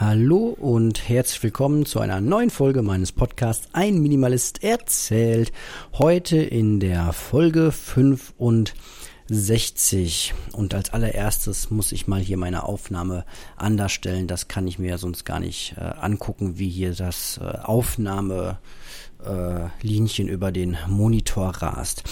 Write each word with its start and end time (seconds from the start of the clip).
Hallo 0.00 0.56
und 0.60 1.08
herzlich 1.08 1.42
willkommen 1.42 1.84
zu 1.84 1.98
einer 1.98 2.20
neuen 2.20 2.50
Folge 2.50 2.82
meines 2.82 3.10
Podcasts 3.10 3.66
Ein 3.72 3.98
Minimalist 3.98 4.62
erzählt. 4.62 5.50
Heute 5.92 6.36
in 6.36 6.78
der 6.78 7.12
Folge 7.12 7.72
65. 7.72 10.34
Und 10.52 10.74
als 10.74 10.90
allererstes 10.90 11.72
muss 11.72 11.90
ich 11.90 12.06
mal 12.06 12.20
hier 12.20 12.36
meine 12.36 12.62
Aufnahme 12.62 13.24
anders 13.56 13.90
stellen. 13.90 14.28
Das 14.28 14.46
kann 14.46 14.68
ich 14.68 14.78
mir 14.78 14.98
sonst 14.98 15.24
gar 15.24 15.40
nicht 15.40 15.74
äh, 15.76 15.80
angucken, 15.80 16.60
wie 16.60 16.68
hier 16.68 16.94
das 16.94 17.40
äh, 17.42 17.58
Aufnahmelinchen 17.64 20.28
äh, 20.28 20.32
über 20.32 20.52
den 20.52 20.78
Monitor 20.86 21.48
rast. 21.48 22.04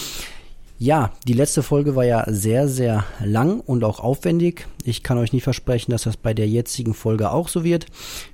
Ja, 0.78 1.12
die 1.26 1.32
letzte 1.32 1.62
Folge 1.62 1.96
war 1.96 2.04
ja 2.04 2.24
sehr, 2.26 2.68
sehr 2.68 3.04
lang 3.24 3.60
und 3.60 3.82
auch 3.82 3.98
aufwendig. 3.98 4.66
Ich 4.84 5.02
kann 5.02 5.16
euch 5.16 5.32
nicht 5.32 5.44
versprechen, 5.44 5.90
dass 5.90 6.02
das 6.02 6.18
bei 6.18 6.34
der 6.34 6.48
jetzigen 6.48 6.92
Folge 6.92 7.30
auch 7.30 7.48
so 7.48 7.64
wird. 7.64 7.86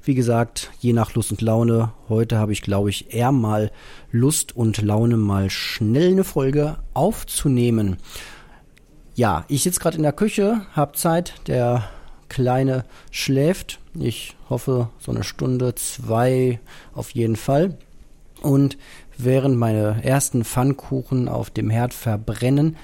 Wie 0.03 0.17
gesagt, 0.17 0.73
je 0.81 0.93
nach 0.93 1.15
Lust 1.15 1.31
und 1.31 1.41
Laune. 1.41 1.93
Heute 2.09 2.39
habe 2.39 2.53
ich, 2.53 2.63
glaube 2.63 2.91
ich, 2.91 3.15
eher 3.15 3.31
mal 3.31 3.71
Lust 4.11 4.57
und 4.57 4.83
Laune, 4.83 5.17
mal 5.17 5.51
schnell 5.51 6.11
eine 6.11 6.25
Folge 6.25 6.79
aufzunehmen. 6.95 7.99
Ja, 9.15 9.45
ich 9.47 9.63
sitze 9.63 9.79
gerade 9.79 9.99
in 9.99 10.03
der 10.03 10.13
Küche, 10.13 10.63
habe 10.73 10.97
Zeit. 10.97 11.35
Der 11.47 11.85
Kleine 12.29 12.85
schläft. 13.13 13.79
Ich 13.95 14.35
hoffe, 14.51 14.89
so 14.99 15.13
eine 15.13 15.23
Stunde, 15.23 15.77
zwei 15.77 16.59
auf 16.93 17.11
jeden 17.11 17.37
Fall. 17.37 17.77
Und 18.43 18.77
während 19.19 19.57
meine 19.57 20.03
ersten 20.05 20.45
Pfannkuchen 20.45 21.29
auf 21.29 21.51
dem 21.51 21.71
Herd 21.71 21.95
verbrennen, 21.95 22.77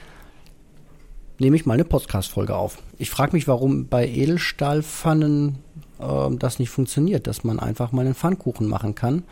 nehme 1.39 1.57
ich 1.57 1.67
mal 1.67 1.75
eine 1.75 1.85
Podcast-Folge 1.85 2.57
auf. 2.57 2.79
Ich 2.99 3.11
frage 3.11 3.33
mich, 3.33 3.47
warum 3.49 3.89
bei 3.89 4.07
Edelstahlpfannen 4.09 5.59
äh, 6.01 6.37
das 6.37 6.59
nicht 6.59 6.71
funktioniert, 6.71 7.27
dass 7.27 7.45
man 7.45 7.61
einfach 7.61 7.93
mal 7.93 8.05
einen 8.05 8.15
Pfannkuchen 8.15 8.67
machen 8.67 8.95
kann. 8.95 9.25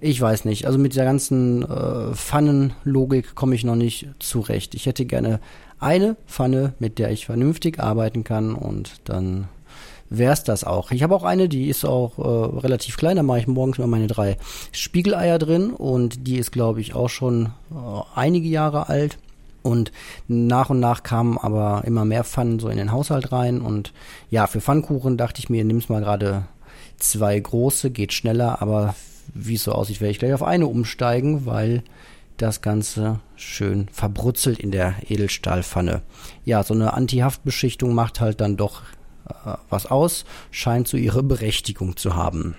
Ich 0.00 0.20
weiß 0.20 0.44
nicht. 0.44 0.66
Also 0.66 0.78
mit 0.78 0.92
dieser 0.92 1.04
ganzen 1.04 1.62
äh, 1.62 2.14
Pfannenlogik 2.14 3.34
komme 3.34 3.54
ich 3.54 3.64
noch 3.64 3.76
nicht 3.76 4.08
zurecht. 4.18 4.74
Ich 4.74 4.86
hätte 4.86 5.06
gerne 5.06 5.40
eine 5.78 6.16
Pfanne, 6.26 6.74
mit 6.78 6.98
der 6.98 7.10
ich 7.10 7.26
vernünftig 7.26 7.80
arbeiten 7.80 8.24
kann 8.24 8.54
und 8.54 9.00
dann 9.04 9.48
wäre 10.18 10.32
es 10.32 10.44
das 10.44 10.64
auch. 10.64 10.90
Ich 10.90 11.02
habe 11.02 11.14
auch 11.14 11.24
eine, 11.24 11.48
die 11.48 11.68
ist 11.68 11.84
auch 11.84 12.18
äh, 12.18 12.58
relativ 12.58 12.96
klein, 12.96 13.16
da 13.16 13.22
mache 13.22 13.40
ich 13.40 13.46
morgens 13.46 13.78
mal 13.78 13.86
meine 13.86 14.06
drei 14.06 14.36
Spiegeleier 14.72 15.38
drin 15.38 15.70
und 15.70 16.26
die 16.26 16.38
ist, 16.38 16.52
glaube 16.52 16.80
ich, 16.80 16.94
auch 16.94 17.08
schon 17.08 17.46
äh, 17.70 18.00
einige 18.14 18.48
Jahre 18.48 18.88
alt. 18.88 19.18
Und 19.62 19.92
nach 20.28 20.68
und 20.68 20.78
nach 20.78 21.02
kamen 21.02 21.38
aber 21.38 21.84
immer 21.86 22.04
mehr 22.04 22.22
Pfannen 22.22 22.58
so 22.58 22.68
in 22.68 22.76
den 22.76 22.92
Haushalt 22.92 23.32
rein. 23.32 23.62
Und 23.62 23.94
ja, 24.30 24.46
für 24.46 24.60
Pfannkuchen 24.60 25.16
dachte 25.16 25.40
ich 25.40 25.48
mir, 25.48 25.64
nimm's 25.64 25.88
mal 25.88 26.02
gerade 26.02 26.44
zwei 26.98 27.38
große, 27.40 27.90
geht 27.90 28.12
schneller, 28.12 28.60
aber 28.60 28.94
wie 29.32 29.54
es 29.54 29.64
so 29.64 29.72
aussieht, 29.72 30.02
werde 30.02 30.10
ich 30.10 30.18
gleich 30.18 30.34
auf 30.34 30.42
eine 30.42 30.66
umsteigen, 30.66 31.46
weil 31.46 31.82
das 32.36 32.62
Ganze 32.62 33.20
schön 33.36 33.88
verbrutzelt 33.92 34.58
in 34.58 34.70
der 34.70 34.96
Edelstahlpfanne. 35.08 36.02
Ja, 36.44 36.62
so 36.62 36.74
eine 36.74 36.94
Antihaftbeschichtung 36.94 37.94
macht 37.94 38.20
halt 38.20 38.40
dann 38.40 38.56
doch 38.56 38.82
was 39.70 39.86
aus, 39.86 40.24
scheint 40.50 40.88
so 40.88 40.96
ihre 40.96 41.22
Berechtigung 41.22 41.96
zu 41.96 42.14
haben. 42.14 42.56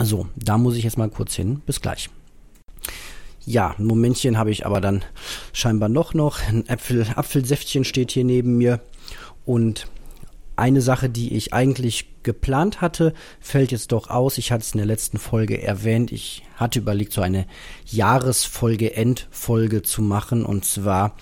So, 0.00 0.26
da 0.36 0.58
muss 0.58 0.76
ich 0.76 0.84
jetzt 0.84 0.98
mal 0.98 1.08
kurz 1.08 1.34
hin. 1.34 1.62
Bis 1.64 1.80
gleich. 1.80 2.10
Ja, 3.44 3.74
ein 3.78 3.86
Momentchen 3.86 4.38
habe 4.38 4.50
ich 4.50 4.66
aber 4.66 4.80
dann 4.80 5.04
scheinbar 5.52 5.88
noch 5.88 6.14
noch. 6.14 6.40
Ein 6.48 6.68
Apfel, 6.68 7.06
Apfelsäftchen 7.14 7.84
steht 7.84 8.10
hier 8.10 8.24
neben 8.24 8.58
mir. 8.58 8.80
Und 9.44 9.86
eine 10.56 10.80
Sache, 10.80 11.08
die 11.08 11.36
ich 11.36 11.52
eigentlich 11.52 12.06
geplant 12.22 12.80
hatte, 12.80 13.14
fällt 13.40 13.70
jetzt 13.72 13.92
doch 13.92 14.10
aus. 14.10 14.38
Ich 14.38 14.50
hatte 14.50 14.62
es 14.62 14.72
in 14.72 14.78
der 14.78 14.86
letzten 14.86 15.18
Folge 15.18 15.62
erwähnt. 15.62 16.10
Ich 16.12 16.42
hatte 16.56 16.80
überlegt, 16.80 17.12
so 17.12 17.20
eine 17.20 17.46
Jahresfolge, 17.86 18.96
Endfolge 18.96 19.82
zu 19.82 20.02
machen. 20.02 20.44
Und 20.44 20.64
zwar 20.64 21.14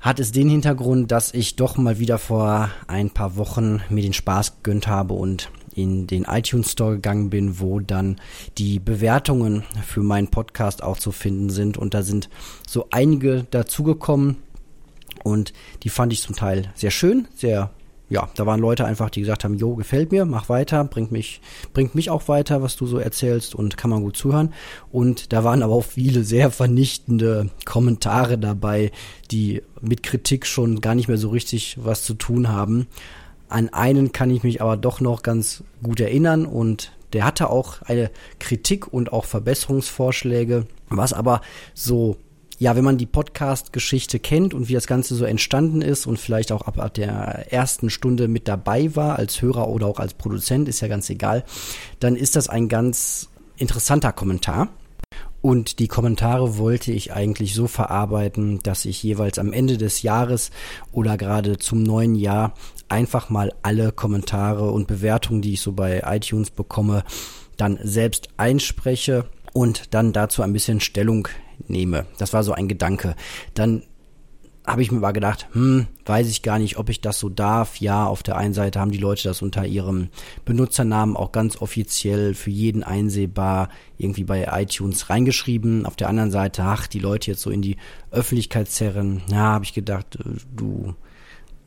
hat 0.00 0.20
es 0.20 0.32
den 0.32 0.48
Hintergrund, 0.48 1.10
dass 1.10 1.34
ich 1.34 1.56
doch 1.56 1.76
mal 1.76 1.98
wieder 1.98 2.18
vor 2.18 2.70
ein 2.86 3.10
paar 3.10 3.36
Wochen 3.36 3.80
mir 3.88 4.02
den 4.02 4.12
Spaß 4.12 4.62
gegönnt 4.62 4.86
habe 4.86 5.14
und 5.14 5.50
in 5.74 6.06
den 6.06 6.24
iTunes 6.24 6.72
Store 6.72 6.94
gegangen 6.96 7.30
bin, 7.30 7.60
wo 7.60 7.80
dann 7.80 8.20
die 8.58 8.80
Bewertungen 8.80 9.64
für 9.86 10.02
meinen 10.02 10.28
Podcast 10.28 10.82
auch 10.82 10.98
zu 10.98 11.12
finden 11.12 11.50
sind. 11.50 11.76
Und 11.76 11.94
da 11.94 12.02
sind 12.02 12.28
so 12.66 12.86
einige 12.90 13.46
dazugekommen 13.50 14.36
und 15.22 15.52
die 15.82 15.88
fand 15.88 16.12
ich 16.12 16.22
zum 16.22 16.34
Teil 16.34 16.72
sehr 16.74 16.90
schön, 16.90 17.28
sehr 17.34 17.70
ja, 18.10 18.28
da 18.34 18.46
waren 18.46 18.60
Leute 18.60 18.86
einfach, 18.86 19.10
die 19.10 19.20
gesagt 19.20 19.44
haben, 19.44 19.54
jo, 19.54 19.74
gefällt 19.74 20.12
mir, 20.12 20.24
mach 20.24 20.48
weiter, 20.48 20.82
bringt 20.84 21.12
mich, 21.12 21.40
bringt 21.74 21.94
mich 21.94 22.10
auch 22.10 22.26
weiter, 22.28 22.62
was 22.62 22.76
du 22.76 22.86
so 22.86 22.98
erzählst 22.98 23.54
und 23.54 23.76
kann 23.76 23.90
man 23.90 24.02
gut 24.02 24.16
zuhören. 24.16 24.54
Und 24.90 25.32
da 25.32 25.44
waren 25.44 25.62
aber 25.62 25.74
auch 25.74 25.84
viele 25.84 26.24
sehr 26.24 26.50
vernichtende 26.58 27.50
Kommentare 27.64 28.38
dabei, 28.38 28.92
die 29.30 29.62
mit 29.80 30.02
Kritik 30.02 30.46
schon 30.46 30.80
gar 30.80 30.94
nicht 30.94 31.08
mehr 31.08 31.18
so 31.18 31.28
richtig 31.28 31.78
was 31.82 32.02
zu 32.02 32.14
tun 32.14 32.48
haben. 32.48 32.86
An 33.48 33.68
einen 33.70 34.12
kann 34.12 34.30
ich 34.30 34.42
mich 34.42 34.62
aber 34.62 34.76
doch 34.76 35.00
noch 35.00 35.22
ganz 35.22 35.62
gut 35.82 36.00
erinnern 36.00 36.46
und 36.46 36.92
der 37.12 37.24
hatte 37.24 37.48
auch 37.48 37.82
eine 37.82 38.10
Kritik 38.38 38.92
und 38.92 39.12
auch 39.12 39.24
Verbesserungsvorschläge, 39.24 40.66
was 40.90 41.12
aber 41.12 41.40
so 41.74 42.16
ja, 42.58 42.74
wenn 42.74 42.84
man 42.84 42.98
die 42.98 43.06
Podcast-Geschichte 43.06 44.18
kennt 44.18 44.52
und 44.52 44.68
wie 44.68 44.74
das 44.74 44.86
Ganze 44.88 45.14
so 45.14 45.24
entstanden 45.24 45.80
ist 45.80 46.06
und 46.06 46.18
vielleicht 46.18 46.50
auch 46.50 46.62
ab 46.62 46.92
der 46.94 47.52
ersten 47.52 47.88
Stunde 47.88 48.26
mit 48.26 48.48
dabei 48.48 48.94
war, 48.96 49.16
als 49.16 49.40
Hörer 49.40 49.68
oder 49.68 49.86
auch 49.86 50.00
als 50.00 50.14
Produzent, 50.14 50.68
ist 50.68 50.80
ja 50.80 50.88
ganz 50.88 51.08
egal, 51.08 51.44
dann 52.00 52.16
ist 52.16 52.34
das 52.34 52.48
ein 52.48 52.68
ganz 52.68 53.28
interessanter 53.56 54.12
Kommentar. 54.12 54.68
Und 55.40 55.78
die 55.78 55.86
Kommentare 55.86 56.58
wollte 56.58 56.90
ich 56.90 57.12
eigentlich 57.12 57.54
so 57.54 57.68
verarbeiten, 57.68 58.58
dass 58.64 58.84
ich 58.84 59.00
jeweils 59.04 59.38
am 59.38 59.52
Ende 59.52 59.78
des 59.78 60.02
Jahres 60.02 60.50
oder 60.90 61.16
gerade 61.16 61.58
zum 61.58 61.84
neuen 61.84 62.16
Jahr 62.16 62.54
einfach 62.88 63.30
mal 63.30 63.52
alle 63.62 63.92
Kommentare 63.92 64.70
und 64.72 64.88
Bewertungen, 64.88 65.40
die 65.40 65.52
ich 65.52 65.60
so 65.60 65.72
bei 65.72 66.02
iTunes 66.04 66.50
bekomme, 66.50 67.04
dann 67.56 67.78
selbst 67.82 68.30
einspreche 68.36 69.26
und 69.52 69.94
dann 69.94 70.12
dazu 70.12 70.42
ein 70.42 70.52
bisschen 70.52 70.80
Stellung 70.80 71.28
nehme. 71.66 72.06
Das 72.18 72.32
war 72.32 72.42
so 72.42 72.52
ein 72.52 72.68
Gedanke. 72.68 73.14
Dann 73.54 73.82
habe 74.68 74.82
ich 74.82 74.92
mir 74.92 75.00
mal 75.00 75.12
gedacht, 75.12 75.48
hm, 75.52 75.86
weiß 76.04 76.28
ich 76.28 76.42
gar 76.42 76.58
nicht, 76.58 76.76
ob 76.76 76.90
ich 76.90 77.00
das 77.00 77.18
so 77.18 77.30
darf. 77.30 77.76
Ja, 77.76 78.06
auf 78.06 78.22
der 78.22 78.36
einen 78.36 78.52
Seite 78.52 78.78
haben 78.78 78.90
die 78.90 78.98
Leute 78.98 79.24
das 79.24 79.40
unter 79.40 79.64
ihrem 79.64 80.08
Benutzernamen 80.44 81.16
auch 81.16 81.32
ganz 81.32 81.56
offiziell 81.62 82.34
für 82.34 82.50
jeden 82.50 82.82
einsehbar 82.82 83.70
irgendwie 83.96 84.24
bei 84.24 84.46
iTunes 84.52 85.08
reingeschrieben. 85.08 85.86
Auf 85.86 85.96
der 85.96 86.10
anderen 86.10 86.30
Seite, 86.30 86.64
ach, 86.64 86.86
die 86.86 86.98
Leute 86.98 87.30
jetzt 87.30 87.40
so 87.40 87.50
in 87.50 87.62
die 87.62 87.78
Öffentlichkeit 88.10 88.68
zerren. 88.68 89.22
Ja, 89.30 89.38
habe 89.38 89.64
ich 89.64 89.72
gedacht, 89.72 90.16
äh, 90.16 90.38
du 90.54 90.94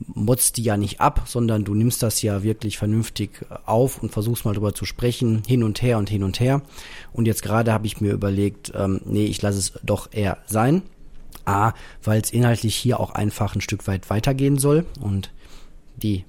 motzt 0.07 0.57
die 0.57 0.63
ja 0.63 0.78
nicht 0.78 1.01
ab, 1.01 1.23
sondern 1.25 1.63
du 1.63 1.73
nimmst 1.73 2.03
das 2.03 2.22
ja 2.22 2.44
wirklich 2.44 2.78
vernünftig 2.78 3.45
auf 3.66 4.01
und 4.01 4.12
versuchst 4.12 4.45
mal 4.45 4.53
drüber 4.53 4.73
zu 4.73 4.85
sprechen, 4.85 5.44
hin 5.47 5.63
und 5.63 5.81
her 5.81 5.97
und 5.97 6.09
hin 6.09 6.23
und 6.23 6.39
her. 6.39 6.62
Und 7.13 7.25
jetzt 7.25 7.44
gerade 7.44 7.72
habe 7.73 7.88
ich 7.88 8.01
mir 8.01 8.13
überlegt, 8.13 8.72
ähm, 8.75 9.01
nee, 9.06 9.25
ich 9.25 9.41
lasse 9.41 9.59
es 9.59 9.73
doch 9.84 10.09
eher 10.11 10.38
sein. 10.45 10.81
A, 11.45 11.73
weil 12.03 12.22
es 12.22 12.31
inhaltlich 12.31 12.75
hier 12.75 13.00
auch 13.00 13.11
einfach 13.11 13.56
ein 13.56 13.61
Stück 13.61 13.88
weit 13.88 14.11
weitergehen 14.11 14.59
soll 14.59 14.85
und 15.00 15.31
die 15.95 16.23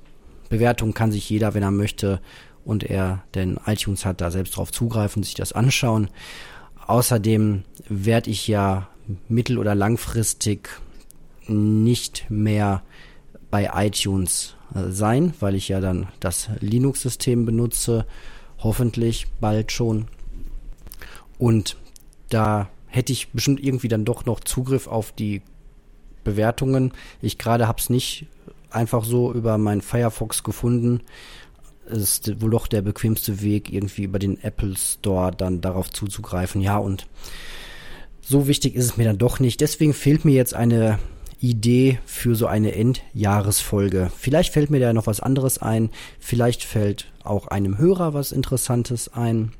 Bewertung 0.48 0.94
kann 0.94 1.12
sich 1.12 1.28
jeder, 1.28 1.52
wenn 1.54 1.62
er 1.62 1.70
möchte 1.70 2.20
und 2.64 2.82
er 2.84 3.22
denn 3.34 3.58
iTunes 3.66 4.04
hat, 4.04 4.20
da 4.20 4.30
selbst 4.30 4.56
drauf 4.56 4.72
zugreifen, 4.72 5.22
sich 5.22 5.34
das 5.34 5.52
anschauen. 5.52 6.08
Außerdem 6.86 7.64
werde 7.88 8.30
ich 8.30 8.48
ja 8.48 8.88
mittel- 9.28 9.58
oder 9.58 9.74
langfristig 9.74 10.68
nicht 11.48 12.26
mehr 12.30 12.82
bei 13.52 13.70
iTunes 13.74 14.56
äh, 14.74 14.90
sein, 14.90 15.34
weil 15.38 15.54
ich 15.54 15.68
ja 15.68 15.80
dann 15.80 16.08
das 16.20 16.48
Linux-System 16.58 17.44
benutze, 17.44 18.06
hoffentlich 18.58 19.26
bald 19.40 19.70
schon. 19.70 20.06
Und 21.38 21.76
da 22.30 22.70
hätte 22.86 23.12
ich 23.12 23.28
bestimmt 23.28 23.62
irgendwie 23.62 23.88
dann 23.88 24.06
doch 24.06 24.24
noch 24.24 24.40
Zugriff 24.40 24.86
auf 24.88 25.12
die 25.12 25.42
Bewertungen. 26.24 26.92
Ich 27.20 27.36
gerade 27.36 27.68
habe 27.68 27.78
es 27.78 27.90
nicht 27.90 28.26
einfach 28.70 29.04
so 29.04 29.32
über 29.34 29.58
meinen 29.58 29.82
Firefox 29.82 30.44
gefunden. 30.44 31.02
Es 31.84 31.98
ist 31.98 32.40
wohl 32.40 32.50
doch 32.50 32.66
der 32.66 32.80
bequemste 32.80 33.42
Weg, 33.42 33.70
irgendwie 33.70 34.04
über 34.04 34.18
den 34.18 34.42
Apple 34.42 34.76
Store 34.78 35.30
dann 35.30 35.60
darauf 35.60 35.90
zuzugreifen. 35.90 36.62
Ja, 36.62 36.78
und 36.78 37.06
so 38.22 38.46
wichtig 38.46 38.76
ist 38.76 38.84
es 38.86 38.96
mir 38.96 39.04
dann 39.04 39.18
doch 39.18 39.40
nicht. 39.40 39.60
Deswegen 39.60 39.92
fehlt 39.92 40.24
mir 40.24 40.32
jetzt 40.32 40.54
eine 40.54 40.98
Idee 41.42 41.98
für 42.06 42.34
so 42.36 42.46
eine 42.46 42.74
Endjahresfolge. 42.74 44.10
Vielleicht 44.16 44.52
fällt 44.52 44.70
mir 44.70 44.80
da 44.80 44.92
noch 44.92 45.06
was 45.06 45.20
anderes 45.20 45.58
ein, 45.58 45.90
vielleicht 46.18 46.62
fällt 46.62 47.10
auch 47.24 47.48
einem 47.48 47.78
Hörer 47.78 48.14
was 48.14 48.32
Interessantes 48.32 49.12
ein. 49.12 49.52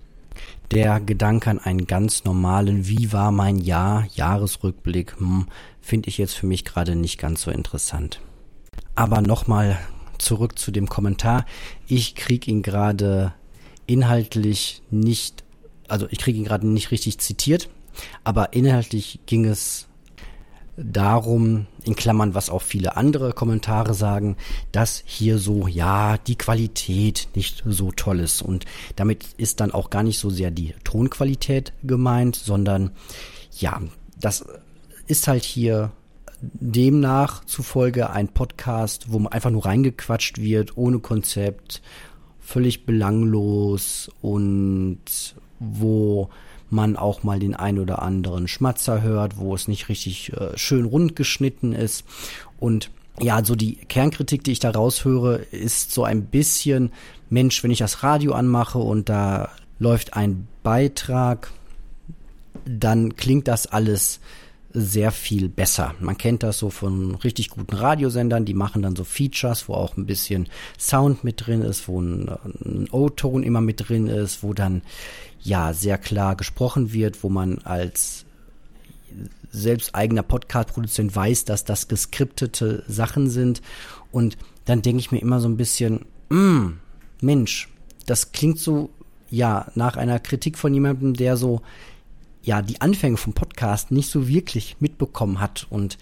Der 0.70 1.00
Gedanke 1.00 1.50
an 1.50 1.58
einen 1.58 1.86
ganz 1.86 2.24
normalen 2.24 2.88
Wie 2.88 3.12
war 3.12 3.32
mein 3.32 3.58
Jahr, 3.58 4.06
Jahresrückblick, 4.14 5.18
hm, 5.18 5.46
finde 5.80 6.08
ich 6.08 6.16
jetzt 6.16 6.34
für 6.34 6.46
mich 6.46 6.64
gerade 6.64 6.96
nicht 6.96 7.18
ganz 7.18 7.42
so 7.42 7.50
interessant. 7.50 8.20
Aber 8.94 9.20
nochmal 9.20 9.78
zurück 10.18 10.58
zu 10.58 10.70
dem 10.70 10.88
Kommentar. 10.88 11.44
Ich 11.86 12.14
krieg 12.14 12.48
ihn 12.48 12.62
gerade 12.62 13.34
inhaltlich 13.86 14.82
nicht, 14.90 15.44
also 15.88 16.06
ich 16.10 16.18
kriege 16.18 16.38
ihn 16.38 16.44
gerade 16.44 16.66
nicht 16.66 16.90
richtig 16.90 17.18
zitiert, 17.18 17.68
aber 18.24 18.54
inhaltlich 18.54 19.20
ging 19.26 19.44
es 19.44 19.88
darum, 20.76 21.66
in 21.84 21.94
Klammern, 21.96 22.34
was 22.34 22.48
auch 22.48 22.62
viele 22.62 22.96
andere 22.96 23.32
Kommentare 23.32 23.94
sagen, 23.94 24.36
dass 24.72 25.02
hier 25.04 25.38
so, 25.38 25.66
ja, 25.66 26.16
die 26.18 26.36
Qualität 26.36 27.28
nicht 27.34 27.62
so 27.66 27.92
toll 27.92 28.20
ist. 28.20 28.42
Und 28.42 28.64
damit 28.96 29.26
ist 29.36 29.60
dann 29.60 29.72
auch 29.72 29.90
gar 29.90 30.02
nicht 30.02 30.18
so 30.18 30.30
sehr 30.30 30.50
die 30.50 30.74
Tonqualität 30.84 31.72
gemeint, 31.82 32.36
sondern 32.36 32.92
ja, 33.58 33.80
das 34.18 34.44
ist 35.06 35.28
halt 35.28 35.44
hier 35.44 35.92
demnach 36.40 37.44
zufolge 37.44 38.10
ein 38.10 38.28
Podcast, 38.28 39.12
wo 39.12 39.18
man 39.18 39.32
einfach 39.32 39.50
nur 39.50 39.64
reingequatscht 39.64 40.38
wird, 40.38 40.76
ohne 40.76 40.98
Konzept, 40.98 41.82
völlig 42.40 42.86
belanglos 42.86 44.10
und 44.20 45.00
wo 45.60 46.30
man 46.72 46.96
auch 46.96 47.22
mal 47.22 47.38
den 47.38 47.54
ein 47.54 47.78
oder 47.78 48.02
anderen 48.02 48.48
Schmatzer 48.48 49.02
hört, 49.02 49.38
wo 49.38 49.54
es 49.54 49.68
nicht 49.68 49.88
richtig 49.88 50.32
äh, 50.32 50.56
schön 50.56 50.84
rund 50.84 51.14
geschnitten 51.14 51.72
ist. 51.72 52.04
Und 52.58 52.90
ja, 53.20 53.44
so 53.44 53.54
die 53.54 53.76
Kernkritik, 53.76 54.42
die 54.42 54.52
ich 54.52 54.58
da 54.58 54.70
raushöre, 54.70 55.36
ist 55.36 55.92
so 55.92 56.04
ein 56.04 56.24
bisschen, 56.24 56.90
Mensch, 57.28 57.62
wenn 57.62 57.70
ich 57.70 57.78
das 57.78 58.02
Radio 58.02 58.32
anmache 58.32 58.78
und 58.78 59.08
da 59.08 59.50
läuft 59.78 60.14
ein 60.14 60.48
Beitrag, 60.62 61.52
dann 62.64 63.16
klingt 63.16 63.48
das 63.48 63.66
alles 63.66 64.20
sehr 64.74 65.12
viel 65.12 65.48
besser. 65.48 65.94
Man 66.00 66.16
kennt 66.16 66.42
das 66.42 66.58
so 66.58 66.70
von 66.70 67.16
richtig 67.16 67.50
guten 67.50 67.76
Radiosendern, 67.76 68.44
die 68.44 68.54
machen 68.54 68.80
dann 68.80 68.96
so 68.96 69.04
Features, 69.04 69.68
wo 69.68 69.74
auch 69.74 69.96
ein 69.96 70.06
bisschen 70.06 70.48
Sound 70.78 71.24
mit 71.24 71.46
drin 71.46 71.60
ist, 71.60 71.88
wo 71.88 72.00
ein, 72.00 72.28
ein 72.64 72.88
O-Ton 72.90 73.42
immer 73.42 73.60
mit 73.60 73.88
drin 73.88 74.06
ist, 74.06 74.42
wo 74.42 74.54
dann 74.54 74.82
ja 75.42 75.72
sehr 75.72 75.98
klar 75.98 76.36
gesprochen 76.36 76.92
wird, 76.92 77.22
wo 77.22 77.28
man 77.28 77.58
als 77.58 78.24
selbst 79.50 79.94
eigener 79.94 80.22
Podcast-Produzent 80.22 81.14
weiß, 81.14 81.44
dass 81.44 81.64
das 81.64 81.88
geskriptete 81.88 82.84
Sachen 82.88 83.28
sind. 83.28 83.60
Und 84.10 84.38
dann 84.64 84.82
denke 84.82 85.00
ich 85.00 85.12
mir 85.12 85.20
immer 85.20 85.40
so 85.40 85.48
ein 85.48 85.56
bisschen, 85.56 86.06
mm, 86.30 86.78
Mensch, 87.20 87.68
das 88.06 88.32
klingt 88.32 88.58
so, 88.58 88.90
ja, 89.30 89.70
nach 89.74 89.96
einer 89.96 90.18
Kritik 90.18 90.58
von 90.58 90.72
jemandem, 90.72 91.14
der 91.14 91.36
so 91.36 91.60
ja 92.42 92.62
die 92.62 92.80
Anfänge 92.80 93.16
vom 93.16 93.34
Podcast 93.34 93.90
nicht 93.90 94.10
so 94.10 94.28
wirklich 94.28 94.76
mitbekommen 94.80 95.40
hat 95.40 95.66
und 95.70 95.98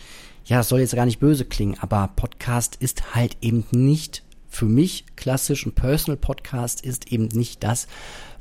ja, 0.46 0.58
das 0.58 0.68
soll 0.68 0.80
jetzt 0.80 0.94
gar 0.94 1.04
nicht 1.04 1.20
böse 1.20 1.44
klingen, 1.44 1.76
aber 1.80 2.10
Podcast 2.16 2.76
ist 2.76 3.14
halt 3.14 3.36
eben 3.42 3.64
nicht 3.70 4.22
für 4.50 4.66
mich 4.66 5.04
klassisch 5.16 5.64
ein 5.64 5.72
Personal 5.72 6.18
Podcast 6.18 6.84
ist 6.84 7.10
eben 7.10 7.28
nicht 7.28 7.62
das, 7.62 7.86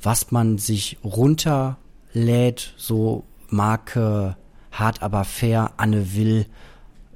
was 0.01 0.31
man 0.31 0.57
sich 0.57 0.97
runterlädt, 1.03 2.73
so 2.75 3.23
Marke 3.47 4.35
hart 4.71 5.01
aber 5.01 5.23
fair, 5.23 5.73
Anne 5.77 6.15
Will 6.15 6.45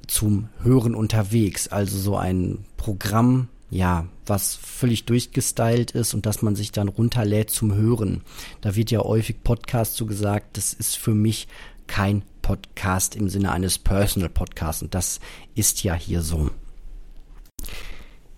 zum 0.06 0.48
Hören 0.62 0.94
unterwegs. 0.94 1.68
Also 1.68 1.98
so 1.98 2.16
ein 2.16 2.64
Programm, 2.76 3.48
ja, 3.70 4.06
was 4.26 4.54
völlig 4.54 5.04
durchgestylt 5.06 5.90
ist 5.90 6.14
und 6.14 6.24
dass 6.26 6.42
man 6.42 6.56
sich 6.56 6.72
dann 6.72 6.88
runterlädt 6.88 7.50
zum 7.50 7.74
Hören. 7.74 8.22
Da 8.60 8.76
wird 8.76 8.90
ja 8.90 9.00
häufig 9.00 9.42
Podcast 9.42 9.96
so 9.96 10.06
gesagt, 10.06 10.56
das 10.56 10.72
ist 10.72 10.96
für 10.96 11.14
mich 11.14 11.48
kein 11.86 12.22
Podcast 12.42 13.16
im 13.16 13.28
Sinne 13.28 13.52
eines 13.52 13.78
Personal 13.78 14.28
Podcasts 14.28 14.82
und 14.82 14.94
das 14.94 15.20
ist 15.54 15.82
ja 15.82 15.94
hier 15.94 16.22
so. 16.22 16.50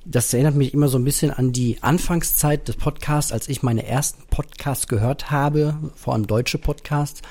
Das 0.08 0.32
erinnert 0.32 0.55
mich 0.55 0.73
immer 0.73 0.87
so 0.87 0.99
ein 0.99 1.05
bisschen 1.05 1.32
an 1.32 1.53
die 1.53 1.82
Anfangszeit 1.82 2.69
des 2.69 2.76
Podcasts, 2.76 3.32
als 3.32 3.49
ich 3.49 3.64
meine 3.64 3.85
ersten 3.85 4.23
Podcasts 4.31 4.87
gehört 4.87 5.32
habe, 5.32 5.76
vor 5.97 6.14
allem 6.14 6.29
deutsche 6.29 6.58
Podcasts, 6.58 7.23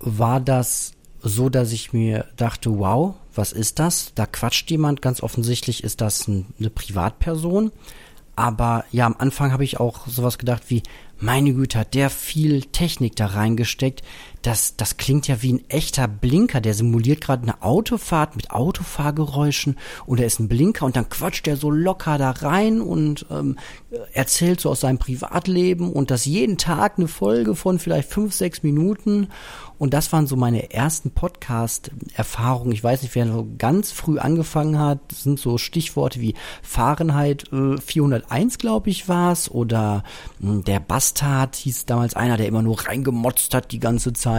war 0.00 0.40
das 0.40 0.92
so, 1.20 1.50
dass 1.50 1.70
ich 1.70 1.92
mir 1.92 2.26
dachte, 2.36 2.78
wow, 2.78 3.14
was 3.34 3.52
ist 3.52 3.78
das? 3.78 4.12
Da 4.14 4.24
quatscht 4.24 4.70
jemand, 4.70 5.02
ganz 5.02 5.22
offensichtlich 5.22 5.84
ist 5.84 6.00
das 6.00 6.26
ein, 6.28 6.46
eine 6.58 6.70
Privatperson. 6.70 7.72
Aber 8.36 8.86
ja, 8.90 9.04
am 9.04 9.16
Anfang 9.18 9.52
habe 9.52 9.64
ich 9.64 9.78
auch 9.78 10.06
sowas 10.06 10.38
gedacht 10.38 10.62
wie, 10.68 10.82
meine 11.20 11.52
Güte, 11.52 11.78
hat 11.78 11.94
der 11.94 12.08
viel 12.08 12.62
Technik 12.62 13.16
da 13.16 13.26
reingesteckt. 13.26 14.02
Das, 14.42 14.76
das 14.76 14.96
klingt 14.96 15.28
ja 15.28 15.40
wie 15.40 15.54
ein 15.54 15.70
echter 15.70 16.08
Blinker. 16.08 16.60
Der 16.60 16.74
simuliert 16.74 17.20
gerade 17.20 17.42
eine 17.42 17.62
Autofahrt 17.62 18.36
mit 18.36 18.50
Autofahrgeräuschen 18.50 19.76
und 20.04 20.20
er 20.20 20.26
ist 20.26 20.40
ein 20.40 20.48
Blinker 20.48 20.84
und 20.84 20.96
dann 20.96 21.08
quatscht 21.08 21.46
er 21.46 21.56
so 21.56 21.70
locker 21.70 22.18
da 22.18 22.30
rein 22.30 22.80
und 22.80 23.26
ähm, 23.30 23.56
erzählt 24.12 24.60
so 24.60 24.70
aus 24.70 24.80
seinem 24.80 24.98
Privatleben 24.98 25.92
und 25.92 26.10
das 26.10 26.24
jeden 26.24 26.58
Tag 26.58 26.98
eine 26.98 27.08
Folge 27.08 27.54
von 27.54 27.78
vielleicht 27.78 28.10
fünf, 28.10 28.34
sechs 28.34 28.62
Minuten 28.62 29.28
und 29.82 29.94
das 29.94 30.12
waren 30.12 30.28
so 30.28 30.36
meine 30.36 30.72
ersten 30.72 31.10
Podcast-Erfahrungen. 31.10 32.70
Ich 32.70 32.84
weiß 32.84 33.02
nicht, 33.02 33.16
wer 33.16 33.26
so 33.26 33.48
ganz 33.58 33.90
früh 33.90 34.20
angefangen 34.20 34.78
hat. 34.78 35.00
Das 35.08 35.24
sind 35.24 35.40
so 35.40 35.58
Stichworte 35.58 36.20
wie 36.20 36.36
Fahrenheit 36.62 37.52
äh, 37.52 37.78
401, 37.78 38.58
glaube 38.58 38.90
ich, 38.90 39.08
war's. 39.08 39.50
Oder 39.50 40.04
mh, 40.38 40.52
hm, 40.52 40.64
der 40.64 40.78
Bastard 40.78 41.56
hieß 41.56 41.86
damals 41.86 42.14
einer, 42.14 42.36
der 42.36 42.46
immer 42.46 42.62
nur 42.62 42.78
reingemotzt 42.86 43.54
hat 43.54 43.72
die 43.72 43.80
ganze 43.80 44.12
Zeit. 44.12 44.31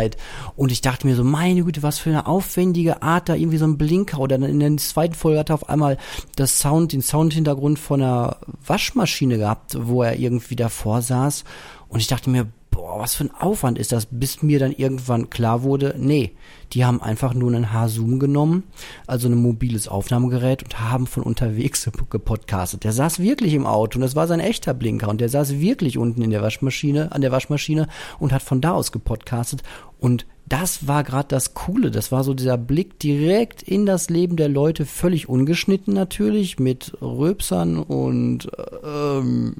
Und 0.55 0.71
ich 0.71 0.81
dachte 0.81 1.07
mir 1.07 1.15
so, 1.15 1.23
meine 1.23 1.63
Güte, 1.63 1.83
was 1.83 1.99
für 1.99 2.09
eine 2.09 2.27
aufwendige 2.27 3.01
Art, 3.01 3.29
da 3.29 3.35
irgendwie 3.35 3.57
so 3.57 3.65
ein 3.65 3.77
Blinker. 3.77 4.19
Oder 4.19 4.35
in 4.35 4.59
der 4.59 4.77
zweiten 4.77 5.13
Folge 5.13 5.39
hat 5.39 5.49
er 5.49 5.55
auf 5.55 5.69
einmal 5.69 5.97
das 6.35 6.59
Sound, 6.59 6.93
den 6.93 7.01
Soundhintergrund 7.01 7.79
von 7.79 8.01
einer 8.01 8.37
Waschmaschine 8.65 9.37
gehabt, 9.37 9.77
wo 9.79 10.03
er 10.03 10.17
irgendwie 10.17 10.55
davor 10.55 11.01
saß. 11.01 11.43
Und 11.87 11.99
ich 11.99 12.07
dachte 12.07 12.29
mir, 12.29 12.47
boah, 12.73 12.99
was 12.99 13.15
für 13.15 13.25
ein 13.25 13.35
Aufwand 13.35 13.77
ist 13.77 13.91
das, 13.91 14.07
bis 14.09 14.41
mir 14.41 14.57
dann 14.57 14.71
irgendwann 14.71 15.29
klar 15.29 15.61
wurde, 15.61 15.95
nee, 15.97 16.31
die 16.73 16.83
haben 16.83 17.01
einfach 17.01 17.35
nur 17.35 17.53
einen 17.53 17.71
H-Zoom 17.71 18.19
genommen, 18.19 18.63
also 19.05 19.29
ein 19.29 19.35
mobiles 19.35 19.87
Aufnahmegerät 19.87 20.63
und 20.63 20.79
haben 20.79 21.05
von 21.05 21.21
unterwegs 21.23 21.89
gepodcastet. 22.09 22.83
Der 22.83 22.91
saß 22.91 23.19
wirklich 23.19 23.53
im 23.53 23.67
Auto 23.67 23.97
und 23.97 24.01
das 24.01 24.15
war 24.15 24.27
sein 24.27 24.39
echter 24.39 24.73
Blinker 24.73 25.07
und 25.07 25.21
der 25.21 25.29
saß 25.29 25.59
wirklich 25.59 25.99
unten 25.99 26.23
in 26.23 26.31
der 26.31 26.41
Waschmaschine, 26.41 27.11
an 27.11 27.21
der 27.21 27.31
Waschmaschine 27.31 27.87
und 28.19 28.33
hat 28.33 28.41
von 28.41 28.59
da 28.59 28.71
aus 28.71 28.91
gepodcastet 28.91 29.61
und 29.99 30.25
das 30.47 30.87
war 30.87 31.03
gerade 31.03 31.29
das 31.29 31.53
Coole. 31.53 31.89
Das 31.89 32.11
war 32.11 32.23
so 32.23 32.33
dieser 32.33 32.57
Blick 32.57 32.99
direkt 32.99 33.63
in 33.63 33.85
das 33.85 34.09
Leben 34.09 34.35
der 34.35 34.49
Leute, 34.49 34.85
völlig 34.85 35.29
ungeschnitten 35.29 35.93
natürlich, 35.93 36.59
mit 36.59 36.97
Röpsern 37.01 37.77
und 37.77 38.49
ähm, 38.83 39.55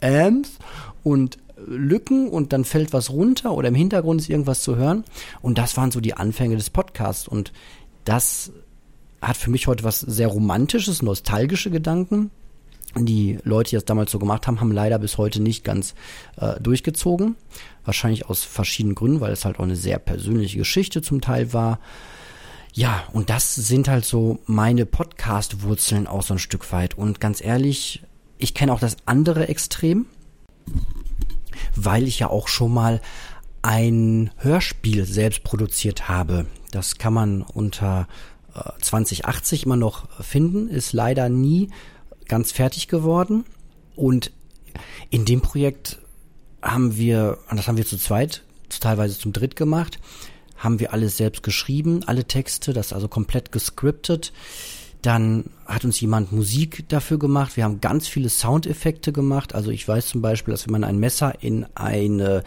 Amps 0.00 0.58
und 1.02 1.38
Lücken 1.66 2.28
und 2.28 2.52
dann 2.52 2.64
fällt 2.64 2.92
was 2.92 3.10
runter 3.10 3.52
oder 3.52 3.68
im 3.68 3.74
Hintergrund 3.74 4.20
ist 4.20 4.30
irgendwas 4.30 4.62
zu 4.62 4.76
hören. 4.76 5.04
Und 5.40 5.58
das 5.58 5.76
waren 5.76 5.90
so 5.90 6.00
die 6.00 6.14
Anfänge 6.14 6.56
des 6.56 6.70
Podcasts. 6.70 7.28
Und 7.28 7.52
das 8.04 8.52
hat 9.20 9.36
für 9.36 9.50
mich 9.50 9.66
heute 9.66 9.84
was 9.84 10.00
sehr 10.00 10.28
Romantisches, 10.28 11.02
nostalgische 11.02 11.70
Gedanken. 11.70 12.30
Die 12.96 13.38
Leute, 13.44 13.70
die 13.70 13.76
das 13.76 13.84
damals 13.84 14.10
so 14.10 14.18
gemacht 14.18 14.46
haben, 14.46 14.60
haben 14.60 14.72
leider 14.72 14.98
bis 14.98 15.18
heute 15.18 15.42
nicht 15.42 15.62
ganz 15.62 15.94
äh, 16.36 16.58
durchgezogen. 16.60 17.36
Wahrscheinlich 17.84 18.26
aus 18.26 18.44
verschiedenen 18.44 18.94
Gründen, 18.94 19.20
weil 19.20 19.32
es 19.32 19.44
halt 19.44 19.58
auch 19.58 19.64
eine 19.64 19.76
sehr 19.76 19.98
persönliche 19.98 20.58
Geschichte 20.58 21.02
zum 21.02 21.20
Teil 21.20 21.52
war. 21.52 21.80
Ja, 22.72 23.04
und 23.12 23.28
das 23.28 23.54
sind 23.54 23.88
halt 23.88 24.04
so 24.04 24.38
meine 24.46 24.86
Podcast-Wurzeln 24.86 26.06
auch 26.06 26.22
so 26.22 26.34
ein 26.34 26.38
Stück 26.38 26.72
weit. 26.72 26.96
Und 26.96 27.20
ganz 27.20 27.42
ehrlich, 27.42 28.02
ich 28.38 28.54
kenne 28.54 28.72
auch 28.72 28.80
das 28.80 28.96
andere 29.04 29.48
Extrem 29.48 30.06
weil 31.74 32.06
ich 32.06 32.18
ja 32.18 32.30
auch 32.30 32.48
schon 32.48 32.72
mal 32.72 33.00
ein 33.62 34.30
Hörspiel 34.36 35.04
selbst 35.04 35.44
produziert 35.44 36.08
habe. 36.08 36.46
Das 36.70 36.98
kann 36.98 37.12
man 37.12 37.42
unter 37.42 38.06
äh, 38.54 38.60
2080 38.80 39.64
immer 39.64 39.76
noch 39.76 40.08
finden, 40.22 40.68
ist 40.68 40.92
leider 40.92 41.28
nie 41.28 41.70
ganz 42.26 42.52
fertig 42.52 42.88
geworden. 42.88 43.44
Und 43.96 44.32
in 45.10 45.24
dem 45.24 45.40
Projekt 45.40 45.98
haben 46.62 46.96
wir, 46.96 47.38
das 47.50 47.66
haben 47.68 47.76
wir 47.76 47.86
zu 47.86 47.96
zweit, 47.96 48.42
teilweise 48.68 49.18
zum 49.18 49.32
dritt 49.32 49.56
gemacht, 49.56 49.98
haben 50.56 50.80
wir 50.80 50.92
alles 50.92 51.16
selbst 51.16 51.42
geschrieben, 51.42 52.02
alle 52.06 52.24
Texte, 52.24 52.72
das 52.72 52.92
also 52.92 53.08
komplett 53.08 53.52
gescriptet. 53.52 54.32
Dann 55.02 55.44
hat 55.66 55.84
uns 55.84 56.00
jemand 56.00 56.32
Musik 56.32 56.84
dafür 56.88 57.18
gemacht. 57.18 57.56
Wir 57.56 57.64
haben 57.64 57.80
ganz 57.80 58.08
viele 58.08 58.28
Soundeffekte 58.28 59.12
gemacht. 59.12 59.54
Also 59.54 59.70
ich 59.70 59.86
weiß 59.86 60.08
zum 60.08 60.22
Beispiel, 60.22 60.52
dass 60.52 60.66
wenn 60.66 60.72
man 60.72 60.84
ein 60.84 60.98
Messer 60.98 61.42
in 61.42 61.66
eine 61.74 62.42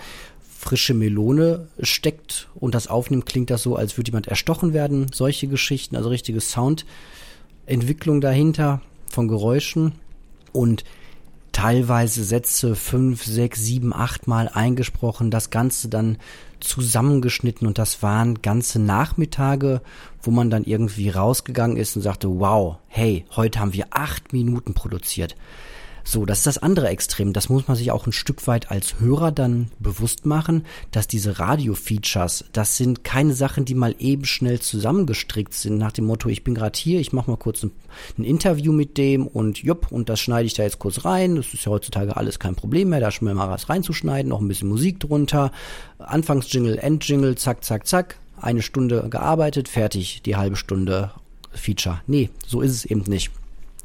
frische 0.62 0.94
Melone 0.94 1.68
steckt 1.82 2.50
und 2.56 2.76
das 2.76 2.88
aufnimmt, 2.88 3.26
klingt 3.26 3.50
das 3.50 3.64
so, 3.64 3.76
als 3.76 3.98
würde 3.98 4.12
jemand 4.12 4.28
erstochen 4.28 4.74
werden. 4.74 5.08
Solche 5.14 5.48
Geschichten, 5.48 5.96
also 5.96 6.10
richtige 6.10 6.40
Soundentwicklung 6.40 8.22
dahinter 8.22 8.82
von 9.08 9.28
Geräuschen 9.28 9.94
und 10.52 10.84
teilweise 11.52 12.24
Sätze 12.24 12.76
fünf, 12.76 13.24
sechs, 13.24 13.60
sieben, 13.60 13.94
acht 13.94 14.28
Mal 14.28 14.50
eingesprochen, 14.54 15.32
das 15.32 15.50
Ganze 15.50 15.90
dann 15.90 16.18
zusammengeschnitten 16.60 17.68
und 17.68 17.78
das 17.78 18.04
waren 18.04 18.42
ganze 18.42 18.80
Nachmittage, 18.80 19.82
wo 20.22 20.32
man 20.32 20.50
dann 20.50 20.64
irgendwie 20.64 21.10
rausgegangen 21.10 21.78
ist 21.78 21.96
und 21.96 22.02
sagte, 22.04 22.28
wow, 22.40 22.78
hey, 22.88 23.26
heute 23.36 23.60
haben 23.60 23.74
wir 23.74 23.88
acht 23.92 24.34
Minuten 24.34 24.74
produziert. 24.74 25.36
So, 26.04 26.26
das 26.26 26.40
ist 26.40 26.48
das 26.48 26.58
andere 26.58 26.90
Extrem. 26.90 27.34
Das 27.34 27.50
muss 27.50 27.68
man 27.68 27.78
sich 27.78 27.92
auch 27.92 28.08
ein 28.08 28.12
Stück 28.12 28.48
weit 28.48 28.72
als 28.72 29.00
Hörer 29.00 29.32
dann 29.32 29.72
bewusst 29.80 30.26
machen, 30.26 30.66
dass 30.92 31.08
diese 31.08 31.40
Radio-Features, 31.40 32.46
das 32.54 32.78
sind 32.78 33.04
keine 33.04 33.34
Sachen, 33.34 33.66
die 33.66 33.76
mal 33.76 33.96
eben 34.00 34.26
schnell 34.26 34.60
zusammengestrickt 34.60 35.54
sind, 35.54 35.78
nach 35.78 35.92
dem 35.92 36.06
Motto, 36.06 36.30
ich 36.30 36.44
bin 36.44 36.56
gerade 36.56 36.78
hier, 36.78 37.00
ich 37.00 37.14
mache 37.14 37.30
mal 37.30 37.38
kurz 37.38 37.64
ein, 37.64 37.72
ein, 38.18 38.24
Interview 38.24 38.72
mit 38.74 38.98
dem 38.98 39.28
und 39.28 39.60
jupp, 39.60 39.92
und 39.92 40.10
das 40.10 40.20
schneide 40.20 40.48
ich 40.48 40.54
da 40.54 40.64
jetzt 40.64 40.80
kurz 40.80 41.06
rein. 41.06 41.36
Das 41.36 41.54
ist 41.54 41.66
ja 41.66 41.72
heutzutage 41.72 42.18
alles 42.18 42.40
kein 42.40 42.56
Problem 42.56 42.90
mehr, 42.90 43.00
da 43.00 43.12
schon 43.12 43.34
mal 43.34 43.50
was 43.50 43.70
reinzuschneiden, 43.70 44.30
noch 44.30 44.42
ein 44.42 44.48
bisschen 44.48 44.70
Musik 44.70 45.00
drunter. 45.00 45.52
Anfangsjingle, 46.00 46.78
Endjingle, 46.78 47.36
zack, 47.36 47.64
zack, 47.64 47.88
zack. 47.88 48.18
Eine 48.40 48.64
Stunde 48.64 49.08
gearbeitet, 49.10 49.70
fertig, 49.70 50.24
die 50.24 50.36
halbe 50.36 50.56
Stunde 50.56 51.12
Feature. 51.52 52.02
Nee, 52.08 52.30
so 52.48 52.62
ist 52.62 52.72
es 52.72 52.86
eben 52.86 53.04
nicht. 53.04 53.32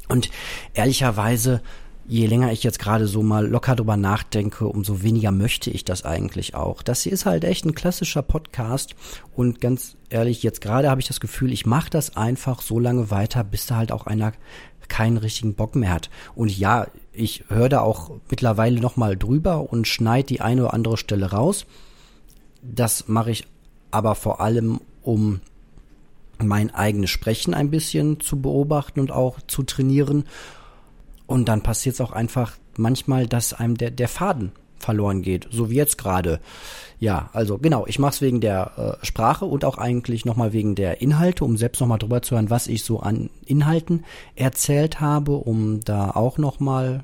Und 0.07 0.29
ehrlicherweise 0.73 1.61
je 2.07 2.25
länger 2.25 2.51
ich 2.51 2.63
jetzt 2.63 2.79
gerade 2.79 3.07
so 3.07 3.21
mal 3.21 3.45
locker 3.45 3.75
drüber 3.75 3.97
nachdenke, 3.97 4.67
umso 4.67 5.03
weniger 5.03 5.31
möchte 5.31 5.69
ich 5.69 5.83
das 5.83 6.05
eigentlich 6.05 6.55
auch. 6.55 6.81
Das 6.81 7.01
hier 7.01 7.11
ist 7.11 7.25
halt 7.25 7.43
echt 7.43 7.65
ein 7.65 7.75
klassischer 7.75 8.21
Podcast 8.21 8.95
und 9.35 9.59
ganz 9.59 9.97
ehrlich, 10.09 10.41
jetzt 10.43 10.61
gerade 10.61 10.89
habe 10.89 11.01
ich 11.01 11.07
das 11.07 11.19
Gefühl, 11.19 11.51
ich 11.51 11.65
mache 11.65 11.89
das 11.89 12.15
einfach 12.15 12.61
so 12.61 12.79
lange 12.79 13.11
weiter, 13.11 13.43
bis 13.43 13.65
da 13.65 13.75
halt 13.75 13.91
auch 13.91 14.07
einer 14.07 14.31
keinen 14.87 15.17
richtigen 15.17 15.53
Bock 15.53 15.75
mehr 15.75 15.91
hat. 15.91 16.09
Und 16.33 16.57
ja, 16.57 16.87
ich 17.11 17.43
höre 17.49 17.67
da 17.67 17.81
auch 17.81 18.11
mittlerweile 18.29 18.79
nochmal 18.79 19.17
drüber 19.17 19.71
und 19.71 19.85
schneide 19.85 20.27
die 20.27 20.39
eine 20.39 20.61
oder 20.61 20.73
andere 20.73 20.95
Stelle 20.95 21.31
raus. 21.31 21.65
Das 22.61 23.09
mache 23.09 23.31
ich 23.31 23.47
aber 23.91 24.15
vor 24.15 24.39
allem, 24.39 24.79
um 25.01 25.41
mein 26.39 26.73
eigenes 26.73 27.09
Sprechen 27.09 27.53
ein 27.53 27.69
bisschen 27.69 28.19
zu 28.19 28.39
beobachten 28.41 28.99
und 28.99 29.11
auch 29.11 29.39
zu 29.47 29.63
trainieren 29.63 30.25
und 31.27 31.47
dann 31.47 31.61
passiert 31.61 31.95
es 31.95 32.01
auch 32.01 32.11
einfach 32.11 32.57
manchmal, 32.77 33.27
dass 33.27 33.53
einem 33.53 33.77
der, 33.77 33.91
der 33.91 34.07
Faden 34.07 34.51
verloren 34.79 35.21
geht, 35.21 35.47
so 35.51 35.69
wie 35.69 35.75
jetzt 35.75 35.97
gerade. 35.97 36.39
Ja, 36.99 37.29
also 37.33 37.57
genau, 37.57 37.85
ich 37.87 37.99
mache 37.99 38.11
es 38.11 38.21
wegen 38.21 38.41
der 38.41 38.97
äh, 39.01 39.05
Sprache 39.05 39.45
und 39.45 39.65
auch 39.65 39.77
eigentlich 39.77 40.25
nochmal 40.25 40.53
wegen 40.53 40.75
der 40.75 41.01
Inhalte, 41.01 41.45
um 41.45 41.57
selbst 41.57 41.79
nochmal 41.79 41.99
drüber 41.99 42.21
zu 42.21 42.35
hören, 42.35 42.49
was 42.49 42.67
ich 42.67 42.83
so 42.83 42.99
an 42.99 43.29
Inhalten 43.45 44.05
erzählt 44.35 44.99
habe, 44.99 45.33
um 45.33 45.81
da 45.81 46.11
auch 46.11 46.37
nochmal 46.37 47.03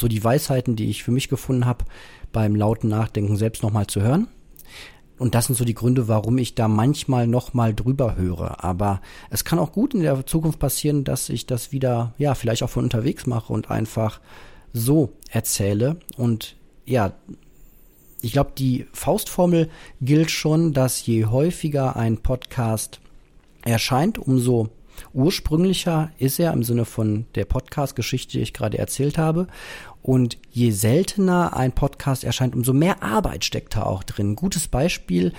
so 0.00 0.08
die 0.08 0.22
Weisheiten, 0.22 0.76
die 0.76 0.90
ich 0.90 1.04
für 1.04 1.12
mich 1.12 1.28
gefunden 1.28 1.66
habe, 1.66 1.84
beim 2.32 2.56
lauten 2.56 2.88
Nachdenken 2.88 3.36
selbst 3.36 3.62
nochmal 3.62 3.86
zu 3.86 4.00
hören 4.00 4.28
und 5.24 5.34
das 5.34 5.46
sind 5.46 5.54
so 5.54 5.64
die 5.64 5.72
Gründe, 5.72 6.06
warum 6.06 6.36
ich 6.36 6.54
da 6.54 6.68
manchmal 6.68 7.26
noch 7.26 7.54
mal 7.54 7.72
drüber 7.72 8.16
höre. 8.16 8.62
Aber 8.62 9.00
es 9.30 9.42
kann 9.46 9.58
auch 9.58 9.72
gut 9.72 9.94
in 9.94 10.02
der 10.02 10.26
Zukunft 10.26 10.58
passieren, 10.58 11.02
dass 11.02 11.30
ich 11.30 11.46
das 11.46 11.72
wieder, 11.72 12.12
ja, 12.18 12.34
vielleicht 12.34 12.62
auch 12.62 12.68
von 12.68 12.84
unterwegs 12.84 13.24
mache 13.26 13.50
und 13.50 13.70
einfach 13.70 14.20
so 14.74 15.14
erzähle. 15.30 15.96
Und 16.18 16.56
ja, 16.84 17.14
ich 18.20 18.32
glaube, 18.32 18.52
die 18.58 18.84
Faustformel 18.92 19.70
gilt 20.02 20.30
schon, 20.30 20.74
dass 20.74 21.06
je 21.06 21.24
häufiger 21.24 21.96
ein 21.96 22.18
Podcast 22.18 23.00
erscheint, 23.64 24.18
umso 24.18 24.68
ursprünglicher 25.14 26.12
ist 26.18 26.38
er 26.38 26.52
im 26.52 26.64
Sinne 26.64 26.84
von 26.84 27.24
der 27.34 27.46
Podcast-Geschichte, 27.46 28.32
die 28.32 28.40
ich 28.40 28.52
gerade 28.52 28.76
erzählt 28.76 29.16
habe. 29.16 29.46
Und 30.04 30.36
je 30.50 30.70
seltener 30.70 31.56
ein 31.56 31.72
Podcast 31.72 32.24
erscheint, 32.24 32.54
umso 32.54 32.74
mehr 32.74 33.02
Arbeit 33.02 33.42
steckt 33.42 33.74
da 33.74 33.84
auch 33.84 34.02
drin. 34.02 34.36
Gutes 34.36 34.68
Beispiel 34.68 35.32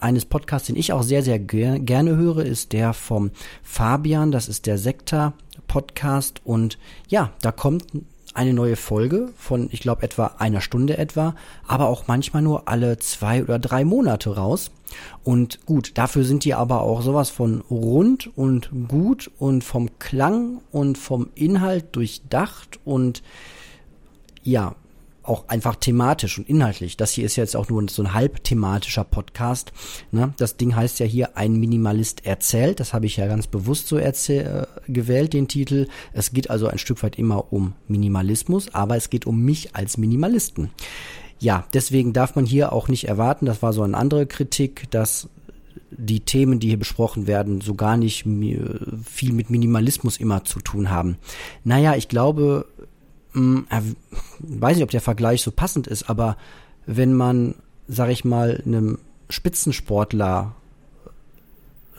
eines 0.00 0.24
Podcasts, 0.24 0.68
den 0.68 0.76
ich 0.76 0.94
auch 0.94 1.02
sehr, 1.02 1.22
sehr 1.22 1.38
ger 1.38 1.78
gerne 1.78 2.16
höre, 2.16 2.38
ist 2.38 2.72
der 2.72 2.94
vom 2.94 3.30
Fabian. 3.62 4.32
Das 4.32 4.48
ist 4.48 4.64
der 4.64 4.78
Sektor 4.78 5.34
Podcast. 5.68 6.40
Und 6.44 6.78
ja, 7.08 7.34
da 7.42 7.52
kommt 7.52 7.84
eine 8.32 8.54
neue 8.54 8.76
Folge 8.76 9.34
von, 9.36 9.68
ich 9.70 9.80
glaube, 9.80 10.02
etwa 10.02 10.36
einer 10.38 10.62
Stunde 10.62 10.96
etwa, 10.96 11.34
aber 11.66 11.88
auch 11.88 12.06
manchmal 12.06 12.40
nur 12.40 12.68
alle 12.68 12.96
zwei 12.96 13.42
oder 13.42 13.58
drei 13.58 13.84
Monate 13.84 14.34
raus. 14.34 14.70
Und 15.24 15.66
gut, 15.66 15.98
dafür 15.98 16.24
sind 16.24 16.46
die 16.46 16.54
aber 16.54 16.80
auch 16.80 17.02
sowas 17.02 17.28
von 17.28 17.60
rund 17.70 18.34
und 18.34 18.70
gut 18.88 19.30
und 19.38 19.62
vom 19.62 19.98
Klang 19.98 20.62
und 20.72 20.96
vom 20.96 21.28
Inhalt 21.34 21.94
durchdacht 21.94 22.80
und 22.86 23.22
ja, 24.46 24.74
auch 25.22 25.48
einfach 25.48 25.74
thematisch 25.74 26.38
und 26.38 26.48
inhaltlich. 26.48 26.96
Das 26.96 27.10
hier 27.10 27.26
ist 27.26 27.34
jetzt 27.34 27.56
auch 27.56 27.68
nur 27.68 27.84
so 27.88 28.02
ein 28.02 28.14
halb 28.14 28.44
thematischer 28.44 29.02
Podcast. 29.02 29.72
Ne? 30.12 30.32
Das 30.38 30.56
Ding 30.56 30.76
heißt 30.76 31.00
ja 31.00 31.06
hier 31.06 31.36
ein 31.36 31.56
Minimalist 31.56 32.24
erzählt. 32.24 32.78
Das 32.78 32.94
habe 32.94 33.06
ich 33.06 33.16
ja 33.16 33.26
ganz 33.26 33.48
bewusst 33.48 33.88
so 33.88 33.98
äh, 33.98 34.12
gewählt, 34.86 35.32
den 35.32 35.48
Titel. 35.48 35.88
Es 36.12 36.32
geht 36.32 36.48
also 36.48 36.68
ein 36.68 36.78
Stück 36.78 37.02
weit 37.02 37.18
immer 37.18 37.52
um 37.52 37.72
Minimalismus, 37.88 38.72
aber 38.72 38.96
es 38.96 39.10
geht 39.10 39.26
um 39.26 39.42
mich 39.44 39.74
als 39.74 39.98
Minimalisten. 39.98 40.70
Ja, 41.40 41.66
deswegen 41.74 42.12
darf 42.12 42.36
man 42.36 42.46
hier 42.46 42.72
auch 42.72 42.88
nicht 42.88 43.08
erwarten, 43.08 43.46
das 43.46 43.62
war 43.62 43.72
so 43.72 43.82
eine 43.82 43.96
andere 43.96 44.26
Kritik, 44.26 44.90
dass 44.90 45.28
die 45.90 46.20
Themen, 46.20 46.60
die 46.60 46.68
hier 46.68 46.78
besprochen 46.78 47.26
werden, 47.26 47.60
so 47.60 47.74
gar 47.74 47.96
nicht 47.96 48.24
viel 49.04 49.32
mit 49.32 49.50
Minimalismus 49.50 50.16
immer 50.16 50.44
zu 50.44 50.60
tun 50.60 50.90
haben. 50.90 51.16
Naja, 51.64 51.94
ich 51.94 52.08
glaube, 52.08 52.66
mh, 53.36 53.64
hm, 53.70 53.96
weiß 54.40 54.76
nicht, 54.76 54.84
ob 54.84 54.90
der 54.90 55.00
Vergleich 55.00 55.42
so 55.42 55.50
passend 55.50 55.86
ist, 55.86 56.08
aber 56.08 56.36
wenn 56.86 57.14
man, 57.14 57.54
sag 57.88 58.10
ich 58.10 58.24
mal, 58.24 58.62
einem 58.64 58.98
Spitzensportler 59.28 60.54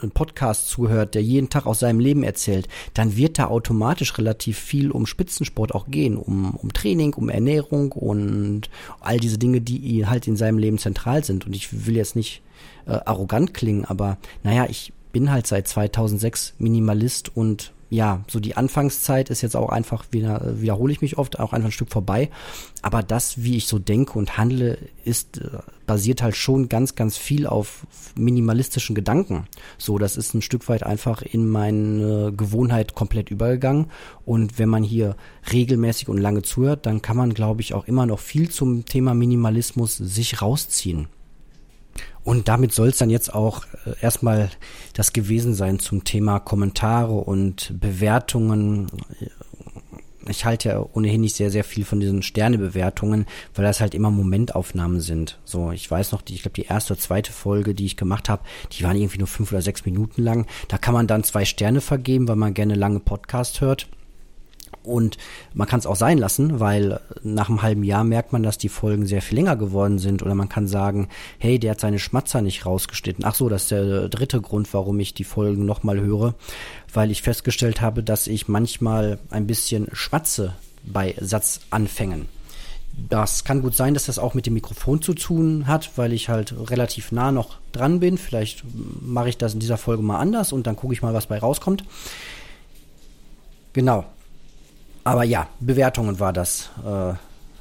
einen 0.00 0.12
Podcast 0.12 0.68
zuhört, 0.68 1.14
der 1.14 1.22
jeden 1.22 1.50
Tag 1.50 1.66
aus 1.66 1.80
seinem 1.80 2.00
Leben 2.00 2.22
erzählt, 2.22 2.68
dann 2.94 3.16
wird 3.16 3.38
da 3.38 3.46
automatisch 3.46 4.16
relativ 4.16 4.58
viel 4.58 4.90
um 4.90 5.06
Spitzensport 5.06 5.74
auch 5.74 5.88
gehen, 5.88 6.16
um, 6.16 6.54
um 6.54 6.72
Training, 6.72 7.14
um 7.14 7.28
Ernährung 7.28 7.92
und 7.92 8.70
all 9.00 9.18
diese 9.18 9.38
Dinge, 9.38 9.60
die 9.60 10.06
halt 10.06 10.28
in 10.28 10.36
seinem 10.36 10.58
Leben 10.58 10.78
zentral 10.78 11.24
sind. 11.24 11.46
Und 11.46 11.56
ich 11.56 11.86
will 11.86 11.96
jetzt 11.96 12.16
nicht 12.16 12.42
äh, 12.86 12.92
arrogant 12.92 13.54
klingen, 13.54 13.84
aber 13.84 14.18
naja, 14.44 14.66
ich 14.68 14.92
bin 15.12 15.30
halt 15.30 15.46
seit 15.46 15.66
2006 15.66 16.54
Minimalist 16.58 17.36
und 17.36 17.72
ja, 17.90 18.22
so 18.28 18.38
die 18.38 18.56
Anfangszeit 18.56 19.30
ist 19.30 19.40
jetzt 19.40 19.56
auch 19.56 19.70
einfach 19.70 20.04
wieder, 20.10 20.60
wiederhole 20.60 20.92
ich 20.92 21.00
mich 21.00 21.16
oft, 21.16 21.38
auch 21.38 21.52
einfach 21.52 21.68
ein 21.68 21.72
Stück 21.72 21.90
vorbei. 21.90 22.28
Aber 22.82 23.02
das, 23.02 23.42
wie 23.42 23.56
ich 23.56 23.66
so 23.66 23.78
denke 23.78 24.18
und 24.18 24.36
handle, 24.36 24.78
ist, 25.04 25.38
äh, 25.38 25.58
basiert 25.86 26.22
halt 26.22 26.36
schon 26.36 26.68
ganz, 26.68 26.96
ganz 26.96 27.16
viel 27.16 27.46
auf 27.46 27.86
minimalistischen 28.14 28.94
Gedanken. 28.94 29.46
So, 29.78 29.98
das 29.98 30.18
ist 30.18 30.34
ein 30.34 30.42
Stück 30.42 30.68
weit 30.68 30.82
einfach 30.82 31.22
in 31.22 31.48
meine 31.48 32.32
Gewohnheit 32.36 32.94
komplett 32.94 33.30
übergegangen. 33.30 33.86
Und 34.26 34.58
wenn 34.58 34.68
man 34.68 34.82
hier 34.82 35.16
regelmäßig 35.50 36.08
und 36.08 36.18
lange 36.18 36.42
zuhört, 36.42 36.84
dann 36.84 37.00
kann 37.00 37.16
man, 37.16 37.32
glaube 37.32 37.62
ich, 37.62 37.72
auch 37.72 37.86
immer 37.86 38.04
noch 38.04 38.18
viel 38.18 38.50
zum 38.50 38.84
Thema 38.84 39.14
Minimalismus 39.14 39.96
sich 39.96 40.42
rausziehen. 40.42 41.08
Und 42.28 42.46
damit 42.46 42.74
soll 42.74 42.88
es 42.88 42.98
dann 42.98 43.08
jetzt 43.08 43.32
auch 43.32 43.64
äh, 43.86 43.94
erstmal 44.02 44.50
das 44.92 45.14
gewesen 45.14 45.54
sein 45.54 45.78
zum 45.78 46.04
Thema 46.04 46.40
Kommentare 46.40 47.14
und 47.14 47.72
Bewertungen. 47.80 48.88
Ich 50.28 50.44
halte 50.44 50.68
ja 50.68 50.86
ohnehin 50.92 51.22
nicht 51.22 51.36
sehr, 51.36 51.50
sehr 51.50 51.64
viel 51.64 51.86
von 51.86 52.00
diesen 52.00 52.22
Sternebewertungen, 52.22 53.24
weil 53.54 53.64
das 53.64 53.80
halt 53.80 53.94
immer 53.94 54.10
Momentaufnahmen 54.10 55.00
sind. 55.00 55.38
So, 55.46 55.72
ich 55.72 55.90
weiß 55.90 56.12
noch, 56.12 56.20
die, 56.20 56.34
ich 56.34 56.42
glaube, 56.42 56.56
die 56.56 56.66
erste 56.66 56.92
oder 56.92 57.00
zweite 57.00 57.32
Folge, 57.32 57.74
die 57.74 57.86
ich 57.86 57.96
gemacht 57.96 58.28
habe, 58.28 58.42
die 58.72 58.84
waren 58.84 58.98
irgendwie 58.98 59.16
nur 59.16 59.26
fünf 59.26 59.50
oder 59.50 59.62
sechs 59.62 59.86
Minuten 59.86 60.22
lang. 60.22 60.46
Da 60.68 60.76
kann 60.76 60.92
man 60.92 61.06
dann 61.06 61.24
zwei 61.24 61.46
Sterne 61.46 61.80
vergeben, 61.80 62.28
weil 62.28 62.36
man 62.36 62.52
gerne 62.52 62.74
lange 62.74 63.00
Podcast 63.00 63.62
hört. 63.62 63.88
Und 64.88 65.16
man 65.54 65.68
kann 65.68 65.80
es 65.80 65.86
auch 65.86 65.96
sein 65.96 66.18
lassen, 66.18 66.60
weil 66.60 67.00
nach 67.22 67.48
einem 67.48 67.62
halben 67.62 67.84
Jahr 67.84 68.04
merkt 68.04 68.32
man, 68.32 68.42
dass 68.42 68.58
die 68.58 68.68
Folgen 68.68 69.06
sehr 69.06 69.22
viel 69.22 69.36
länger 69.36 69.56
geworden 69.56 69.98
sind. 69.98 70.22
Oder 70.22 70.34
man 70.34 70.48
kann 70.48 70.66
sagen, 70.66 71.08
hey, 71.38 71.58
der 71.58 71.72
hat 71.72 71.80
seine 71.80 71.98
Schmatzer 71.98 72.42
nicht 72.42 72.66
rausgeschnitten. 72.66 73.24
Ach 73.24 73.34
so, 73.34 73.48
das 73.48 73.62
ist 73.62 73.70
der 73.70 74.08
dritte 74.08 74.40
Grund, 74.40 74.72
warum 74.72 74.98
ich 75.00 75.14
die 75.14 75.24
Folgen 75.24 75.64
nochmal 75.66 76.00
höre. 76.00 76.34
Weil 76.92 77.10
ich 77.10 77.22
festgestellt 77.22 77.80
habe, 77.80 78.02
dass 78.02 78.26
ich 78.26 78.48
manchmal 78.48 79.18
ein 79.30 79.46
bisschen 79.46 79.88
schwatze 79.92 80.54
bei 80.84 81.14
Satzanfängen. 81.20 82.26
Das 83.08 83.44
kann 83.44 83.62
gut 83.62 83.76
sein, 83.76 83.94
dass 83.94 84.06
das 84.06 84.18
auch 84.18 84.34
mit 84.34 84.46
dem 84.46 84.54
Mikrofon 84.54 85.00
zu 85.00 85.14
tun 85.14 85.66
hat, 85.68 85.92
weil 85.96 86.12
ich 86.12 86.28
halt 86.28 86.52
relativ 86.70 87.12
nah 87.12 87.30
noch 87.30 87.58
dran 87.70 88.00
bin. 88.00 88.18
Vielleicht 88.18 88.64
mache 89.00 89.28
ich 89.28 89.38
das 89.38 89.54
in 89.54 89.60
dieser 89.60 89.76
Folge 89.78 90.02
mal 90.02 90.18
anders 90.18 90.52
und 90.52 90.66
dann 90.66 90.74
gucke 90.74 90.94
ich 90.94 91.02
mal, 91.02 91.14
was 91.14 91.26
bei 91.26 91.38
rauskommt. 91.38 91.84
Genau, 93.72 94.04
aber 95.08 95.24
ja, 95.24 95.48
Bewertungen 95.60 96.20
war 96.20 96.32
das, 96.32 96.70
äh, 96.84 97.14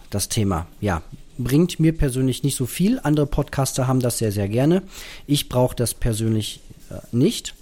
das 0.10 0.30
Thema. 0.30 0.68
Ja, 0.82 1.01
bringt 1.38 1.80
mir 1.80 1.96
persönlich 1.96 2.44
nicht 2.44 2.56
so 2.56 2.66
viel. 2.66 3.00
Andere 3.04 3.27
Podcaster 3.27 3.88
haben 3.88 4.00
das 4.00 4.18
sehr, 4.18 4.32
sehr 4.32 4.50
gerne. 4.50 4.84
Ich 5.25 5.50
brauche 5.50 5.75
das 5.75 5.94
persönlich 5.94 6.62
äh, 6.89 6.96
nicht. 7.12 7.56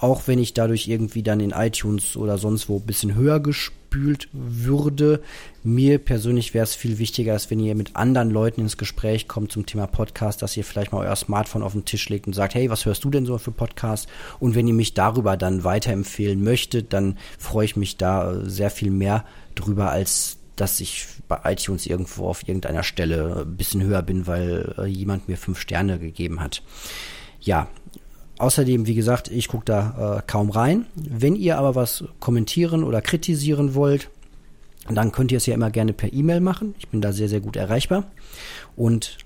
Auch 0.00 0.26
wenn 0.26 0.38
ich 0.38 0.54
dadurch 0.54 0.88
irgendwie 0.88 1.22
dann 1.22 1.40
in 1.40 1.50
iTunes 1.50 2.16
oder 2.16 2.38
sonst 2.38 2.68
wo 2.70 2.76
ein 2.76 2.86
bisschen 2.86 3.14
höher 3.14 3.38
gespült 3.38 4.28
würde. 4.32 5.20
Mir 5.62 5.98
persönlich 5.98 6.54
wäre 6.54 6.64
es 6.64 6.74
viel 6.74 6.98
wichtiger, 6.98 7.34
als 7.34 7.50
wenn 7.50 7.60
ihr 7.60 7.74
mit 7.74 7.96
anderen 7.96 8.30
Leuten 8.30 8.62
ins 8.62 8.78
Gespräch 8.78 9.28
kommt 9.28 9.52
zum 9.52 9.66
Thema 9.66 9.86
Podcast, 9.86 10.40
dass 10.40 10.56
ihr 10.56 10.64
vielleicht 10.64 10.92
mal 10.92 11.06
euer 11.06 11.16
Smartphone 11.16 11.62
auf 11.62 11.72
den 11.72 11.84
Tisch 11.84 12.08
legt 12.08 12.26
und 12.26 12.32
sagt, 12.32 12.54
hey, 12.54 12.70
was 12.70 12.86
hörst 12.86 13.04
du 13.04 13.10
denn 13.10 13.26
so 13.26 13.36
für 13.36 13.50
Podcast? 13.50 14.08
Und 14.38 14.54
wenn 14.54 14.66
ihr 14.66 14.74
mich 14.74 14.94
darüber 14.94 15.36
dann 15.36 15.64
weiterempfehlen 15.64 16.42
möchtet, 16.42 16.94
dann 16.94 17.18
freue 17.38 17.66
ich 17.66 17.76
mich 17.76 17.98
da 17.98 18.32
äh, 18.32 18.48
sehr 18.48 18.70
viel 18.70 18.90
mehr 18.90 19.24
drüber, 19.54 19.90
als 19.90 20.38
dass 20.56 20.80
ich 20.80 21.06
bei 21.28 21.40
iTunes 21.44 21.86
irgendwo 21.86 22.26
auf 22.26 22.46
irgendeiner 22.46 22.82
Stelle 22.82 23.44
ein 23.46 23.56
bisschen 23.56 23.82
höher 23.82 24.02
bin, 24.02 24.26
weil 24.26 24.74
äh, 24.78 24.86
jemand 24.86 25.28
mir 25.28 25.36
fünf 25.36 25.58
Sterne 25.58 25.98
gegeben 25.98 26.40
hat. 26.40 26.62
Ja, 27.40 27.68
Außerdem, 28.40 28.86
wie 28.86 28.94
gesagt, 28.94 29.30
ich 29.30 29.48
gucke 29.48 29.66
da 29.66 30.16
äh, 30.16 30.22
kaum 30.26 30.48
rein. 30.48 30.86
Wenn 30.94 31.36
ihr 31.36 31.58
aber 31.58 31.74
was 31.74 32.04
kommentieren 32.20 32.84
oder 32.84 33.02
kritisieren 33.02 33.74
wollt, 33.74 34.08
dann 34.88 35.12
könnt 35.12 35.30
ihr 35.30 35.36
es 35.36 35.44
ja 35.44 35.52
immer 35.52 35.70
gerne 35.70 35.92
per 35.92 36.10
E-Mail 36.10 36.40
machen. 36.40 36.74
Ich 36.78 36.88
bin 36.88 37.02
da 37.02 37.12
sehr, 37.12 37.28
sehr 37.28 37.40
gut 37.40 37.56
erreichbar. 37.56 38.04
Und 38.76 39.18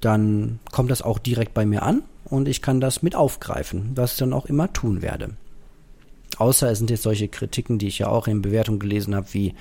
dann 0.00 0.58
kommt 0.72 0.90
das 0.90 1.02
auch 1.02 1.18
direkt 1.18 1.52
bei 1.52 1.66
mir 1.66 1.82
an 1.82 2.02
und 2.24 2.48
ich 2.48 2.62
kann 2.62 2.80
das 2.80 3.02
mit 3.02 3.14
aufgreifen, 3.14 3.90
was 3.94 4.12
ich 4.12 4.18
dann 4.20 4.32
auch 4.32 4.46
immer 4.46 4.72
tun 4.72 5.02
werde. 5.02 5.32
Außer 6.38 6.70
es 6.70 6.78
sind 6.78 6.88
jetzt 6.88 7.02
solche 7.02 7.28
Kritiken, 7.28 7.78
die 7.78 7.88
ich 7.88 7.98
ja 7.98 8.08
auch 8.08 8.26
in 8.26 8.40
Bewertung 8.40 8.78
gelesen 8.78 9.14
habe, 9.14 9.26
wie 9.32 9.54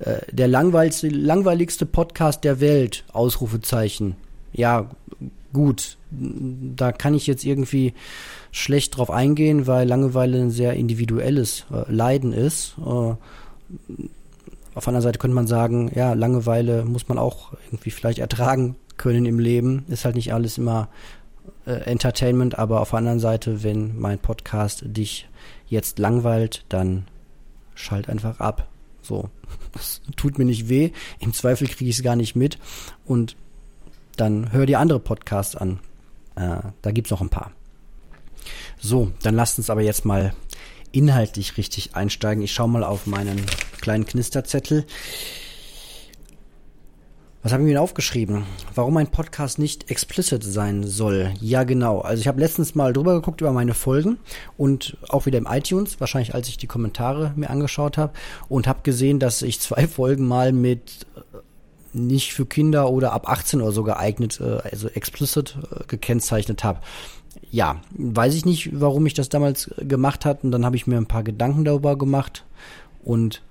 äh, 0.00 0.18
der 0.32 0.48
langweiligste, 0.48 1.06
langweiligste 1.08 1.86
Podcast 1.86 2.42
der 2.42 2.58
Welt, 2.58 3.04
Ausrufezeichen. 3.12 4.16
Ja, 4.52 4.90
gut, 5.54 5.96
da 6.10 6.92
kann 6.92 7.14
ich 7.14 7.26
jetzt 7.26 7.44
irgendwie 7.44 7.94
schlecht 8.52 8.98
drauf 8.98 9.10
eingehen, 9.10 9.66
weil 9.66 9.88
Langeweile 9.88 10.38
ein 10.38 10.50
sehr 10.50 10.74
individuelles 10.74 11.64
äh, 11.72 11.90
Leiden 11.90 12.34
ist. 12.34 12.74
Äh, 12.78 13.14
auf 14.74 14.88
einer 14.88 15.00
Seite 15.00 15.18
könnte 15.18 15.34
man 15.34 15.46
sagen, 15.46 15.90
ja, 15.94 16.12
Langeweile 16.12 16.84
muss 16.84 17.08
man 17.08 17.16
auch 17.16 17.52
irgendwie 17.66 17.90
vielleicht 17.90 18.18
ertragen 18.18 18.76
können 18.96 19.24
im 19.24 19.38
Leben. 19.38 19.84
Ist 19.88 20.04
halt 20.04 20.16
nicht 20.16 20.34
alles 20.34 20.58
immer 20.58 20.88
äh, 21.66 21.72
Entertainment, 21.72 22.58
aber 22.58 22.80
auf 22.80 22.90
der 22.90 22.98
anderen 22.98 23.20
Seite, 23.20 23.62
wenn 23.62 23.98
mein 23.98 24.18
Podcast 24.18 24.84
dich 24.84 25.28
jetzt 25.66 25.98
langweilt, 25.98 26.64
dann 26.68 27.06
schalt 27.74 28.08
einfach 28.08 28.40
ab. 28.40 28.68
So, 29.02 29.30
das 29.72 30.00
tut 30.16 30.38
mir 30.38 30.44
nicht 30.44 30.68
weh. 30.68 30.90
Im 31.20 31.32
Zweifel 31.32 31.68
kriege 31.68 31.90
ich 31.90 31.98
es 31.98 32.02
gar 32.02 32.16
nicht 32.16 32.34
mit. 32.34 32.58
Und 33.04 33.36
dann 34.16 34.52
hör 34.52 34.66
dir 34.66 34.80
andere 34.80 35.00
Podcasts 35.00 35.56
an. 35.56 35.80
Äh, 36.36 36.58
da 36.82 36.90
gibt's 36.90 37.10
noch 37.10 37.20
ein 37.20 37.28
paar. 37.28 37.52
So, 38.78 39.12
dann 39.22 39.34
lasst 39.34 39.58
uns 39.58 39.70
aber 39.70 39.82
jetzt 39.82 40.04
mal 40.04 40.34
inhaltlich 40.92 41.56
richtig 41.56 41.96
einsteigen. 41.96 42.42
Ich 42.42 42.52
schaue 42.52 42.68
mal 42.68 42.84
auf 42.84 43.06
meinen 43.06 43.44
kleinen 43.80 44.06
Knisterzettel. 44.06 44.86
Was 47.44 47.52
habe 47.52 47.62
ich 47.62 47.68
mir 47.68 47.82
aufgeschrieben? 47.82 48.44
Warum 48.74 48.96
ein 48.96 49.08
Podcast 49.10 49.58
nicht 49.58 49.90
explicit 49.90 50.42
sein 50.42 50.82
soll? 50.82 51.34
Ja, 51.40 51.64
genau. 51.64 52.00
Also 52.00 52.22
ich 52.22 52.26
habe 52.26 52.40
letztens 52.40 52.74
mal 52.74 52.94
drüber 52.94 53.12
geguckt 53.12 53.42
über 53.42 53.52
meine 53.52 53.74
Folgen 53.74 54.16
und 54.56 54.96
auch 55.10 55.26
wieder 55.26 55.36
im 55.36 55.46
iTunes, 55.46 56.00
wahrscheinlich 56.00 56.34
als 56.34 56.48
ich 56.48 56.56
die 56.56 56.66
Kommentare 56.66 57.34
mir 57.36 57.50
angeschaut 57.50 57.98
habe 57.98 58.14
und 58.48 58.66
habe 58.66 58.80
gesehen, 58.82 59.18
dass 59.18 59.42
ich 59.42 59.60
zwei 59.60 59.86
Folgen 59.88 60.26
mal 60.26 60.52
mit 60.52 61.06
nicht 61.94 62.32
für 62.32 62.46
Kinder 62.46 62.90
oder 62.90 63.12
ab 63.12 63.28
18 63.28 63.60
oder 63.60 63.72
so 63.72 63.84
geeignet, 63.84 64.40
äh, 64.40 64.58
also 64.68 64.88
explicit 64.88 65.56
äh, 65.70 65.84
gekennzeichnet 65.86 66.64
habe. 66.64 66.80
Ja, 67.50 67.80
weiß 67.92 68.34
ich 68.34 68.44
nicht, 68.44 68.80
warum 68.80 69.06
ich 69.06 69.14
das 69.14 69.28
damals 69.28 69.70
gemacht 69.78 70.24
hat 70.24 70.44
und 70.44 70.50
dann 70.50 70.64
habe 70.64 70.76
ich 70.76 70.86
mir 70.86 70.96
ein 70.96 71.06
paar 71.06 71.22
Gedanken 71.22 71.64
darüber 71.64 71.96
gemacht 71.96 72.44
und 73.02 73.42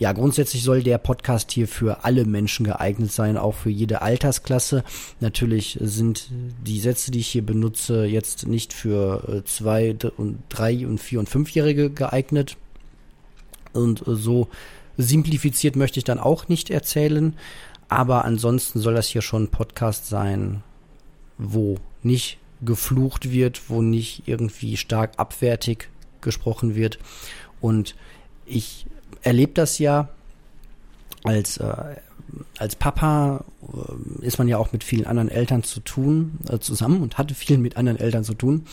ja, 0.00 0.12
grundsätzlich 0.12 0.62
soll 0.62 0.82
der 0.82 0.96
Podcast 0.96 1.52
hier 1.52 1.68
für 1.68 2.04
alle 2.04 2.24
Menschen 2.24 2.64
geeignet 2.64 3.12
sein, 3.12 3.36
auch 3.36 3.54
für 3.54 3.68
jede 3.68 4.00
Altersklasse. 4.00 4.82
Natürlich 5.20 5.76
sind 5.78 6.30
die 6.64 6.80
Sätze, 6.80 7.10
die 7.10 7.18
ich 7.18 7.28
hier 7.28 7.44
benutze, 7.44 8.06
jetzt 8.06 8.46
nicht 8.46 8.72
für 8.72 9.28
äh, 9.28 9.44
zwei 9.44 9.94
und 10.16 10.38
drei 10.48 10.86
und 10.86 10.98
vier 10.98 11.18
und 11.18 11.28
fünfjährige 11.28 11.90
geeignet. 11.90 12.56
Und 13.74 14.02
so 14.06 14.48
simplifiziert 14.96 15.76
möchte 15.76 15.98
ich 15.98 16.04
dann 16.04 16.18
auch 16.18 16.48
nicht 16.48 16.70
erzählen. 16.70 17.34
Aber 17.90 18.24
ansonsten 18.24 18.78
soll 18.78 18.94
das 18.94 19.08
hier 19.08 19.20
schon 19.20 19.44
ein 19.44 19.50
Podcast 19.50 20.08
sein, 20.08 20.62
wo 21.38 21.76
nicht 22.02 22.38
geflucht 22.62 23.32
wird, 23.32 23.68
wo 23.68 23.82
nicht 23.82 24.22
irgendwie 24.26 24.76
stark 24.76 25.14
abwertig 25.16 25.88
gesprochen 26.20 26.76
wird. 26.76 27.00
Und 27.60 27.96
ich 28.46 28.86
erlebe 29.22 29.52
das 29.54 29.80
ja 29.80 30.08
als, 31.24 31.56
äh, 31.56 31.96
als 32.58 32.76
Papa 32.76 33.44
äh, 33.62 34.24
ist 34.24 34.38
man 34.38 34.46
ja 34.46 34.58
auch 34.58 34.72
mit 34.72 34.84
vielen 34.84 35.06
anderen 35.06 35.28
Eltern 35.28 35.64
zu 35.64 35.80
tun, 35.80 36.38
äh, 36.48 36.60
zusammen 36.60 37.02
und 37.02 37.18
hatte 37.18 37.34
viel 37.34 37.58
mit 37.58 37.76
anderen 37.76 37.98
Eltern 37.98 38.22
zu 38.22 38.34
tun. 38.34 38.66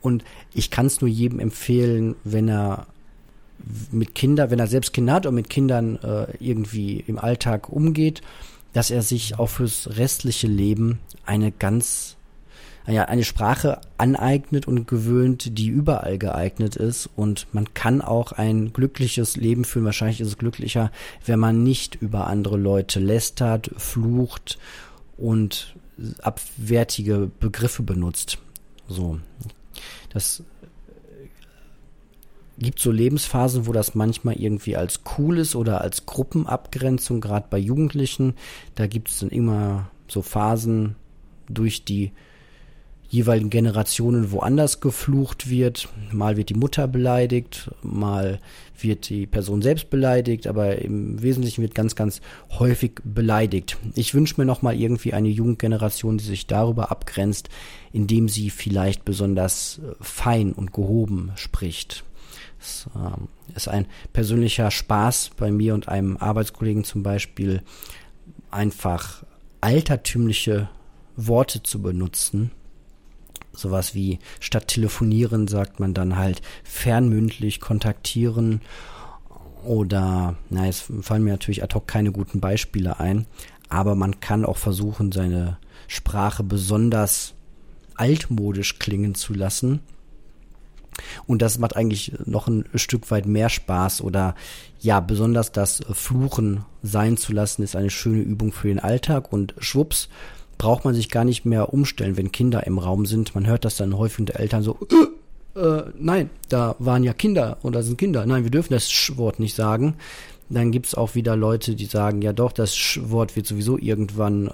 Und 0.00 0.22
ich 0.52 0.70
kann 0.70 0.86
es 0.86 1.00
nur 1.00 1.10
jedem 1.10 1.40
empfehlen, 1.40 2.14
wenn 2.22 2.48
er 2.48 2.86
mit 3.90 4.14
Kindern, 4.14 4.50
wenn 4.50 4.58
er 4.58 4.66
selbst 4.66 4.92
Kinder 4.92 5.14
hat 5.14 5.26
und 5.26 5.34
mit 5.34 5.50
Kindern 5.50 5.96
äh, 5.96 6.26
irgendwie 6.38 7.00
im 7.06 7.18
Alltag 7.18 7.68
umgeht, 7.68 8.22
dass 8.72 8.90
er 8.90 9.02
sich 9.02 9.38
auch 9.38 9.48
fürs 9.48 9.96
restliche 9.96 10.46
Leben 10.46 10.98
eine 11.24 11.52
ganz, 11.52 12.16
ja, 12.86 13.04
eine 13.04 13.24
Sprache 13.24 13.80
aneignet 13.98 14.66
und 14.66 14.86
gewöhnt, 14.86 15.58
die 15.58 15.68
überall 15.68 16.18
geeignet 16.18 16.76
ist. 16.76 17.08
Und 17.16 17.46
man 17.52 17.72
kann 17.72 18.02
auch 18.02 18.32
ein 18.32 18.72
glückliches 18.72 19.36
Leben 19.36 19.64
führen. 19.64 19.84
Wahrscheinlich 19.86 20.20
ist 20.20 20.28
es 20.28 20.38
glücklicher, 20.38 20.90
wenn 21.24 21.38
man 21.38 21.62
nicht 21.62 21.94
über 21.94 22.26
andere 22.26 22.56
Leute 22.56 23.00
lästert, 23.00 23.70
flucht 23.76 24.58
und 25.16 25.76
abwertige 26.20 27.30
Begriffe 27.38 27.84
benutzt. 27.84 28.38
So. 28.88 29.18
Das 30.12 30.42
gibt 32.58 32.78
so 32.78 32.90
Lebensphasen, 32.90 33.66
wo 33.66 33.72
das 33.72 33.94
manchmal 33.94 34.36
irgendwie 34.36 34.76
als 34.76 35.00
cool 35.18 35.38
ist 35.38 35.56
oder 35.56 35.80
als 35.80 36.06
Gruppenabgrenzung, 36.06 37.20
gerade 37.20 37.46
bei 37.50 37.58
Jugendlichen. 37.58 38.34
Da 38.74 38.86
gibt 38.86 39.10
es 39.10 39.20
dann 39.20 39.30
immer 39.30 39.90
so 40.08 40.22
Phasen 40.22 40.96
durch 41.48 41.84
die 41.84 42.12
jeweiligen 43.08 43.50
Generationen 43.50 44.32
woanders 44.32 44.80
geflucht 44.80 45.48
wird. 45.48 45.88
Mal 46.12 46.36
wird 46.36 46.48
die 46.48 46.54
Mutter 46.54 46.88
beleidigt, 46.88 47.70
mal 47.82 48.40
wird 48.80 49.08
die 49.08 49.26
Person 49.26 49.62
selbst 49.62 49.88
beleidigt, 49.88 50.48
aber 50.48 50.78
im 50.78 51.22
Wesentlichen 51.22 51.62
wird 51.62 51.74
ganz, 51.76 51.94
ganz 51.94 52.20
häufig 52.58 52.92
beleidigt. 53.04 53.78
Ich 53.94 54.14
wünsche 54.14 54.34
mir 54.40 54.44
nochmal 54.44 54.74
irgendwie 54.74 55.12
eine 55.12 55.28
Jugendgeneration, 55.28 56.18
die 56.18 56.24
sich 56.24 56.46
darüber 56.48 56.90
abgrenzt, 56.90 57.50
indem 57.92 58.28
sie 58.28 58.50
vielleicht 58.50 59.04
besonders 59.04 59.80
fein 60.00 60.52
und 60.52 60.72
gehoben 60.72 61.30
spricht. 61.36 62.04
Es 62.64 62.88
ähm, 62.96 63.28
ist 63.54 63.68
ein 63.68 63.86
persönlicher 64.12 64.70
Spaß 64.70 65.32
bei 65.36 65.50
mir 65.50 65.74
und 65.74 65.88
einem 65.88 66.16
Arbeitskollegen 66.16 66.84
zum 66.84 67.02
Beispiel, 67.02 67.62
einfach 68.50 69.24
altertümliche 69.60 70.68
Worte 71.16 71.62
zu 71.62 71.82
benutzen. 71.82 72.52
Sowas 73.52 73.94
wie 73.94 74.18
statt 74.40 74.68
telefonieren 74.68 75.46
sagt 75.46 75.78
man 75.78 75.94
dann 75.94 76.16
halt 76.16 76.42
fernmündlich 76.64 77.60
kontaktieren 77.60 78.62
oder, 79.64 80.36
na, 80.50 80.66
es 80.66 80.84
fallen 81.02 81.22
mir 81.22 81.30
natürlich 81.30 81.62
ad 81.62 81.74
hoc 81.74 81.86
keine 81.86 82.12
guten 82.12 82.40
Beispiele 82.40 82.98
ein, 82.98 83.26
aber 83.68 83.94
man 83.94 84.20
kann 84.20 84.44
auch 84.44 84.58
versuchen, 84.58 85.12
seine 85.12 85.58
Sprache 85.86 86.42
besonders 86.42 87.34
altmodisch 87.96 88.78
klingen 88.78 89.14
zu 89.14 89.34
lassen 89.34 89.80
und 91.26 91.42
das 91.42 91.58
macht 91.58 91.76
eigentlich 91.76 92.12
noch 92.24 92.46
ein 92.46 92.64
Stück 92.74 93.10
weit 93.10 93.26
mehr 93.26 93.48
Spaß 93.48 94.00
oder 94.02 94.34
ja, 94.80 95.00
besonders 95.00 95.52
das 95.52 95.82
Fluchen 95.92 96.64
sein 96.82 97.16
zu 97.16 97.32
lassen 97.32 97.62
ist 97.62 97.76
eine 97.76 97.90
schöne 97.90 98.22
Übung 98.22 98.52
für 98.52 98.68
den 98.68 98.78
Alltag 98.78 99.32
und 99.32 99.54
schwupps 99.58 100.08
braucht 100.58 100.84
man 100.84 100.94
sich 100.94 101.10
gar 101.10 101.24
nicht 101.24 101.44
mehr 101.44 101.72
umstellen, 101.72 102.16
wenn 102.16 102.32
Kinder 102.32 102.66
im 102.66 102.78
Raum 102.78 103.06
sind. 103.06 103.34
Man 103.34 103.46
hört 103.46 103.64
das 103.64 103.76
dann 103.76 103.96
häufig 103.96 104.20
unter 104.20 104.38
Eltern 104.38 104.62
so, 104.62 104.78
äh, 105.56 105.58
äh, 105.58 105.84
nein, 105.98 106.30
da 106.48 106.76
waren 106.78 107.04
ja 107.04 107.12
Kinder 107.12 107.58
oder 107.62 107.82
sind 107.82 107.98
Kinder. 107.98 108.26
Nein, 108.26 108.44
wir 108.44 108.50
dürfen 108.50 108.72
das 108.72 108.90
Sch-Wort 108.90 109.40
nicht 109.40 109.54
sagen. 109.54 109.94
Dann 110.50 110.72
gibt's 110.72 110.94
auch 110.94 111.14
wieder 111.14 111.36
Leute, 111.36 111.74
die 111.74 111.86
sagen, 111.86 112.20
ja 112.20 112.32
doch, 112.32 112.52
das 112.52 112.76
Sch-Wort 112.76 113.34
wird 113.34 113.46
sowieso 113.46 113.78
irgendwann 113.78 114.48
äh, 114.48 114.50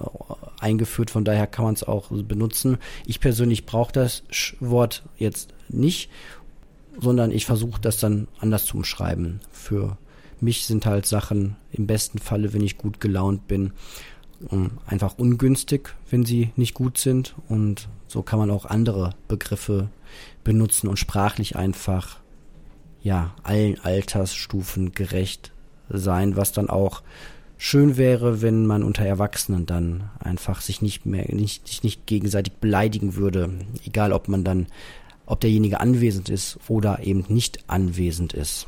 eingeführt, 0.61 1.11
von 1.11 1.25
daher 1.25 1.47
kann 1.47 1.65
man 1.65 1.75
es 1.75 1.83
auch 1.83 2.09
benutzen. 2.11 2.79
Ich 3.07 3.21
persönlich 3.21 3.67
brauche 3.67 3.93
das 3.93 4.23
Sch-Wort 4.31 5.03
jetzt 5.19 5.53
nicht, 5.69 6.11
sondern 7.01 7.33
ich 7.33 7.47
versuche 7.47 7.81
das 7.81 7.99
dann 7.99 8.29
anders 8.39 8.67
zu 8.67 8.77
umschreiben. 8.77 9.41
Für 9.51 9.97
mich 10.41 10.65
sind 10.65 10.87
halt 10.87 11.07
Sachen 11.07 11.57
im 11.73 11.87
besten 11.87 12.19
Falle, 12.19 12.53
wenn 12.53 12.63
ich 12.63 12.79
gut 12.79 13.01
gelaunt 13.01 13.49
bin, 13.49 13.73
ähm, 14.51 14.73
einfach 14.87 15.19
ungünstig, 15.19 15.95
wenn 16.09 16.25
sie 16.25 16.53
nicht 16.57 16.75
gut 16.75 16.99
sind. 16.99 17.35
Und 17.49 17.89
so 18.07 18.23
kann 18.23 18.39
man 18.39 18.51
auch 18.51 18.65
andere 18.65 19.15
Begriffe 19.29 19.89
benutzen 20.45 20.89
und 20.89 20.99
sprachlich 20.99 21.57
einfach 21.57 22.19
ja 23.03 23.35
allen 23.43 23.81
Altersstufen 23.81 24.93
gerecht 24.93 25.53
sein, 25.91 26.37
was 26.37 26.53
dann 26.53 26.71
auch 26.71 27.03
schön 27.59 27.97
wäre, 27.97 28.41
wenn 28.41 28.67
man 28.67 28.83
unter 28.83 29.05
Erwachsenen 29.05 29.67
dann 29.67 30.11
einfach 30.19 30.63
sich 30.63 30.81
nicht 30.81 31.05
mehr 31.05 31.27
nicht, 31.35 31.69
sich 31.69 31.83
nicht 31.83 32.07
gegenseitig 32.07 32.55
beleidigen 32.55 33.17
würde, 33.17 33.51
egal 33.85 34.13
ob 34.13 34.29
man 34.29 34.45
dann 34.45 34.67
ob 35.27 35.41
derjenige 35.41 35.79
anwesend 35.79 36.29
ist 36.29 36.59
oder 36.69 37.05
eben 37.05 37.25
nicht 37.29 37.61
anwesend 37.69 38.33
ist. 38.33 38.67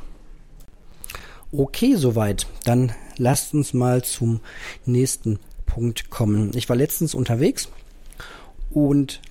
Okay, 1.51 1.95
soweit. 1.95 2.47
Dann 2.63 2.93
lasst 3.17 3.53
uns 3.53 3.73
mal 3.73 4.03
zum 4.03 4.39
nächsten 4.85 5.39
Punkt 5.65 6.09
kommen. 6.09 6.51
Ich 6.55 6.69
war 6.69 6.75
letztens 6.75 7.13
unterwegs 7.13 7.69
und 8.71 9.21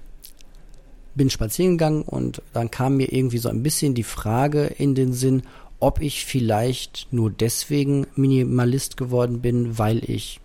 bin 1.15 1.31
spazieren 1.31 1.79
gegangen 1.79 2.03
und 2.03 2.43
dann 2.53 2.71
kam 2.71 2.97
mir 2.97 3.13
irgendwie 3.13 3.39
so 3.39 3.49
ein 3.49 3.63
bisschen 3.63 3.95
die 3.95 4.03
Frage 4.03 4.65
in 4.65 4.95
den 4.95 5.13
Sinn, 5.13 5.43
ob 5.83 6.01
ich 6.01 6.25
vielleicht 6.25 7.09
nur 7.11 7.29
deswegen 7.29 8.07
Minimalist 8.15 8.97
geworden 8.97 9.41
bin, 9.41 9.79
weil 9.79 10.09
ich 10.09 10.41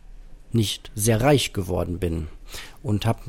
nicht 0.52 0.92
sehr 0.96 1.22
reich 1.22 1.54
geworden 1.54 2.00
bin. 2.00 2.28
Und 2.82 3.06
hab, 3.06 3.22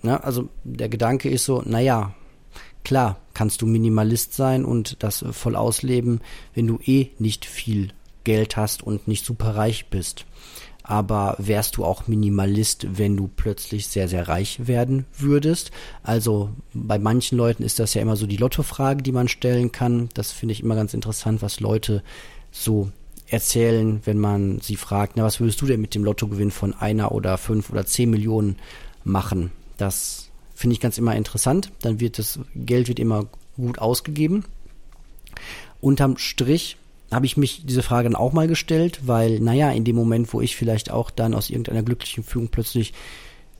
na, 0.00 0.16
also 0.18 0.48
der 0.64 0.88
Gedanke 0.88 1.28
ist 1.28 1.44
so, 1.44 1.62
naja, 1.66 2.14
klar, 2.82 3.18
kannst 3.34 3.60
du 3.60 3.66
Minimalist 3.66 4.32
sein 4.32 4.64
und 4.64 5.02
das 5.02 5.22
voll 5.32 5.54
ausleben, 5.54 6.22
wenn 6.54 6.66
du 6.66 6.78
eh 6.82 7.10
nicht 7.18 7.44
viel 7.44 7.92
Geld 8.24 8.56
hast 8.56 8.82
und 8.82 9.06
nicht 9.06 9.26
super 9.26 9.54
reich 9.54 9.90
bist 9.90 10.24
aber 10.82 11.36
wärst 11.38 11.76
du 11.76 11.84
auch 11.84 12.08
Minimalist, 12.08 12.98
wenn 12.98 13.16
du 13.16 13.28
plötzlich 13.28 13.86
sehr, 13.86 14.08
sehr 14.08 14.28
reich 14.28 14.66
werden 14.66 15.06
würdest? 15.16 15.70
Also 16.02 16.50
bei 16.74 16.98
manchen 16.98 17.38
Leuten 17.38 17.62
ist 17.62 17.78
das 17.78 17.94
ja 17.94 18.02
immer 18.02 18.16
so 18.16 18.26
die 18.26 18.36
Lottofrage, 18.36 19.02
die 19.02 19.12
man 19.12 19.28
stellen 19.28 19.72
kann. 19.72 20.08
Das 20.14 20.32
finde 20.32 20.52
ich 20.52 20.62
immer 20.62 20.74
ganz 20.74 20.94
interessant, 20.94 21.42
was 21.42 21.60
Leute 21.60 22.02
so 22.50 22.90
erzählen, 23.28 24.00
wenn 24.04 24.18
man 24.18 24.60
sie 24.60 24.76
fragt, 24.76 25.16
na, 25.16 25.24
was 25.24 25.40
würdest 25.40 25.60
du 25.62 25.66
denn 25.66 25.80
mit 25.80 25.94
dem 25.94 26.04
Lottogewinn 26.04 26.50
von 26.50 26.74
einer 26.74 27.12
oder 27.12 27.38
fünf 27.38 27.70
oder 27.70 27.86
zehn 27.86 28.10
Millionen 28.10 28.56
machen? 29.04 29.50
Das 29.76 30.28
finde 30.54 30.74
ich 30.74 30.80
ganz 30.80 30.98
immer 30.98 31.16
interessant. 31.16 31.72
Dann 31.80 32.00
wird 32.00 32.18
das 32.18 32.38
Geld 32.54 32.88
wird 32.88 32.98
immer 32.98 33.26
gut 33.56 33.78
ausgegeben. 33.78 34.44
Unterm 35.80 36.18
Strich 36.18 36.76
habe 37.12 37.26
ich 37.26 37.36
mich 37.36 37.64
diese 37.66 37.82
Frage 37.82 38.08
dann 38.08 38.16
auch 38.16 38.32
mal 38.32 38.48
gestellt, 38.48 39.00
weil, 39.04 39.40
naja, 39.40 39.70
in 39.70 39.84
dem 39.84 39.96
Moment, 39.96 40.32
wo 40.32 40.40
ich 40.40 40.56
vielleicht 40.56 40.90
auch 40.90 41.10
dann 41.10 41.34
aus 41.34 41.50
irgendeiner 41.50 41.82
glücklichen 41.82 42.24
Führung 42.24 42.48
plötzlich 42.48 42.92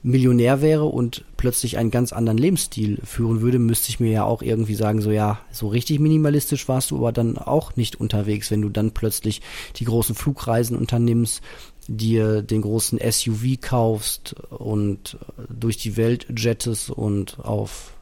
Millionär 0.05 0.61
wäre 0.61 0.83
und 0.83 1.23
plötzlich 1.37 1.77
einen 1.77 1.89
ganz 1.89 2.11
anderen 2.11 2.37
Lebensstil 2.37 2.99
führen 3.05 3.39
würde, 3.39 3.57
müsste 3.57 3.89
ich 3.89 4.01
mir 4.01 4.11
ja 4.11 4.25
auch 4.25 4.41
irgendwie 4.41 4.75
sagen, 4.75 5.01
so 5.01 5.11
ja, 5.11 5.39
so 5.49 5.69
richtig 5.69 5.99
minimalistisch 5.99 6.67
warst 6.67 6.91
du 6.91 6.97
aber 6.97 7.13
dann 7.13 7.37
auch 7.37 7.77
nicht 7.77 7.95
unterwegs, 7.95 8.51
wenn 8.51 8.61
du 8.61 8.69
dann 8.69 8.91
plötzlich 8.91 9.41
die 9.77 9.85
großen 9.85 10.13
Flugreisen 10.13 10.77
unternimmst, 10.77 11.41
dir 11.87 12.41
den 12.41 12.61
großen 12.61 12.99
SUV 12.99 13.61
kaufst 13.61 14.35
und 14.49 15.17
durch 15.49 15.77
die 15.77 15.95
Welt 15.95 16.27
jettest 16.37 16.89
und 16.89 17.39
auf 17.39 17.93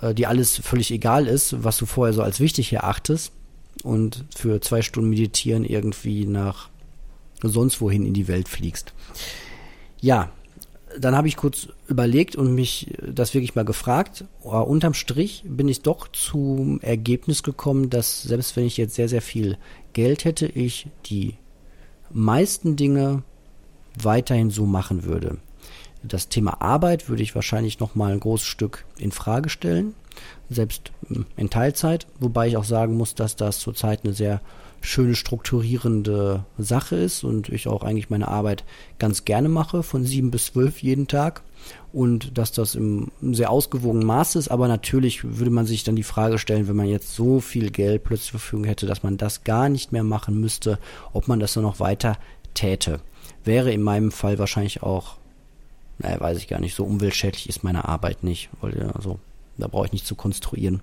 äh, 0.00 0.14
dir 0.14 0.28
alles 0.28 0.58
völlig 0.58 0.92
egal 0.92 1.26
ist, 1.26 1.64
was 1.64 1.76
du 1.76 1.86
vorher 1.86 2.12
so 2.12 2.22
als 2.22 2.38
wichtig 2.38 2.72
erachtest 2.72 3.32
und 3.82 4.24
für 4.34 4.60
zwei 4.60 4.82
Stunden 4.82 5.10
meditieren 5.10 5.64
irgendwie 5.64 6.26
nach 6.26 6.70
sonst 7.42 7.80
wohin 7.80 8.06
in 8.06 8.14
die 8.14 8.28
Welt 8.28 8.48
fliegst. 8.48 8.92
Ja, 10.00 10.30
dann 10.98 11.16
habe 11.16 11.28
ich 11.28 11.36
kurz 11.36 11.68
überlegt 11.88 12.36
und 12.36 12.54
mich 12.54 12.94
das 13.00 13.34
wirklich 13.34 13.54
mal 13.54 13.64
gefragt. 13.64 14.24
Aber 14.44 14.66
unterm 14.66 14.94
Strich 14.94 15.42
bin 15.46 15.68
ich 15.68 15.82
doch 15.82 16.08
zum 16.08 16.80
Ergebnis 16.80 17.42
gekommen, 17.42 17.90
dass 17.90 18.22
selbst 18.22 18.56
wenn 18.56 18.66
ich 18.66 18.76
jetzt 18.76 18.94
sehr, 18.94 19.08
sehr 19.08 19.22
viel 19.22 19.56
Geld 19.92 20.24
hätte, 20.24 20.46
ich 20.46 20.88
die 21.06 21.36
meisten 22.10 22.76
Dinge 22.76 23.22
weiterhin 24.00 24.50
so 24.50 24.66
machen 24.66 25.04
würde. 25.04 25.38
Das 26.02 26.28
Thema 26.28 26.60
Arbeit 26.60 27.08
würde 27.08 27.22
ich 27.22 27.34
wahrscheinlich 27.34 27.78
noch 27.80 27.94
mal 27.94 28.12
ein 28.12 28.20
großes 28.20 28.46
Stück 28.46 28.84
in 28.98 29.12
Frage 29.12 29.48
stellen 29.48 29.94
selbst 30.50 30.92
hm, 31.08 31.26
in 31.36 31.50
Teilzeit, 31.50 32.06
wobei 32.20 32.48
ich 32.48 32.56
auch 32.56 32.64
sagen 32.64 32.96
muss, 32.96 33.14
dass 33.14 33.36
das 33.36 33.58
zurzeit 33.58 34.04
eine 34.04 34.12
sehr 34.12 34.40
schöne 34.82 35.14
strukturierende 35.14 36.44
Sache 36.58 36.96
ist 36.96 37.24
und 37.24 37.48
ich 37.48 37.68
auch 37.68 37.84
eigentlich 37.84 38.10
meine 38.10 38.28
Arbeit 38.28 38.64
ganz 38.98 39.24
gerne 39.24 39.48
mache, 39.48 39.82
von 39.82 40.04
sieben 40.04 40.30
bis 40.30 40.46
zwölf 40.46 40.82
jeden 40.82 41.06
Tag. 41.06 41.42
Und 41.92 42.36
dass 42.36 42.50
das 42.50 42.74
im 42.74 43.12
sehr 43.20 43.50
ausgewogenen 43.50 44.06
Maß 44.06 44.34
ist, 44.34 44.48
aber 44.48 44.66
natürlich 44.66 45.22
würde 45.38 45.52
man 45.52 45.66
sich 45.66 45.84
dann 45.84 45.94
die 45.94 46.02
Frage 46.02 46.38
stellen, 46.38 46.66
wenn 46.66 46.74
man 46.74 46.88
jetzt 46.88 47.14
so 47.14 47.38
viel 47.38 47.70
Geld 47.70 48.02
plötzlich 48.02 48.32
zur 48.32 48.40
Verfügung 48.40 48.64
hätte, 48.64 48.86
dass 48.86 49.04
man 49.04 49.16
das 49.16 49.44
gar 49.44 49.68
nicht 49.68 49.92
mehr 49.92 50.02
machen 50.02 50.40
müsste, 50.40 50.80
ob 51.12 51.28
man 51.28 51.38
das 51.38 51.54
dann 51.54 51.62
noch 51.62 51.78
weiter 51.78 52.18
täte. 52.54 52.98
Wäre 53.44 53.72
in 53.72 53.82
meinem 53.82 54.10
Fall 54.10 54.40
wahrscheinlich 54.40 54.82
auch, 54.82 55.16
naja, 55.98 56.18
weiß 56.18 56.38
ich 56.38 56.48
gar 56.48 56.58
nicht, 56.58 56.74
so 56.74 56.84
umweltschädlich 56.84 57.48
ist 57.48 57.62
meine 57.62 57.86
Arbeit 57.86 58.24
nicht, 58.24 58.50
weil 58.60 58.90
also 58.94 59.20
da 59.58 59.68
brauche 59.68 59.86
ich 59.86 59.92
nicht 59.92 60.06
zu 60.06 60.14
konstruieren. 60.14 60.80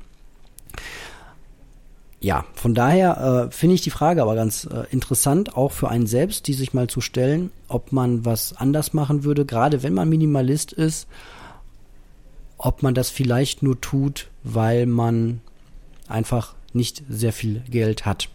Ja, 2.21 2.45
von 2.53 2.73
daher 2.73 3.47
äh, 3.47 3.51
finde 3.51 3.75
ich 3.75 3.81
die 3.81 3.91
Frage 3.91 4.21
aber 4.21 4.35
ganz 4.35 4.65
äh, 4.65 4.83
interessant, 4.91 5.55
auch 5.55 5.71
für 5.71 5.89
einen 5.89 6.05
selbst, 6.05 6.47
die 6.47 6.53
sich 6.53 6.73
mal 6.73 6.87
zu 6.87 6.99
stellen, 6.99 7.49
ob 7.69 7.93
man 7.93 8.25
was 8.25 8.53
anders 8.53 8.93
machen 8.93 9.23
würde, 9.23 9.45
gerade 9.45 9.83
wenn 9.83 9.93
man 9.93 10.09
Minimalist 10.09 10.73
ist, 10.73 11.07
ob 12.57 12.83
man 12.83 12.93
das 12.93 13.09
vielleicht 13.09 13.63
nur 13.63 13.79
tut, 13.79 14.27
weil 14.43 14.85
man 14.85 15.39
einfach 16.09 16.55
nicht 16.73 17.03
sehr 17.09 17.31
viel 17.31 17.61
Geld 17.69 18.05
hat. 18.05 18.27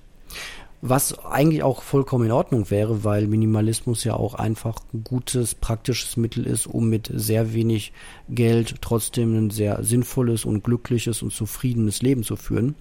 Was 0.86 1.18
eigentlich 1.24 1.62
auch 1.62 1.82
vollkommen 1.82 2.26
in 2.26 2.32
Ordnung 2.32 2.70
wäre, 2.70 3.04
weil 3.04 3.26
Minimalismus 3.26 4.04
ja 4.04 4.16
auch 4.16 4.34
einfach 4.34 4.76
ein 4.92 5.02
gutes, 5.02 5.54
praktisches 5.54 6.18
Mittel 6.18 6.44
ist, 6.44 6.66
um 6.66 6.90
mit 6.90 7.10
sehr 7.10 7.54
wenig 7.54 7.94
Geld 8.28 8.82
trotzdem 8.82 9.34
ein 9.34 9.48
sehr 9.48 9.82
sinnvolles 9.82 10.44
und 10.44 10.62
glückliches 10.62 11.22
und 11.22 11.32
zufriedenes 11.32 12.02
Leben 12.02 12.22
zu 12.22 12.36
führen. 12.36 12.74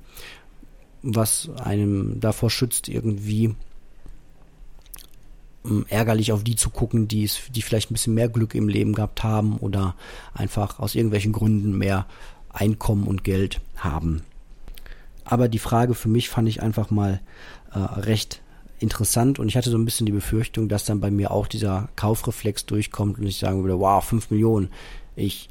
Was 1.02 1.50
einem 1.56 2.20
davor 2.20 2.50
schützt, 2.50 2.89
irgendwie 2.89 3.56
hm, 5.63 5.86
ärgerlich 5.88 6.34
auf 6.34 6.44
die 6.44 6.58
zu 6.58 6.72
gucken, 6.72 7.08
die 7.08 7.24
es, 7.24 7.39
die 7.56 7.62
vielleicht 7.62 7.89
ein 7.89 7.94
bisschen 7.94 8.16
mehr 8.16 8.28
Glück 8.28 8.54
im 8.54 8.68
Leben 8.68 8.96
gehabt 8.96 9.24
haben 9.24 9.60
oder 9.60 9.96
einfach 10.34 10.80
aus 10.80 10.96
irgendwelchen 10.96 11.32
Gründen 11.32 11.78
mehr 11.78 12.06
Einkommen 12.50 13.08
und 13.08 13.24
Geld 13.24 13.62
haben. 13.78 14.24
Aber 15.26 15.48
die 15.48 15.60
Frage 15.60 15.94
für 15.94 16.10
mich 16.10 16.30
fand 16.30 16.50
ich 16.50 16.62
einfach 16.62 16.92
mal 16.92 17.22
äh, 17.74 17.80
recht 17.80 18.42
interessant 18.80 19.40
und 19.40 19.48
ich 19.48 19.56
hatte 19.56 19.70
so 19.70 19.78
ein 19.78 19.86
bisschen 19.86 20.06
die 20.06 20.12
Befürchtung, 20.12 20.68
dass 20.68 20.86
dann 20.86 21.00
bei 21.00 21.10
mir 21.10 21.32
auch 21.32 21.48
dieser 21.48 21.90
Kaufreflex 21.96 22.66
durchkommt 22.66 23.18
und 23.18 23.26
ich 23.26 23.38
sagen 23.38 23.64
würde, 23.64 23.80
wow, 23.80 24.04
fünf 24.04 24.30
Millionen, 24.30 24.70
ich 25.16 25.50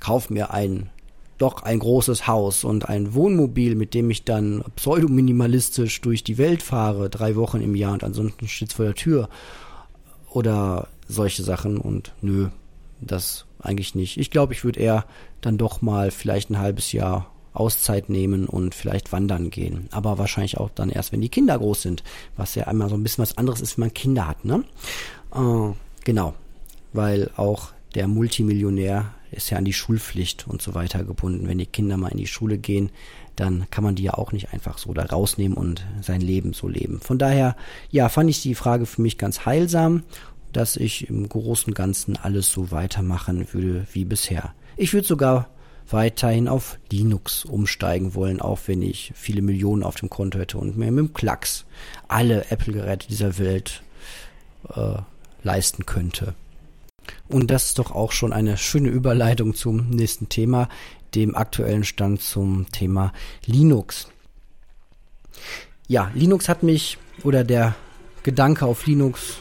kaufe 0.00 0.32
mir 0.32 0.50
ein 0.50 0.90
doch 1.38 1.62
ein 1.62 1.78
großes 1.78 2.26
Haus 2.26 2.64
und 2.64 2.88
ein 2.88 3.14
Wohnmobil, 3.14 3.74
mit 3.74 3.92
dem 3.94 4.10
ich 4.10 4.24
dann 4.24 4.64
pseudominimalistisch 4.74 6.00
durch 6.00 6.24
die 6.24 6.38
Welt 6.38 6.62
fahre, 6.62 7.10
drei 7.10 7.36
Wochen 7.36 7.60
im 7.60 7.74
Jahr 7.74 7.92
und 7.92 8.04
ansonsten 8.04 8.48
steht's 8.48 8.74
vor 8.74 8.86
der 8.86 8.94
Tür. 8.94 9.28
Oder 10.30 10.88
solche 11.08 11.42
Sachen 11.42 11.76
und 11.76 12.14
nö, 12.22 12.48
das 13.00 13.44
eigentlich 13.60 13.94
nicht. 13.94 14.16
Ich 14.16 14.30
glaube, 14.30 14.54
ich 14.54 14.64
würde 14.64 14.80
eher 14.80 15.04
dann 15.40 15.58
doch 15.58 15.82
mal 15.82 16.10
vielleicht 16.10 16.50
ein 16.50 16.58
halbes 16.58 16.92
Jahr 16.92 17.30
Auszeit 17.56 18.08
nehmen 18.08 18.46
und 18.46 18.74
vielleicht 18.74 19.12
wandern 19.12 19.50
gehen. 19.50 19.88
Aber 19.90 20.18
wahrscheinlich 20.18 20.58
auch 20.58 20.70
dann 20.74 20.90
erst, 20.90 21.12
wenn 21.12 21.20
die 21.20 21.28
Kinder 21.28 21.58
groß 21.58 21.82
sind, 21.82 22.02
was 22.36 22.54
ja 22.54 22.64
einmal 22.64 22.88
so 22.88 22.96
ein 22.96 23.02
bisschen 23.02 23.22
was 23.22 23.38
anderes 23.38 23.60
ist, 23.60 23.76
wenn 23.76 23.86
man 23.86 23.94
Kinder 23.94 24.26
hat, 24.26 24.44
ne? 24.44 24.64
Äh, 25.34 25.72
genau, 26.04 26.34
weil 26.92 27.30
auch 27.36 27.72
der 27.94 28.08
Multimillionär 28.08 29.14
ist 29.30 29.50
ja 29.50 29.58
an 29.58 29.64
die 29.64 29.72
Schulpflicht 29.72 30.46
und 30.46 30.62
so 30.62 30.74
weiter 30.74 31.04
gebunden. 31.04 31.48
Wenn 31.48 31.58
die 31.58 31.66
Kinder 31.66 31.96
mal 31.96 32.08
in 32.08 32.18
die 32.18 32.26
Schule 32.26 32.58
gehen, 32.58 32.90
dann 33.36 33.66
kann 33.70 33.84
man 33.84 33.94
die 33.94 34.04
ja 34.04 34.14
auch 34.14 34.32
nicht 34.32 34.52
einfach 34.52 34.78
so 34.78 34.94
da 34.94 35.04
rausnehmen 35.04 35.56
und 35.56 35.86
sein 36.00 36.20
Leben 36.20 36.52
so 36.52 36.68
leben. 36.68 37.00
Von 37.00 37.18
daher, 37.18 37.56
ja, 37.90 38.08
fand 38.08 38.30
ich 38.30 38.42
die 38.42 38.54
Frage 38.54 38.86
für 38.86 39.02
mich 39.02 39.18
ganz 39.18 39.44
heilsam, 39.44 40.04
dass 40.52 40.76
ich 40.76 41.08
im 41.10 41.28
Großen 41.28 41.68
und 41.68 41.74
Ganzen 41.74 42.16
alles 42.16 42.50
so 42.50 42.70
weitermachen 42.70 43.46
würde 43.52 43.86
wie 43.92 44.04
bisher. 44.04 44.54
Ich 44.76 44.92
würde 44.94 45.06
sogar 45.06 45.48
weiterhin 45.90 46.48
auf 46.48 46.78
Linux 46.90 47.44
umsteigen 47.44 48.14
wollen, 48.14 48.40
auch 48.40 48.60
wenn 48.66 48.82
ich 48.82 49.12
viele 49.14 49.42
Millionen 49.42 49.82
auf 49.82 49.96
dem 49.96 50.10
Konto 50.10 50.38
hätte 50.38 50.58
und 50.58 50.76
mir 50.76 50.90
mit 50.90 51.06
dem 51.06 51.14
Klacks 51.14 51.64
alle 52.08 52.50
Apple-Geräte 52.50 53.08
dieser 53.08 53.38
Welt 53.38 53.82
äh, 54.74 54.96
leisten 55.42 55.86
könnte. 55.86 56.34
Und 57.28 57.50
das 57.50 57.66
ist 57.66 57.78
doch 57.78 57.92
auch 57.92 58.12
schon 58.12 58.32
eine 58.32 58.56
schöne 58.56 58.88
Überleitung 58.88 59.54
zum 59.54 59.90
nächsten 59.90 60.28
Thema, 60.28 60.68
dem 61.14 61.36
aktuellen 61.36 61.84
Stand 61.84 62.20
zum 62.20 62.70
Thema 62.72 63.12
Linux. 63.44 64.08
Ja, 65.88 66.10
Linux 66.14 66.48
hat 66.48 66.62
mich, 66.62 66.98
oder 67.22 67.44
der 67.44 67.76
Gedanke 68.22 68.66
auf 68.66 68.86
Linux, 68.86 69.36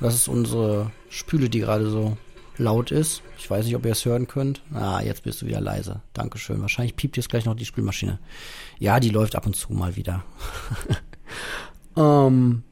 das 0.00 0.14
ist 0.14 0.28
unsere 0.28 0.90
Spüle, 1.08 1.48
die 1.48 1.60
gerade 1.60 1.88
so 1.88 2.18
laut 2.58 2.90
ist. 2.90 3.22
Ich 3.38 3.50
weiß 3.50 3.64
nicht, 3.64 3.76
ob 3.76 3.84
ihr 3.84 3.92
es 3.92 4.04
hören 4.04 4.26
könnt. 4.26 4.62
Ah, 4.72 5.00
jetzt 5.00 5.22
bist 5.22 5.42
du 5.42 5.46
wieder 5.46 5.60
leise. 5.60 6.00
Dankeschön. 6.12 6.60
Wahrscheinlich 6.60 6.96
piept 6.96 7.16
jetzt 7.16 7.28
gleich 7.28 7.44
noch 7.44 7.54
die 7.54 7.64
Spülmaschine. 7.64 8.18
Ja, 8.78 9.00
die 9.00 9.10
läuft 9.10 9.36
ab 9.36 9.46
und 9.46 9.56
zu 9.56 9.72
mal 9.72 9.96
wieder. 9.96 10.24
ähm, 11.96 12.62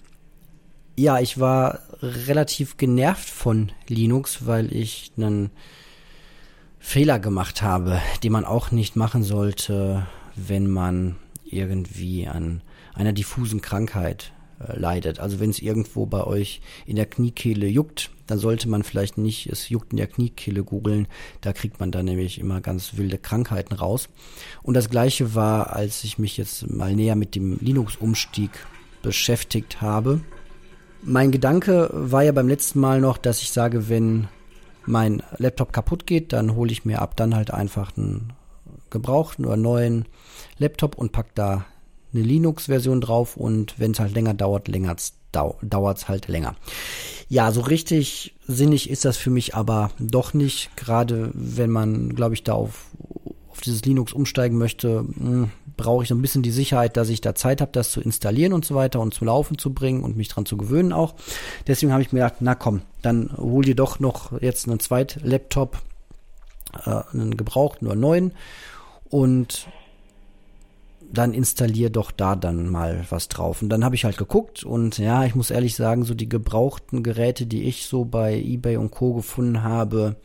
ja, 0.96 1.18
ich 1.20 1.40
war 1.40 1.80
relativ 2.02 2.76
genervt 2.76 3.28
von 3.28 3.72
Linux, 3.88 4.46
weil 4.46 4.72
ich 4.72 5.12
einen 5.16 5.50
Fehler 6.78 7.18
gemacht 7.18 7.62
habe, 7.62 8.00
den 8.22 8.32
man 8.32 8.44
auch 8.44 8.70
nicht 8.70 8.94
machen 8.94 9.22
sollte, 9.22 10.06
wenn 10.36 10.68
man 10.68 11.16
irgendwie 11.44 12.28
an 12.28 12.62
einer 12.94 13.12
diffusen 13.12 13.60
Krankheit 13.60 14.32
äh, 14.60 14.78
leidet. 14.78 15.18
Also 15.18 15.40
wenn 15.40 15.50
es 15.50 15.60
irgendwo 15.60 16.06
bei 16.06 16.24
euch 16.24 16.60
in 16.86 16.96
der 16.96 17.06
Kniekehle 17.06 17.66
juckt, 17.66 18.10
dann 18.26 18.38
sollte 18.38 18.68
man 18.68 18.82
vielleicht 18.82 19.18
nicht 19.18 19.46
es 19.46 19.68
juckt 19.68 19.92
in 19.92 19.98
der 19.98 20.06
Kniekehle 20.06 20.64
googeln. 20.64 21.08
Da 21.40 21.52
kriegt 21.52 21.80
man 21.80 21.90
dann 21.90 22.06
nämlich 22.06 22.38
immer 22.38 22.60
ganz 22.60 22.96
wilde 22.96 23.18
Krankheiten 23.18 23.74
raus. 23.74 24.08
Und 24.62 24.74
das 24.74 24.90
gleiche 24.90 25.34
war, 25.34 25.74
als 25.74 26.04
ich 26.04 26.18
mich 26.18 26.36
jetzt 26.36 26.70
mal 26.70 26.94
näher 26.94 27.16
mit 27.16 27.34
dem 27.34 27.58
Linux-Umstieg 27.60 28.50
beschäftigt 29.02 29.80
habe. 29.82 30.20
Mein 31.02 31.30
Gedanke 31.30 31.90
war 31.92 32.22
ja 32.22 32.32
beim 32.32 32.48
letzten 32.48 32.80
Mal 32.80 33.00
noch, 33.00 33.18
dass 33.18 33.42
ich 33.42 33.50
sage, 33.50 33.88
wenn 33.88 34.28
mein 34.86 35.22
Laptop 35.36 35.72
kaputt 35.72 36.06
geht, 36.06 36.32
dann 36.32 36.54
hole 36.54 36.72
ich 36.72 36.84
mir 36.84 37.02
ab 37.02 37.16
dann 37.16 37.34
halt 37.34 37.50
einfach 37.50 37.96
einen 37.96 38.32
gebrauchten 38.90 39.44
oder 39.44 39.56
neuen 39.56 40.06
Laptop 40.58 40.96
und 40.96 41.12
pack 41.12 41.34
da 41.34 41.66
eine 42.12 42.22
Linux-Version 42.22 43.00
drauf 43.00 43.36
und 43.36 43.78
wenn 43.78 43.90
es 43.90 44.00
halt 44.00 44.14
länger 44.14 44.34
dauert, 44.34 44.68
länger 44.68 44.96
dau 45.34 45.56
dauert 45.62 45.98
es 45.98 46.08
halt 46.08 46.28
länger. 46.28 46.56
Ja, 47.28 47.50
so 47.52 47.62
richtig 47.62 48.34
sinnig 48.46 48.90
ist 48.90 49.04
das 49.04 49.16
für 49.16 49.30
mich 49.30 49.54
aber 49.54 49.90
doch 49.98 50.34
nicht, 50.34 50.76
gerade 50.76 51.30
wenn 51.34 51.70
man, 51.70 52.14
glaube 52.14 52.34
ich, 52.34 52.44
da 52.44 52.52
auf, 52.52 52.86
auf 53.48 53.60
dieses 53.60 53.84
Linux 53.84 54.12
umsteigen 54.12 54.58
möchte, 54.58 54.98
hm, 54.98 55.50
brauche 55.76 56.02
ich 56.02 56.08
so 56.08 56.14
ein 56.14 56.22
bisschen 56.22 56.42
die 56.42 56.50
Sicherheit, 56.50 56.96
dass 56.96 57.08
ich 57.08 57.20
da 57.20 57.34
Zeit 57.34 57.60
habe, 57.60 57.72
das 57.72 57.90
zu 57.90 58.00
installieren 58.00 58.52
und 58.52 58.64
so 58.64 58.74
weiter 58.74 59.00
und 59.00 59.14
zum 59.14 59.26
Laufen 59.26 59.58
zu 59.58 59.72
bringen 59.72 60.04
und 60.04 60.16
mich 60.16 60.28
dran 60.28 60.46
zu 60.46 60.56
gewöhnen 60.56 60.92
auch. 60.92 61.14
Deswegen 61.66 61.92
habe 61.92 62.02
ich 62.02 62.12
mir 62.12 62.20
gedacht, 62.20 62.36
na 62.40 62.54
komm, 62.54 62.82
dann 63.02 63.30
hol 63.36 63.64
dir 63.64 63.74
doch 63.74 63.98
noch 63.98 64.40
jetzt 64.40 64.68
einen 64.68 64.80
Zweit-Laptop, 64.80 65.78
äh, 66.84 67.02
einen 67.12 67.36
gebrauchten 67.36 67.86
oder 67.86 67.96
neuen 67.96 68.32
und 69.08 69.66
dann 71.14 71.32
installier 71.32 71.90
doch 71.90 72.10
da 72.10 72.36
dann 72.36 72.68
mal 72.68 73.04
was 73.08 73.28
drauf. 73.28 73.62
Und 73.62 73.68
dann 73.70 73.84
habe 73.84 73.94
ich 73.94 74.04
halt 74.04 74.18
geguckt 74.18 74.64
und 74.64 74.98
ja, 74.98 75.24
ich 75.24 75.34
muss 75.34 75.50
ehrlich 75.50 75.76
sagen, 75.76 76.04
so 76.04 76.14
die 76.14 76.28
gebrauchten 76.28 77.02
Geräte, 77.02 77.46
die 77.46 77.62
ich 77.62 77.86
so 77.86 78.04
bei 78.04 78.34
eBay 78.34 78.76
und 78.76 78.90
Co 78.90 79.14
gefunden 79.14 79.62
habe, 79.62 80.16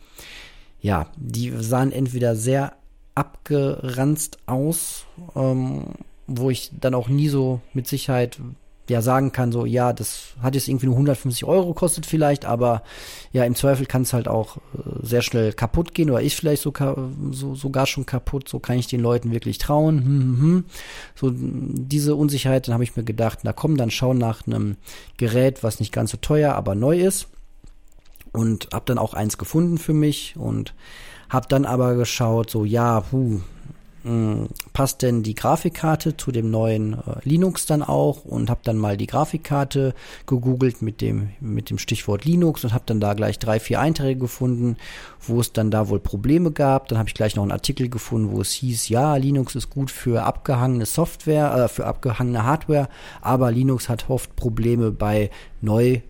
ja, 0.80 1.06
die 1.16 1.50
sahen 1.50 1.92
entweder 1.92 2.36
sehr 2.36 2.74
abgeranzt 3.14 4.38
aus, 4.46 5.06
ähm, 5.34 5.86
wo 6.26 6.50
ich 6.50 6.70
dann 6.78 6.94
auch 6.94 7.08
nie 7.08 7.28
so 7.28 7.60
mit 7.74 7.86
Sicherheit 7.86 8.38
ja 8.90 9.02
sagen 9.02 9.32
kann, 9.32 9.52
so, 9.52 9.64
ja, 9.64 9.92
das 9.92 10.34
hat 10.42 10.54
jetzt 10.54 10.68
irgendwie 10.68 10.86
nur 10.86 10.96
150 10.96 11.44
Euro 11.44 11.68
gekostet 11.68 12.06
vielleicht, 12.06 12.44
aber 12.44 12.82
ja, 13.32 13.44
im 13.44 13.54
Zweifel 13.54 13.86
kann 13.86 14.02
es 14.02 14.12
halt 14.12 14.28
auch 14.28 14.58
äh, 14.58 14.60
sehr 15.02 15.22
schnell 15.22 15.52
kaputt 15.52 15.94
gehen 15.94 16.10
oder 16.10 16.20
ist 16.20 16.34
vielleicht 16.34 16.62
so, 16.62 16.72
so, 17.30 17.54
sogar 17.54 17.86
schon 17.86 18.06
kaputt, 18.06 18.48
so 18.48 18.58
kann 18.58 18.78
ich 18.78 18.86
den 18.86 19.00
Leuten 19.00 19.32
wirklich 19.32 19.58
trauen. 19.58 19.98
Hm, 19.98 20.06
hm, 20.06 20.40
hm. 20.40 20.64
So 21.14 21.30
diese 21.32 22.14
Unsicherheit, 22.14 22.68
dann 22.68 22.74
habe 22.74 22.84
ich 22.84 22.96
mir 22.96 23.04
gedacht, 23.04 23.40
na 23.42 23.52
komm, 23.52 23.76
dann 23.76 23.90
schau 23.90 24.12
nach 24.12 24.46
einem 24.46 24.76
Gerät, 25.16 25.62
was 25.62 25.80
nicht 25.80 25.92
ganz 25.92 26.10
so 26.10 26.18
teuer, 26.18 26.54
aber 26.54 26.74
neu 26.74 26.98
ist 27.00 27.28
und 28.32 28.68
habe 28.72 28.84
dann 28.86 28.98
auch 28.98 29.14
eins 29.14 29.38
gefunden 29.38 29.78
für 29.78 29.94
mich 29.94 30.36
und 30.36 30.74
habe 31.28 31.46
dann 31.48 31.64
aber 31.64 31.94
geschaut, 31.94 32.50
so 32.50 32.64
ja, 32.64 33.00
puh, 33.00 33.40
hm, 34.02 34.48
passt 34.72 35.02
denn 35.02 35.22
die 35.22 35.34
Grafikkarte 35.34 36.16
zu 36.16 36.32
dem 36.32 36.50
neuen 36.50 36.94
äh, 36.94 36.98
Linux 37.22 37.66
dann 37.66 37.82
auch 37.82 38.24
und 38.24 38.48
habe 38.48 38.60
dann 38.64 38.78
mal 38.78 38.96
die 38.96 39.06
Grafikkarte 39.06 39.94
gegoogelt 40.26 40.80
mit 40.80 41.02
dem 41.02 41.30
mit 41.40 41.68
dem 41.68 41.76
Stichwort 41.76 42.24
Linux 42.24 42.64
und 42.64 42.72
habe 42.72 42.84
dann 42.86 43.00
da 43.00 43.12
gleich 43.12 43.38
drei 43.38 43.60
vier 43.60 43.78
Einträge 43.78 44.18
gefunden, 44.18 44.76
wo 45.20 45.40
es 45.40 45.52
dann 45.52 45.70
da 45.70 45.88
wohl 45.88 46.00
Probleme 46.00 46.50
gab. 46.50 46.88
Dann 46.88 46.98
habe 46.98 47.08
ich 47.10 47.14
gleich 47.14 47.36
noch 47.36 47.42
einen 47.42 47.52
Artikel 47.52 47.90
gefunden, 47.90 48.32
wo 48.32 48.40
es 48.40 48.52
hieß, 48.52 48.88
ja 48.88 49.16
Linux 49.16 49.54
ist 49.54 49.68
gut 49.68 49.90
für 49.90 50.22
abgehangene 50.22 50.86
Software, 50.86 51.54
äh, 51.54 51.68
für 51.68 51.86
abgehangene 51.86 52.44
Hardware, 52.44 52.88
aber 53.20 53.50
Linux 53.50 53.90
hat 53.90 54.08
oft 54.08 54.34
Probleme 54.34 54.92
bei 54.92 55.30
neu 55.60 56.00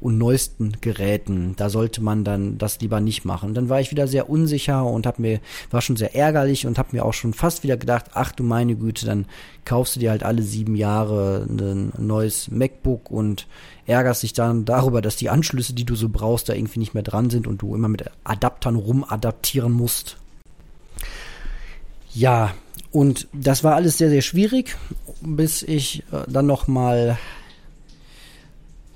und 0.00 0.18
neuesten 0.18 0.76
Geräten. 0.80 1.54
Da 1.56 1.70
sollte 1.70 2.02
man 2.02 2.24
dann 2.24 2.58
das 2.58 2.80
lieber 2.80 3.00
nicht 3.00 3.24
machen. 3.24 3.54
Dann 3.54 3.68
war 3.68 3.80
ich 3.80 3.90
wieder 3.90 4.06
sehr 4.06 4.30
unsicher 4.30 4.84
und 4.84 5.06
hab 5.06 5.18
mir 5.18 5.40
war 5.70 5.80
schon 5.80 5.96
sehr 5.96 6.14
ärgerlich 6.14 6.66
und 6.66 6.78
habe 6.78 6.90
mir 6.92 7.04
auch 7.04 7.14
schon 7.14 7.32
fast 7.32 7.62
wieder 7.62 7.76
gedacht, 7.76 8.06
ach 8.14 8.32
du 8.32 8.42
meine 8.42 8.76
Güte, 8.76 9.06
dann 9.06 9.26
kaufst 9.64 9.96
du 9.96 10.00
dir 10.00 10.10
halt 10.10 10.22
alle 10.22 10.42
sieben 10.42 10.76
Jahre 10.76 11.46
ein 11.48 11.92
neues 11.98 12.50
MacBook 12.50 13.10
und 13.10 13.46
ärgerst 13.86 14.22
dich 14.22 14.32
dann 14.32 14.64
darüber, 14.64 15.02
dass 15.02 15.16
die 15.16 15.30
Anschlüsse, 15.30 15.74
die 15.74 15.84
du 15.84 15.94
so 15.94 16.08
brauchst, 16.08 16.48
da 16.48 16.54
irgendwie 16.54 16.78
nicht 16.78 16.94
mehr 16.94 17.02
dran 17.02 17.30
sind 17.30 17.46
und 17.46 17.62
du 17.62 17.74
immer 17.74 17.88
mit 17.88 18.04
Adaptern 18.24 18.76
rumadaptieren 18.76 19.72
musst. 19.72 20.16
Ja, 22.14 22.54
und 22.90 23.28
das 23.32 23.64
war 23.64 23.74
alles 23.74 23.98
sehr, 23.98 24.08
sehr 24.08 24.22
schwierig, 24.22 24.76
bis 25.20 25.62
ich 25.62 26.04
äh, 26.12 26.24
dann 26.26 26.46
noch 26.46 26.66
mal 26.66 27.18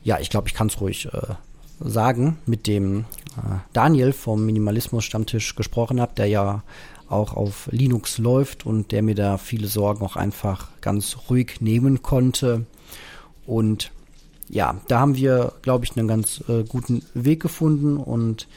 ja, 0.05 0.19
ich 0.19 0.31
glaube, 0.31 0.49
ich 0.49 0.55
kann 0.55 0.67
es 0.67 0.81
ruhig 0.81 1.07
äh, 1.13 1.35
sagen, 1.81 2.39
mit 2.47 2.67
dem 2.67 3.01
äh, 3.37 3.59
Daniel 3.73 4.13
vom 4.13 4.45
Minimalismus 4.45 5.05
Stammtisch 5.05 5.55
gesprochen 5.55 6.01
habe, 6.01 6.15
der 6.17 6.27
ja 6.27 6.63
auch 7.09 7.35
auf 7.35 7.69
Linux 7.71 8.19
läuft 8.19 8.65
und 8.65 8.91
der 8.91 9.03
mir 9.03 9.15
da 9.15 9.37
viele 9.37 9.69
Sorgen 9.69 10.05
auch 10.05 10.17
einfach 10.17 10.69
ganz 10.81 11.17
ruhig 11.29 11.61
nehmen 11.61 12.03
konnte. 12.03 12.67
Und 13.47 13.93
ja, 14.49 14.81
da 14.89 15.01
haben 15.01 15.17
wir, 15.17 15.53
glaube 15.63 15.85
ich, 15.85 15.97
einen 15.97 16.09
ganz 16.09 16.43
äh, 16.49 16.65
guten 16.65 17.03
Weg 17.15 17.41
gefunden. 17.41 17.97
Und 17.97 18.49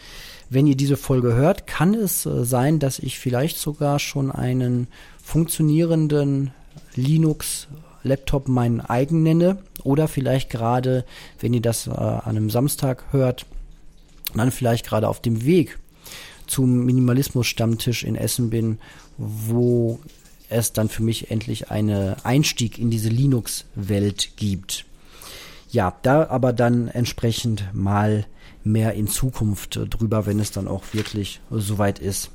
wenn 0.50 0.68
ihr 0.68 0.78
diese 0.78 0.98
Folge 0.98 1.34
hört, 1.34 1.68
kann 1.68 1.94
es 1.94 2.26
äh, 2.26 2.46
sein, 2.46 2.80
dass 2.80 3.00
ich 3.00 3.20
vielleicht 3.20 3.58
sogar 3.58 4.00
schon 4.00 4.32
einen 4.32 4.88
funktionierenden 5.22 6.52
Linux 6.96 7.68
Laptop 8.06 8.48
meinen 8.48 8.82
eigen 8.82 9.24
nenne 9.24 9.58
oder 9.84 10.08
vielleicht 10.08 10.50
gerade, 10.50 11.06
wenn 11.40 11.54
ihr 11.54 11.62
das 11.62 11.88
äh, 11.88 11.92
an 11.92 12.22
einem 12.24 12.50
Samstag 12.50 13.04
hört, 13.12 13.46
dann 14.34 14.52
vielleicht 14.52 14.86
gerade 14.86 15.08
auf 15.10 15.22
dem 15.22 15.46
Weg 15.46 15.80
zum 16.48 16.86
Minimalismus-Stammtisch 16.86 18.04
in 18.04 18.16
Essen 18.16 18.50
bin, 18.50 18.80
wo 19.18 20.00
es 20.50 20.74
dann 20.74 20.90
für 20.90 21.02
mich 21.02 21.32
endlich 21.32 21.72
einen 21.72 22.16
Einstieg 22.24 22.78
in 22.78 22.92
diese 22.92 23.10
Linux-Welt 23.10 24.38
gibt. 24.38 24.86
Ja, 25.72 25.98
da 26.04 26.28
aber 26.28 26.54
dann 26.54 26.88
entsprechend 26.88 27.66
mal 27.74 28.26
mehr 28.64 28.94
in 28.94 29.08
Zukunft 29.08 29.80
drüber, 29.90 30.26
wenn 30.26 30.40
es 30.40 30.52
dann 30.52 30.68
auch 30.68 30.84
wirklich 30.94 31.42
soweit 31.50 32.00
ist. 32.00 32.30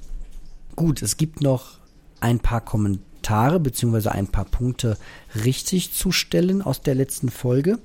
Gut, 0.75 1.03
es 1.03 1.17
gibt 1.17 1.41
noch 1.41 1.79
ein 2.21 2.41
paar 2.41 2.61
Kommentare 2.61 3.10
Kommentare 3.21 3.61
beziehungsweise 3.61 4.13
ein 4.13 4.29
paar 4.29 4.47
Punkte 4.47 4.97
richtig 5.45 5.93
zu 5.93 6.11
stellen 6.11 6.63
aus 6.63 6.81
der 6.81 6.95
letzten 6.95 7.29
Folge. 7.29 7.79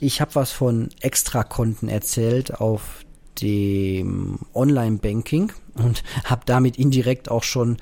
Ich 0.00 0.20
habe 0.20 0.34
was 0.34 0.50
von 0.50 0.88
Extrakonten 1.00 1.88
erzählt 1.88 2.60
auf 2.60 3.04
dem 3.40 4.40
Online-Banking 4.54 5.52
und 5.74 6.02
habe 6.24 6.42
damit 6.46 6.78
indirekt 6.78 7.30
auch 7.30 7.44
schon 7.44 7.76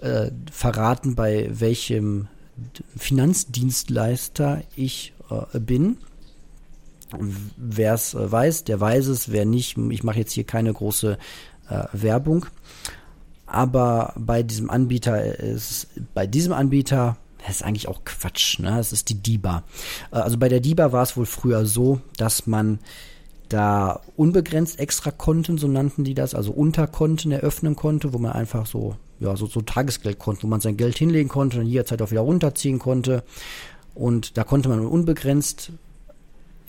äh, 0.00 0.30
verraten, 0.50 1.14
bei 1.14 1.48
welchem 1.52 2.26
Finanzdienstleister 2.96 4.62
ich 4.74 5.14
äh, 5.30 5.58
bin. 5.60 5.98
Wer 7.56 7.94
es 7.94 8.14
äh, 8.14 8.30
weiß, 8.30 8.64
der 8.64 8.80
weiß 8.80 9.06
es. 9.06 9.30
Wer 9.30 9.44
nicht, 9.44 9.78
ich 9.78 10.02
mache 10.02 10.18
jetzt 10.18 10.32
hier 10.32 10.44
keine 10.44 10.72
große 10.72 11.16
äh, 11.68 11.84
Werbung 11.92 12.46
aber 13.50 14.14
bei 14.16 14.42
diesem 14.42 14.70
Anbieter 14.70 15.24
ist, 15.24 15.88
bei 16.14 16.26
diesem 16.26 16.52
Anbieter, 16.52 17.16
das 17.38 17.56
ist 17.56 17.62
eigentlich 17.62 17.88
auch 17.88 18.04
Quatsch, 18.04 18.58
ne? 18.60 18.76
Das 18.76 18.92
ist 18.92 19.08
die 19.08 19.20
DIBA. 19.20 19.64
Äh, 20.12 20.16
also 20.16 20.38
bei 20.38 20.48
der 20.48 20.60
DIBA 20.60 20.92
war 20.92 21.02
es 21.02 21.16
wohl 21.16 21.26
früher 21.26 21.66
so, 21.66 22.00
dass 22.16 22.46
man 22.46 22.78
da 23.48 24.00
unbegrenzt 24.16 24.78
extra 24.78 25.10
Konten, 25.10 25.58
so 25.58 25.66
nannten 25.66 26.04
die 26.04 26.14
das, 26.14 26.34
also 26.34 26.52
Unterkonten 26.52 27.32
eröffnen 27.32 27.74
konnte, 27.74 28.12
wo 28.12 28.18
man 28.18 28.32
einfach 28.32 28.66
so, 28.66 28.94
ja, 29.18 29.36
so, 29.36 29.46
so 29.46 29.60
Tagesgeldkonten, 29.60 30.44
wo 30.44 30.46
man 30.46 30.60
sein 30.60 30.76
Geld 30.76 30.96
hinlegen 30.96 31.28
konnte 31.28 31.58
und 31.58 31.66
jederzeit 31.66 32.00
auch 32.02 32.12
wieder 32.12 32.20
runterziehen 32.20 32.78
konnte. 32.78 33.24
Und 33.94 34.38
da 34.38 34.44
konnte 34.44 34.68
man 34.68 34.86
unbegrenzt 34.86 35.72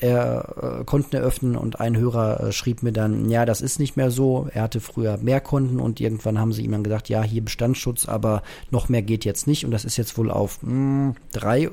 er, 0.01 0.79
äh, 0.81 0.83
Konten 0.83 1.15
eröffnen 1.15 1.55
und 1.55 1.79
ein 1.79 1.95
Hörer 1.95 2.41
äh, 2.41 2.51
schrieb 2.51 2.83
mir 2.83 2.91
dann, 2.91 3.29
ja, 3.29 3.45
das 3.45 3.61
ist 3.61 3.79
nicht 3.79 3.97
mehr 3.97 4.11
so. 4.11 4.47
Er 4.53 4.63
hatte 4.63 4.81
früher 4.81 5.17
mehr 5.17 5.39
Konten 5.39 5.79
und 5.79 6.01
irgendwann 6.01 6.39
haben 6.39 6.53
sie 6.53 6.63
ihm 6.63 6.71
dann 6.71 6.83
gesagt, 6.83 7.07
ja, 7.09 7.23
hier 7.23 7.43
Bestandsschutz, 7.43 8.07
aber 8.07 8.41
noch 8.71 8.89
mehr 8.89 9.01
geht 9.01 9.25
jetzt 9.25 9.47
nicht 9.47 9.63
und 9.63 9.71
das 9.71 9.85
ist 9.85 9.97
jetzt 9.97 10.17
wohl 10.17 10.31
auf 10.31 10.61
mh, 10.63 10.69
hm, 10.69 11.15
drei 11.31 11.69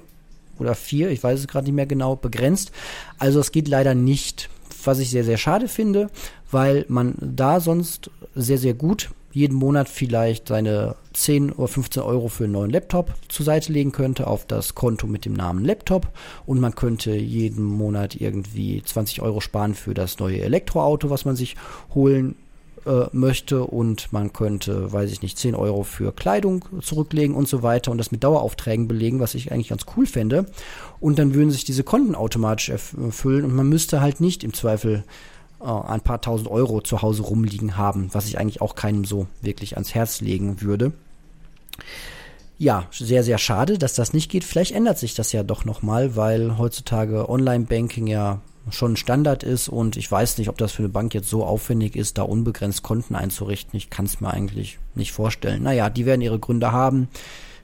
oder 0.58 0.74
vier, 0.74 1.10
ich 1.10 1.22
weiß 1.22 1.40
es 1.40 1.48
gerade 1.48 1.66
nicht 1.66 1.74
mehr 1.74 1.86
genau, 1.86 2.16
begrenzt. 2.16 2.72
Also 3.18 3.40
es 3.40 3.52
geht 3.52 3.68
leider 3.68 3.94
nicht, 3.94 4.50
was 4.84 4.98
ich 4.98 5.10
sehr, 5.10 5.24
sehr 5.24 5.38
schade 5.38 5.68
finde, 5.68 6.10
weil 6.50 6.84
man 6.88 7.14
da 7.20 7.60
sonst 7.60 8.10
sehr, 8.34 8.58
sehr 8.58 8.74
gut 8.74 9.10
jeden 9.32 9.56
Monat 9.56 9.88
vielleicht 9.88 10.48
seine 10.48 10.96
10 11.12 11.52
oder 11.52 11.68
15 11.68 12.02
Euro 12.02 12.28
für 12.28 12.44
einen 12.44 12.54
neuen 12.54 12.70
Laptop 12.70 13.12
zur 13.28 13.44
Seite 13.44 13.72
legen 13.72 13.92
könnte 13.92 14.26
auf 14.26 14.46
das 14.46 14.74
Konto 14.74 15.06
mit 15.06 15.24
dem 15.24 15.34
Namen 15.34 15.64
Laptop 15.64 16.08
und 16.46 16.60
man 16.60 16.74
könnte 16.74 17.14
jeden 17.14 17.64
Monat 17.64 18.14
irgendwie 18.14 18.82
20 18.82 19.22
Euro 19.22 19.40
sparen 19.40 19.74
für 19.74 19.94
das 19.94 20.18
neue 20.18 20.40
Elektroauto, 20.40 21.10
was 21.10 21.24
man 21.24 21.36
sich 21.36 21.56
holen 21.94 22.36
äh, 22.86 23.06
möchte 23.12 23.64
und 23.64 24.12
man 24.12 24.32
könnte, 24.32 24.92
weiß 24.92 25.12
ich 25.12 25.20
nicht, 25.20 25.36
10 25.36 25.54
Euro 25.54 25.82
für 25.82 26.12
Kleidung 26.12 26.64
zurücklegen 26.80 27.36
und 27.36 27.48
so 27.48 27.62
weiter 27.62 27.90
und 27.90 27.98
das 27.98 28.12
mit 28.12 28.24
Daueraufträgen 28.24 28.88
belegen, 28.88 29.20
was 29.20 29.34
ich 29.34 29.52
eigentlich 29.52 29.68
ganz 29.68 29.84
cool 29.96 30.06
fände. 30.06 30.46
Und 31.00 31.18
dann 31.18 31.34
würden 31.34 31.50
sich 31.50 31.64
diese 31.64 31.84
Konten 31.84 32.14
automatisch 32.14 32.70
erfüllen 32.70 33.44
und 33.44 33.54
man 33.54 33.68
müsste 33.68 34.00
halt 34.00 34.20
nicht 34.20 34.42
im 34.42 34.54
Zweifel 34.54 35.04
äh, 35.60 35.64
ein 35.64 36.00
paar 36.00 36.20
tausend 36.20 36.48
Euro 36.50 36.80
zu 36.80 37.02
Hause 37.02 37.22
rumliegen 37.22 37.76
haben, 37.76 38.08
was 38.12 38.26
ich 38.26 38.38
eigentlich 38.38 38.60
auch 38.60 38.74
keinem 38.74 39.04
so 39.04 39.26
wirklich 39.42 39.74
ans 39.74 39.94
Herz 39.94 40.20
legen 40.20 40.60
würde. 40.60 40.92
Ja, 42.58 42.86
sehr, 42.90 43.22
sehr 43.22 43.38
schade, 43.38 43.78
dass 43.78 43.94
das 43.94 44.12
nicht 44.12 44.30
geht. 44.30 44.42
Vielleicht 44.42 44.72
ändert 44.72 44.98
sich 44.98 45.14
das 45.14 45.30
ja 45.32 45.44
doch 45.44 45.64
nochmal, 45.64 46.16
weil 46.16 46.58
heutzutage 46.58 47.28
Online-Banking 47.28 48.08
ja 48.08 48.40
schon 48.70 48.96
Standard 48.96 49.44
ist 49.44 49.68
und 49.68 49.96
ich 49.96 50.10
weiß 50.10 50.38
nicht, 50.38 50.48
ob 50.48 50.58
das 50.58 50.72
für 50.72 50.82
eine 50.82 50.88
Bank 50.88 51.14
jetzt 51.14 51.30
so 51.30 51.44
aufwendig 51.44 51.96
ist, 51.96 52.18
da 52.18 52.22
unbegrenzt 52.22 52.82
Konten 52.82 53.14
einzurichten. 53.14 53.76
Ich 53.76 53.90
kann 53.90 54.06
es 54.06 54.20
mir 54.20 54.32
eigentlich 54.32 54.78
nicht 54.94 55.12
vorstellen. 55.12 55.62
Naja, 55.62 55.88
die 55.88 56.04
werden 56.04 56.20
ihre 56.20 56.38
Gründe 56.38 56.72
haben. 56.72 57.08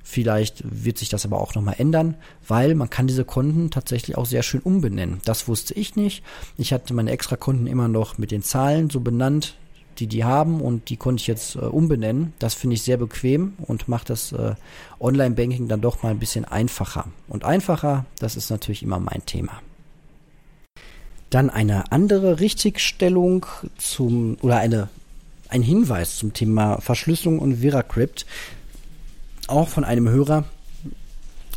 Vielleicht 0.07 0.63
wird 0.65 0.99
sich 0.99 1.09
das 1.09 1.25
aber 1.25 1.41
auch 1.41 1.55
nochmal 1.55 1.77
ändern, 1.79 2.15
weil 2.47 2.75
man 2.75 2.91
kann 2.91 3.07
diese 3.07 3.25
Konten 3.25 3.71
tatsächlich 3.71 4.19
auch 4.19 4.27
sehr 4.27 4.43
schön 4.43 4.61
umbenennen. 4.61 5.21
Das 5.25 5.49
wusste 5.49 5.73
ich 5.73 5.97
nicht. 5.97 6.23
Ich 6.59 6.75
hatte 6.75 6.93
meine 6.93 7.11
Extra-Konten 7.11 7.67
immer 7.67 7.89
noch 7.89 8.19
mit 8.19 8.31
den 8.31 8.43
Zahlen 8.43 8.91
so 8.91 9.01
benannt, 9.01 9.57
die 9.99 10.07
die 10.07 10.23
haben 10.23 10.61
und 10.61 10.91
die 10.91 10.99
konnte 10.99 11.23
ich 11.23 11.27
jetzt 11.27 11.57
äh, 11.57 11.61
umbenennen. 11.61 12.35
Das 12.39 12.53
finde 12.53 12.75
ich 12.75 12.83
sehr 12.83 12.99
bequem 12.99 13.55
und 13.59 13.89
macht 13.89 14.11
das 14.11 14.33
äh, 14.33 14.55
Online-Banking 15.01 15.69
dann 15.69 15.81
doch 15.81 16.03
mal 16.03 16.11
ein 16.11 16.19
bisschen 16.19 16.45
einfacher. 16.45 17.07
Und 17.27 17.45
einfacher, 17.45 18.05
das 18.19 18.37
ist 18.37 18.51
natürlich 18.51 18.83
immer 18.83 19.01
mein 19.01 19.25
Thema. 19.25 19.63
Dann 21.31 21.49
eine 21.49 21.91
andere 21.93 22.41
Richtigstellung 22.41 23.47
zum 23.79 24.37
oder 24.43 24.59
eine 24.59 24.91
ein 25.49 25.63
Hinweis 25.63 26.17
zum 26.17 26.33
Thema 26.33 26.81
Verschlüsselung 26.81 27.39
und 27.39 27.57
VeraCrypt 27.63 28.27
auch 29.49 29.69
von 29.69 29.85
einem 29.85 30.09
Hörer, 30.09 30.45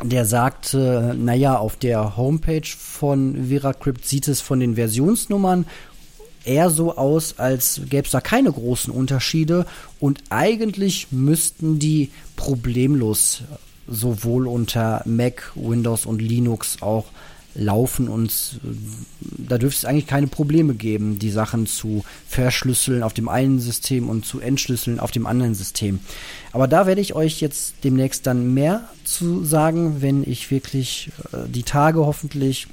der 0.03 0.25
sagt, 0.25 0.73
äh, 0.73 1.13
naja, 1.13 1.57
auf 1.57 1.75
der 1.75 2.17
Homepage 2.17 2.67
von 2.77 3.49
VeraCrypt 3.49 4.05
sieht 4.05 4.27
es 4.27 4.41
von 4.41 4.59
den 4.59 4.75
Versionsnummern 4.75 5.65
eher 6.45 6.69
so 6.69 6.95
aus, 6.95 7.39
als 7.39 7.81
gäbe 7.89 8.05
es 8.05 8.11
da 8.11 8.21
keine 8.21 8.51
großen 8.51 8.93
Unterschiede. 8.93 9.65
Und 9.99 10.23
eigentlich 10.29 11.07
müssten 11.11 11.79
die 11.79 12.11
problemlos 12.35 13.43
sowohl 13.87 14.47
unter 14.47 15.01
Mac, 15.05 15.51
Windows 15.55 16.05
und 16.05 16.21
Linux 16.21 16.81
auch 16.81 17.05
laufen 17.57 18.07
und 18.07 18.59
da 19.21 19.57
dürfte 19.57 19.79
es 19.79 19.85
eigentlich 19.85 20.07
keine 20.07 20.27
Probleme 20.27 20.75
geben, 20.75 21.19
die 21.19 21.31
Sachen 21.31 21.65
zu 21.65 22.03
verschlüsseln 22.27 23.03
auf 23.03 23.13
dem 23.13 23.27
einen 23.27 23.59
System 23.59 24.09
und 24.09 24.25
zu 24.25 24.39
entschlüsseln 24.39 24.99
auf 24.99 25.11
dem 25.11 25.25
anderen 25.25 25.55
System. 25.55 25.99
Aber 26.51 26.67
da 26.67 26.85
werde 26.85 27.01
ich 27.01 27.15
euch 27.15 27.41
jetzt 27.41 27.75
demnächst 27.83 28.27
dann 28.27 28.53
mehr 28.53 28.87
zu 29.03 29.43
sagen, 29.43 30.01
wenn 30.01 30.23
ich 30.23 30.51
wirklich 30.51 31.09
äh, 31.33 31.47
die 31.49 31.63
Tage 31.63 31.99
hoffentlich 32.05 32.67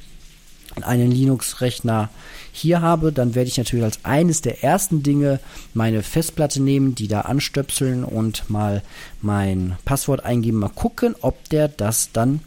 einen 0.83 1.11
Linux-Rechner 1.11 2.11
hier 2.53 2.83
habe, 2.83 3.13
dann 3.13 3.35
werde 3.35 3.49
ich 3.49 3.59
natürlich 3.59 3.85
als 3.85 4.05
eines 4.05 4.41
der 4.41 4.63
ersten 4.63 5.03
Dinge 5.03 5.41
meine 5.73 6.03
Festplatte 6.03 6.63
nehmen, 6.63 6.95
die 6.95 7.09
da 7.09 7.23
anstöpseln 7.23 8.05
und 8.05 8.49
mal 8.51 8.83
mein 9.21 9.77
Passwort 9.85 10.25
eingeben, 10.25 10.59
mal 10.59 10.69
gucken, 10.69 11.15
ob 11.21 11.49
der 11.49 11.69
das 11.69 12.11
dann 12.13 12.41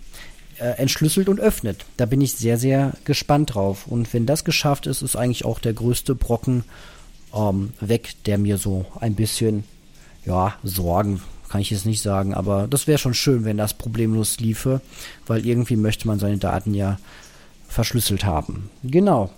entschlüsselt 0.60 1.30
und 1.30 1.39
öffnet. 1.39 1.86
Da 1.98 2.06
bin 2.06 2.22
ich 2.22 2.34
sehr, 2.34 2.58
sehr 2.58 2.93
gespannt 3.06 3.56
drauf. 3.56 3.88
Und 3.88 4.13
wenn 4.13 4.26
das 4.26 4.43
geschafft 4.43 4.88
ist, 4.88 5.02
ist 5.02 5.15
eigentlich 5.15 5.46
auch 5.46 5.60
der 5.60 5.74
größte 5.74 6.15
Brocken 6.15 6.63
ähm, 7.34 7.74
weg, 7.80 8.13
der 8.26 8.38
mir 8.38 8.58
so 8.58 8.86
ein 9.00 9.15
bisschen, 9.15 9.63
ja, 10.26 10.56
Sorgen 10.63 11.22
kann 11.50 11.62
ich 11.62 11.70
jetzt 11.70 11.86
nicht 11.86 12.02
sagen, 12.02 12.34
aber 12.34 12.67
das 12.67 12.88
wäre 12.88 12.98
schon 12.98 13.13
schön, 13.13 13.46
wenn 13.46 13.58
das 13.58 13.74
problemlos 13.74 14.39
liefe, 14.39 14.82
weil 15.26 15.46
irgendwie 15.46 15.76
möchte 15.76 16.08
man 16.08 16.20
seine 16.20 16.38
Daten 16.38 16.74
ja 16.74 17.00
verschlüsselt 17.67 18.26
haben. 18.26 18.70
Genau. 18.84 19.32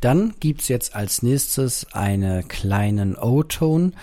Dann 0.00 0.34
gibt 0.40 0.62
es 0.62 0.68
jetzt 0.68 0.94
als 0.94 1.22
nächstes 1.22 1.92
einen 1.92 2.46
kleinen 2.48 3.16
O-Ton 3.16 3.94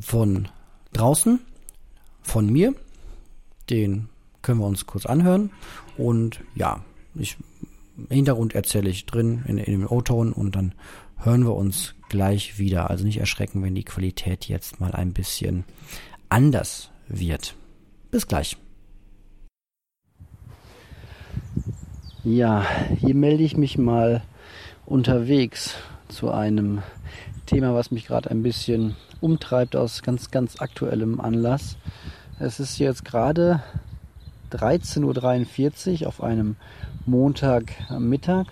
von 0.00 0.48
draußen, 0.92 1.40
von 2.22 2.50
mir. 2.50 2.74
Den 3.70 4.08
können 4.46 4.60
wir 4.60 4.66
uns 4.66 4.86
kurz 4.86 5.06
anhören. 5.06 5.50
Und 5.98 6.40
ja, 6.54 6.84
ich, 7.16 7.36
im 7.98 8.06
Hintergrund 8.08 8.54
erzähle 8.54 8.88
ich 8.88 9.04
drin 9.04 9.42
in, 9.48 9.58
in 9.58 9.80
dem 9.80 9.90
O-Ton 9.90 10.32
und 10.32 10.54
dann 10.54 10.72
hören 11.16 11.44
wir 11.44 11.56
uns 11.56 11.94
gleich 12.08 12.56
wieder. 12.56 12.88
Also 12.88 13.04
nicht 13.04 13.18
erschrecken, 13.18 13.64
wenn 13.64 13.74
die 13.74 13.82
Qualität 13.82 14.46
jetzt 14.46 14.78
mal 14.78 14.92
ein 14.92 15.12
bisschen 15.12 15.64
anders 16.28 16.90
wird. 17.08 17.56
Bis 18.12 18.28
gleich. 18.28 18.56
Ja, 22.22 22.64
hier 23.00 23.16
melde 23.16 23.42
ich 23.42 23.56
mich 23.56 23.78
mal 23.78 24.22
unterwegs 24.84 25.74
zu 26.06 26.30
einem 26.30 26.82
Thema, 27.46 27.74
was 27.74 27.90
mich 27.90 28.06
gerade 28.06 28.30
ein 28.30 28.44
bisschen 28.44 28.94
umtreibt 29.20 29.74
aus 29.74 30.02
ganz, 30.02 30.30
ganz 30.30 30.60
aktuellem 30.60 31.20
Anlass. 31.20 31.76
Es 32.38 32.60
ist 32.60 32.78
jetzt 32.78 33.04
gerade 33.04 33.62
13.43 34.52 36.02
Uhr 36.02 36.08
auf 36.08 36.22
einem 36.22 36.56
Montagmittag. 37.06 38.46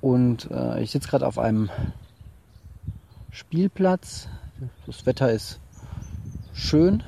Und 0.00 0.50
äh, 0.50 0.82
ich 0.82 0.90
sitze 0.90 1.08
gerade 1.08 1.26
auf 1.26 1.38
einem 1.38 1.70
Spielplatz. 3.30 4.28
Das 4.86 5.04
Wetter 5.04 5.32
ist 5.32 5.60
schön. 6.52 7.02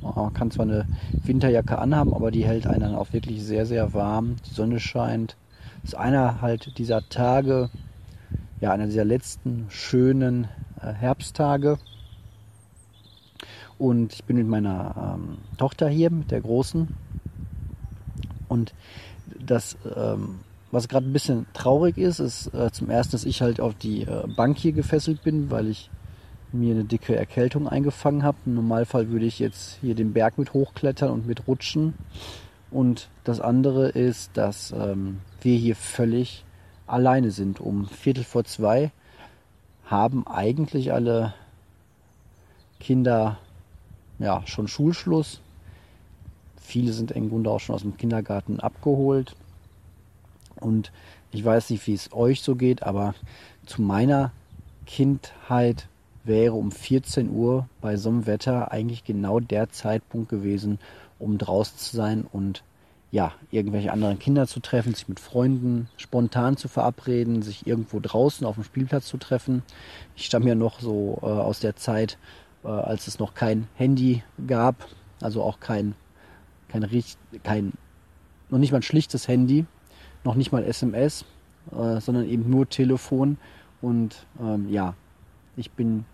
Man 0.00 0.32
kann 0.32 0.50
zwar 0.50 0.64
eine 0.64 0.86
Winterjacke 1.24 1.78
anhaben, 1.78 2.14
aber 2.14 2.30
die 2.30 2.44
hält 2.44 2.66
einen 2.66 2.80
dann 2.80 2.94
auch 2.94 3.12
wirklich 3.12 3.44
sehr, 3.44 3.66
sehr 3.66 3.92
warm. 3.94 4.36
Die 4.46 4.54
Sonne 4.54 4.80
scheint. 4.80 5.36
Das 5.82 5.92
ist 5.92 5.98
einer 5.98 6.40
halt 6.40 6.78
dieser 6.78 7.08
Tage, 7.08 7.70
ja, 8.60 8.72
einer 8.72 8.86
dieser 8.86 9.04
letzten 9.04 9.66
schönen 9.68 10.48
äh, 10.80 10.92
Herbsttage. 10.92 11.78
Und 13.78 14.12
ich 14.12 14.24
bin 14.24 14.36
mit 14.36 14.48
meiner 14.48 15.16
ähm, 15.18 15.38
Tochter 15.56 15.88
hier, 15.88 16.10
mit 16.10 16.30
der 16.30 16.40
Großen. 16.40 16.88
Und 18.48 18.74
das, 19.38 19.76
ähm, 19.96 20.40
was 20.70 20.88
gerade 20.88 21.06
ein 21.06 21.12
bisschen 21.12 21.46
traurig 21.52 21.96
ist, 21.96 22.18
ist 22.18 22.52
äh, 22.54 22.70
zum 22.72 22.90
ersten, 22.90 23.12
dass 23.12 23.24
ich 23.24 23.40
halt 23.40 23.60
auf 23.60 23.74
die 23.74 24.02
äh, 24.02 24.26
Bank 24.26 24.58
hier 24.58 24.72
gefesselt 24.72 25.22
bin, 25.22 25.50
weil 25.50 25.68
ich 25.68 25.90
mir 26.52 26.74
eine 26.74 26.84
dicke 26.84 27.14
Erkältung 27.14 27.68
eingefangen 27.68 28.22
habe. 28.22 28.38
Im 28.46 28.54
Normalfall 28.54 29.10
würde 29.10 29.26
ich 29.26 29.38
jetzt 29.38 29.78
hier 29.80 29.94
den 29.94 30.12
Berg 30.12 30.38
mit 30.38 30.54
hochklettern 30.54 31.10
und 31.10 31.26
mit 31.26 31.46
rutschen. 31.46 31.94
Und 32.70 33.08
das 33.24 33.40
andere 33.40 33.88
ist, 33.90 34.36
dass 34.36 34.72
ähm, 34.72 35.18
wir 35.40 35.56
hier 35.56 35.76
völlig 35.76 36.44
alleine 36.86 37.30
sind. 37.30 37.60
Um 37.60 37.86
Viertel 37.86 38.24
vor 38.24 38.44
zwei 38.44 38.90
haben 39.84 40.26
eigentlich 40.26 40.92
alle 40.92 41.34
Kinder 42.80 43.38
ja, 44.18 44.42
schon 44.46 44.68
Schulschluss. 44.68 45.40
Viele 46.60 46.92
sind 46.92 47.12
im 47.12 47.28
Grunde 47.28 47.50
auch 47.50 47.60
schon 47.60 47.74
aus 47.74 47.82
dem 47.82 47.96
Kindergarten 47.96 48.60
abgeholt. 48.60 49.34
Und 50.56 50.92
ich 51.30 51.44
weiß 51.44 51.70
nicht, 51.70 51.86
wie 51.86 51.94
es 51.94 52.12
euch 52.12 52.42
so 52.42 52.56
geht, 52.56 52.82
aber 52.82 53.14
zu 53.66 53.82
meiner 53.82 54.32
Kindheit 54.86 55.88
wäre 56.24 56.54
um 56.54 56.72
14 56.72 57.30
Uhr 57.30 57.68
bei 57.80 57.96
so 57.96 58.08
einem 58.10 58.26
Wetter 58.26 58.72
eigentlich 58.72 59.04
genau 59.04 59.40
der 59.40 59.70
Zeitpunkt 59.70 60.28
gewesen, 60.28 60.78
um 61.18 61.38
draußen 61.38 61.78
zu 61.78 61.96
sein 61.96 62.26
und 62.30 62.62
ja, 63.10 63.32
irgendwelche 63.50 63.90
anderen 63.90 64.18
Kinder 64.18 64.46
zu 64.46 64.60
treffen, 64.60 64.92
sich 64.92 65.08
mit 65.08 65.18
Freunden 65.18 65.88
spontan 65.96 66.58
zu 66.58 66.68
verabreden, 66.68 67.40
sich 67.40 67.66
irgendwo 67.66 68.00
draußen 68.00 68.46
auf 68.46 68.56
dem 68.56 68.64
Spielplatz 68.64 69.06
zu 69.06 69.16
treffen. 69.16 69.62
Ich 70.14 70.26
stamme 70.26 70.48
ja 70.48 70.54
noch 70.54 70.80
so 70.80 71.18
äh, 71.22 71.26
aus 71.26 71.60
der 71.60 71.76
Zeit, 71.76 72.18
als 72.66 73.06
es 73.06 73.18
noch 73.18 73.34
kein 73.34 73.68
Handy 73.74 74.22
gab, 74.46 74.86
also 75.20 75.42
auch 75.42 75.60
kein, 75.60 75.94
kein, 76.68 76.86
kein, 77.42 77.72
noch 78.50 78.58
nicht 78.58 78.72
mal 78.72 78.78
ein 78.78 78.82
schlichtes 78.82 79.28
Handy, 79.28 79.66
noch 80.24 80.34
nicht 80.34 80.52
mal 80.52 80.64
SMS, 80.64 81.24
äh, 81.72 82.00
sondern 82.00 82.24
eben 82.24 82.48
nur 82.50 82.68
Telefon. 82.68 83.38
Und 83.80 84.26
ähm, 84.40 84.68
ja, 84.68 84.94
ich 85.56 85.70
bin 85.70 86.04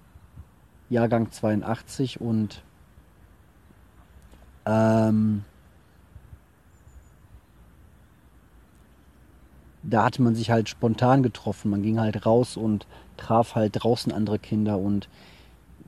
Jahrgang 0.91 1.31
82 1.31 2.21
und 2.21 2.63
ähm, 4.67 5.45
da 9.83 10.05
hatte 10.05 10.23
man 10.23 10.35
sich 10.35 10.51
halt 10.51 10.69
spontan 10.69 11.23
getroffen. 11.23 11.71
Man 11.71 11.83
ging 11.83 12.01
halt 12.01 12.25
raus 12.27 12.57
und 12.57 12.87
traf 13.17 13.55
halt 13.55 13.73
draußen 13.75 14.13
andere 14.13 14.39
Kinder 14.39 14.79
und 14.79 15.09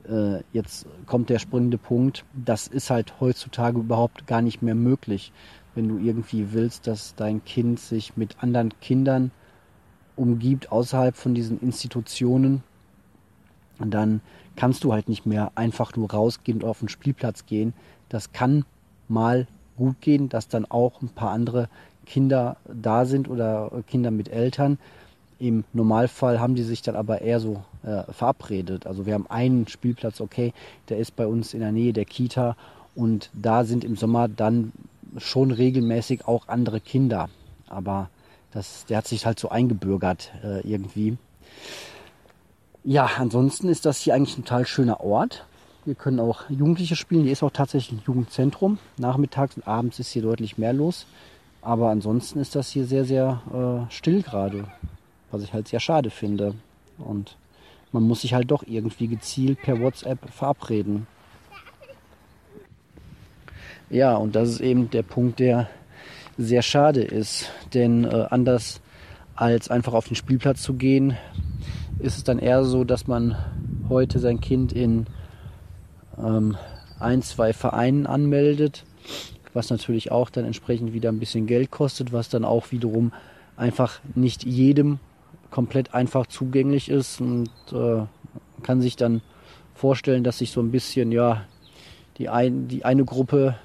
äh, 0.09 0.43
jetzt 0.53 0.85
kommt 1.05 1.29
der 1.29 1.39
springende 1.39 1.77
Punkt, 1.77 2.25
das 2.33 2.67
ist 2.67 2.89
halt 2.89 3.19
heutzutage 3.19 3.79
überhaupt 3.79 4.27
gar 4.27 4.41
nicht 4.41 4.61
mehr 4.61 4.75
möglich, 4.75 5.31
wenn 5.75 5.87
du 5.87 5.97
irgendwie 5.99 6.53
willst, 6.53 6.87
dass 6.87 7.15
dein 7.15 7.43
Kind 7.43 7.79
sich 7.79 8.17
mit 8.17 8.41
anderen 8.41 8.73
Kindern 8.79 9.31
umgibt 10.15 10.71
außerhalb 10.71 11.15
von 11.15 11.35
diesen 11.35 11.59
Institutionen, 11.61 12.63
dann 13.79 14.21
kannst 14.55 14.83
du 14.83 14.91
halt 14.91 15.07
nicht 15.07 15.25
mehr 15.25 15.51
einfach 15.55 15.95
nur 15.95 16.11
rausgehen 16.11 16.61
und 16.61 16.67
auf 16.67 16.79
den 16.79 16.89
Spielplatz 16.89 17.45
gehen. 17.45 17.73
Das 18.09 18.31
kann 18.31 18.65
mal 19.07 19.47
gut 19.77 20.01
gehen, 20.01 20.29
dass 20.29 20.47
dann 20.47 20.65
auch 20.65 21.01
ein 21.01 21.09
paar 21.09 21.31
andere 21.31 21.69
Kinder 22.05 22.57
da 22.65 23.05
sind 23.05 23.29
oder 23.29 23.71
Kinder 23.85 24.11
mit 24.11 24.29
Eltern. 24.29 24.79
Im 25.39 25.63
Normalfall 25.73 26.39
haben 26.39 26.55
die 26.55 26.63
sich 26.63 26.81
dann 26.81 26.95
aber 26.95 27.21
eher 27.21 27.39
so 27.39 27.63
äh, 27.87 28.11
verabredet. 28.11 28.85
Also 28.85 29.05
wir 29.05 29.13
haben 29.13 29.27
einen 29.29 29.67
Spielplatz, 29.67 30.19
okay, 30.19 30.53
der 30.89 30.97
ist 30.97 31.15
bei 31.15 31.25
uns 31.25 31.53
in 31.53 31.61
der 31.61 31.71
Nähe 31.71 31.93
der 31.93 32.05
Kita 32.05 32.55
und 32.95 33.29
da 33.33 33.63
sind 33.63 33.83
im 33.83 33.95
Sommer 33.95 34.27
dann 34.27 34.73
schon 35.17 35.51
regelmäßig 35.51 36.27
auch 36.27 36.47
andere 36.47 36.81
Kinder. 36.81 37.29
Aber 37.69 38.09
das, 38.51 38.85
der 38.85 38.97
hat 38.97 39.07
sich 39.07 39.25
halt 39.25 39.39
so 39.39 39.49
eingebürgert 39.49 40.31
äh, 40.43 40.67
irgendwie. 40.67 41.17
Ja, 42.83 43.09
ansonsten 43.17 43.69
ist 43.69 43.85
das 43.85 43.99
hier 43.99 44.13
eigentlich 44.13 44.37
ein 44.37 44.45
total 44.45 44.65
schöner 44.65 45.01
Ort. 45.01 45.45
Wir 45.85 45.95
können 45.95 46.19
auch 46.19 46.49
Jugendliche 46.49 46.95
spielen. 46.95 47.23
Hier 47.23 47.31
ist 47.31 47.43
auch 47.43 47.51
tatsächlich 47.51 47.99
ein 47.99 48.03
Jugendzentrum. 48.05 48.77
Nachmittags 48.97 49.55
und 49.55 49.67
abends 49.67 49.99
ist 49.99 50.09
hier 50.09 50.21
deutlich 50.21 50.57
mehr 50.57 50.73
los. 50.73 51.05
Aber 51.61 51.89
ansonsten 51.89 52.39
ist 52.39 52.55
das 52.55 52.69
hier 52.69 52.85
sehr, 52.85 53.05
sehr 53.05 53.41
äh, 53.53 53.93
still 53.93 54.21
gerade. 54.21 54.65
Was 55.31 55.43
ich 55.43 55.53
halt 55.53 55.67
sehr 55.67 55.79
schade 55.79 56.09
finde. 56.09 56.55
Und 56.97 57.37
man 57.91 58.03
muss 58.03 58.21
sich 58.21 58.33
halt 58.33 58.51
doch 58.51 58.63
irgendwie 58.67 59.07
gezielt 59.07 59.61
per 59.61 59.79
WhatsApp 59.79 60.19
verabreden. 60.31 61.07
Ja, 63.89 64.15
und 64.15 64.35
das 64.35 64.49
ist 64.49 64.59
eben 64.59 64.89
der 64.89 65.03
Punkt, 65.03 65.39
der 65.39 65.69
sehr 66.37 66.61
schade 66.61 67.01
ist. 67.01 67.49
Denn 67.73 68.03
äh, 68.03 68.27
anders 68.29 68.81
als 69.35 69.69
einfach 69.69 69.93
auf 69.93 70.07
den 70.07 70.15
Spielplatz 70.15 70.61
zu 70.61 70.73
gehen, 70.73 71.15
ist 71.99 72.17
es 72.17 72.23
dann 72.23 72.39
eher 72.39 72.63
so, 72.63 72.83
dass 72.83 73.07
man 73.07 73.37
heute 73.89 74.19
sein 74.19 74.41
Kind 74.41 74.73
in 74.73 75.07
ähm, 76.17 76.57
ein, 76.99 77.21
zwei 77.21 77.53
Vereinen 77.53 78.05
anmeldet, 78.05 78.83
was 79.53 79.69
natürlich 79.69 80.11
auch 80.11 80.29
dann 80.29 80.45
entsprechend 80.45 80.93
wieder 80.93 81.09
ein 81.09 81.19
bisschen 81.19 81.47
Geld 81.47 81.71
kostet, 81.71 82.11
was 82.11 82.29
dann 82.29 82.43
auch 82.43 82.71
wiederum 82.71 83.13
einfach 83.55 83.99
nicht 84.15 84.43
jedem 84.43 84.99
komplett 85.57 85.95
einfach 85.95 86.27
zugänglich 86.27 86.87
ist 86.87 87.19
und 87.19 87.49
äh, 87.71 88.03
kann 88.61 88.79
sich 88.79 88.95
dann 88.95 89.23
vorstellen, 89.73 90.23
dass 90.23 90.37
sich 90.37 90.51
so 90.51 90.61
ein 90.61 90.69
bisschen, 90.69 91.11
ja, 91.11 91.45
die, 92.19 92.29
ein, 92.29 92.67
die 92.67 92.85
eine 92.85 93.03
Gruppe 93.05 93.55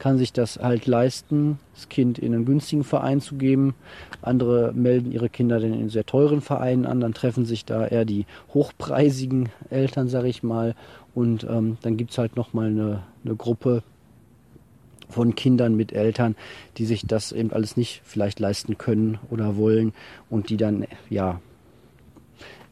kann 0.00 0.18
sich 0.18 0.32
das 0.32 0.56
halt 0.56 0.88
leisten, 0.88 1.60
das 1.74 1.88
Kind 1.88 2.18
in 2.18 2.34
einen 2.34 2.44
günstigen 2.44 2.82
Verein 2.82 3.20
zu 3.20 3.36
geben. 3.36 3.76
Andere 4.20 4.72
melden 4.72 5.12
ihre 5.12 5.28
Kinder 5.28 5.60
dann 5.60 5.74
in 5.74 5.90
sehr 5.90 6.04
teuren 6.04 6.40
Vereinen 6.40 6.86
an. 6.86 6.98
Dann 6.98 7.14
treffen 7.14 7.44
sich 7.44 7.64
da 7.64 7.86
eher 7.86 8.04
die 8.04 8.26
hochpreisigen 8.52 9.50
Eltern, 9.70 10.08
sag 10.08 10.24
ich 10.24 10.42
mal. 10.42 10.74
Und 11.14 11.44
ähm, 11.44 11.78
dann 11.82 11.96
gibt 11.96 12.10
es 12.10 12.18
halt 12.18 12.34
nochmal 12.34 12.66
eine, 12.66 13.04
eine 13.24 13.36
Gruppe 13.36 13.84
von 15.12 15.34
Kindern 15.34 15.76
mit 15.76 15.92
Eltern, 15.92 16.36
die 16.76 16.86
sich 16.86 17.06
das 17.06 17.32
eben 17.32 17.52
alles 17.52 17.76
nicht 17.76 18.02
vielleicht 18.04 18.40
leisten 18.40 18.78
können 18.78 19.18
oder 19.30 19.56
wollen 19.56 19.92
und 20.30 20.50
die 20.50 20.56
dann, 20.56 20.86
ja, 21.10 21.40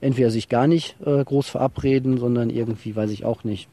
entweder 0.01 0.31
sich 0.31 0.49
gar 0.49 0.67
nicht 0.67 0.97
äh, 1.05 1.25
groß 1.25 1.49
verabreden, 1.49 2.19
sondern 2.19 2.51
irgendwie, 2.51 2.97
weiß 2.97 3.11
ich 3.11 3.25
auch 3.25 3.45
nicht, 3.45 3.69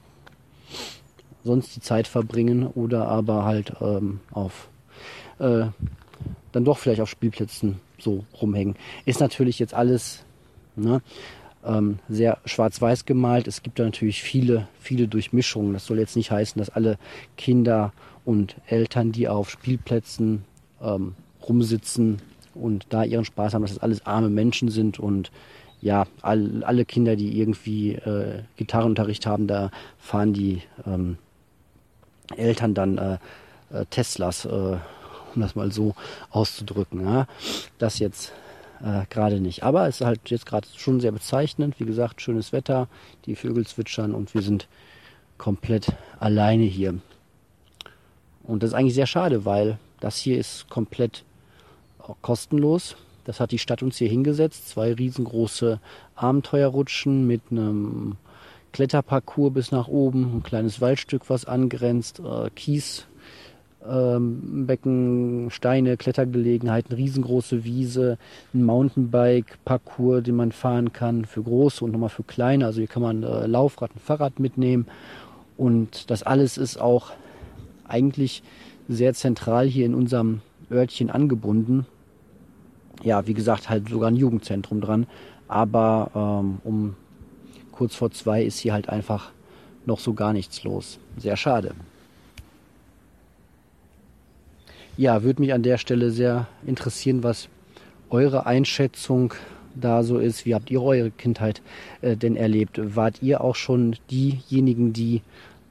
sonst 1.44 1.76
die 1.76 1.82
Zeit 1.82 2.08
verbringen 2.08 2.68
oder 2.68 3.08
aber 3.08 3.46
halt 3.46 3.74
ähm, 3.82 4.20
auf 4.32 4.70
äh, 5.40 5.68
dann 6.52 6.66
doch 6.66 6.78
vielleicht 6.78 7.02
auf 7.02 7.10
Spielplätzen 7.10 7.80
so 8.00 8.26
rumhängen. 8.42 8.76
Ist 9.06 9.20
natürlich 9.20 9.60
jetzt 9.60 9.74
alles 9.74 10.24
ne, 10.76 11.02
ähm, 11.66 12.00
sehr 12.10 12.40
schwarz-weiß 12.46 13.06
gemalt. 13.06 13.48
Es 13.48 13.64
gibt 13.64 13.80
da 13.80 13.84
natürlich 13.84 14.22
viele, 14.22 14.68
viele 14.80 15.08
Durchmischungen. 15.08 15.74
Das 15.74 15.86
soll 15.86 16.00
jetzt 16.00 16.16
nicht 16.16 16.32
heißen, 16.32 16.60
dass 16.60 16.70
alle 16.70 16.98
Kinder 17.38 17.94
und 18.28 18.58
Eltern, 18.68 19.14
die 19.14 19.30
auf 19.30 19.50
Spielplätzen 19.50 20.44
ähm, 20.82 21.16
rumsitzen 21.48 22.22
und 22.54 22.86
da 22.90 23.06
ihren 23.06 23.24
Spaß 23.24 23.54
haben, 23.54 23.62
dass 23.62 23.74
das 23.74 23.82
alles 23.82 24.06
arme 24.06 24.30
Menschen 24.30 24.68
sind 24.68 25.00
und 25.00 25.32
ja, 25.80 26.08
all, 26.22 26.62
alle 26.66 26.84
Kinder, 26.84 27.16
die 27.16 27.40
irgendwie 27.40 27.94
äh, 27.94 28.44
Gitarrenunterricht 28.58 29.26
haben, 29.26 29.48
da 29.48 29.72
fahren 29.98 30.34
die 30.34 30.62
ähm, 30.86 31.18
Eltern 32.36 32.74
dann 32.74 32.98
äh, 32.98 33.18
äh, 33.72 33.86
Teslas, 33.90 34.44
äh, 34.44 34.50
um 34.50 35.42
das 35.42 35.56
mal 35.56 35.72
so 35.72 35.96
auszudrücken. 36.30 37.06
Ja? 37.06 37.28
Das 37.78 38.00
jetzt 38.00 38.34
äh, 38.84 39.06
gerade 39.10 39.40
nicht. 39.40 39.64
Aber 39.64 39.88
es 39.88 40.02
ist 40.02 40.06
halt 40.06 40.30
jetzt 40.30 40.46
gerade 40.46 40.68
schon 40.76 41.00
sehr 41.00 41.14
bezeichnend. 41.14 41.80
Wie 41.80 41.86
gesagt, 41.86 42.22
schönes 42.22 42.52
Wetter, 42.52 42.90
die 43.26 43.38
Vögel 43.38 43.66
zwitschern 43.66 44.14
und 44.14 44.34
wir 44.34 44.42
sind 44.42 44.68
komplett 45.38 45.94
alleine 46.20 46.66
hier. 46.66 46.96
Und 48.48 48.64
das 48.64 48.72
ist 48.72 48.74
eigentlich 48.74 48.96
sehr 48.96 49.08
schade, 49.08 49.46
weil 49.46 49.78
das 50.00 50.18
hier 50.18 50.38
ist 50.40 50.70
komplett 50.70 51.24
kostenlos. 52.22 52.96
Das 53.26 53.40
hat 53.40 53.52
die 53.52 53.60
Stadt 53.60 53.84
uns 53.84 53.98
hier 53.98 54.08
hingesetzt. 54.08 54.70
Zwei 54.70 54.94
riesengroße 54.94 55.80
Abenteuerrutschen 56.16 57.28
mit 57.28 57.42
einem 57.52 58.16
Kletterparcours 58.72 59.54
bis 59.54 59.72
nach 59.72 59.88
oben, 59.88 60.38
ein 60.38 60.44
kleines 60.44 60.80
Waldstück, 60.80 61.30
was 61.30 61.46
angrenzt, 61.46 62.20
äh, 62.20 62.50
Kies, 62.52 63.06
ähm, 63.86 65.50
Steine, 65.50 65.98
Klettergelegenheiten, 65.98 66.96
riesengroße 66.96 67.64
Wiese, 67.64 68.18
ein 68.54 68.64
Mountainbike-Parcours, 68.64 70.24
den 70.24 70.36
man 70.36 70.52
fahren 70.52 70.94
kann 70.94 71.26
für 71.26 71.44
große 71.44 71.84
und 71.84 71.92
nochmal 71.92 72.10
für 72.10 72.24
kleine. 72.24 72.66
Also 72.66 72.80
hier 72.80 72.88
kann 72.88 73.02
man 73.02 73.24
äh, 73.24 73.46
Laufrad, 73.46 73.92
ein 73.96 74.00
Fahrrad 74.00 74.40
mitnehmen. 74.40 74.88
Und 75.58 76.10
das 76.12 76.24
alles 76.24 76.58
ist 76.58 76.80
auch 76.80 77.12
eigentlich 77.88 78.44
sehr 78.88 79.14
zentral 79.14 79.68
hier 79.68 79.86
in 79.86 79.96
unserem 79.96 80.42
Örtchen 80.72 81.10
angebunden. 81.10 81.86
Ja, 83.04 83.28
wie 83.28 83.34
gesagt, 83.34 83.70
halt 83.70 83.90
sogar 83.90 84.10
ein 84.10 84.16
Jugendzentrum 84.16 84.82
dran. 84.82 85.08
Aber 85.48 86.12
ähm, 86.16 86.60
um 86.64 86.96
kurz 87.72 87.96
vor 87.96 88.12
zwei 88.12 88.44
ist 88.44 88.60
hier 88.60 88.74
halt 88.74 88.90
einfach 88.90 89.32
noch 89.86 90.00
so 90.00 90.14
gar 90.14 90.34
nichts 90.34 90.64
los. 90.64 91.00
Sehr 91.18 91.38
schade. 91.38 91.74
Ja, 94.98 95.22
würde 95.24 95.42
mich 95.42 95.54
an 95.54 95.64
der 95.64 95.78
Stelle 95.78 96.12
sehr 96.12 96.48
interessieren, 96.66 97.24
was 97.24 97.50
eure 98.10 98.46
Einschätzung 98.46 99.34
da 99.76 100.04
so 100.04 100.18
ist. 100.18 100.46
Wie 100.46 100.56
habt 100.56 100.72
ihr 100.72 100.82
eure 100.82 101.12
Kindheit 101.12 101.62
äh, 102.02 102.18
denn 102.18 102.36
erlebt? 102.36 102.80
Wart 102.96 103.22
ihr 103.22 103.42
auch 103.42 103.56
schon 103.56 103.96
diejenigen, 104.10 104.94
die 104.94 105.22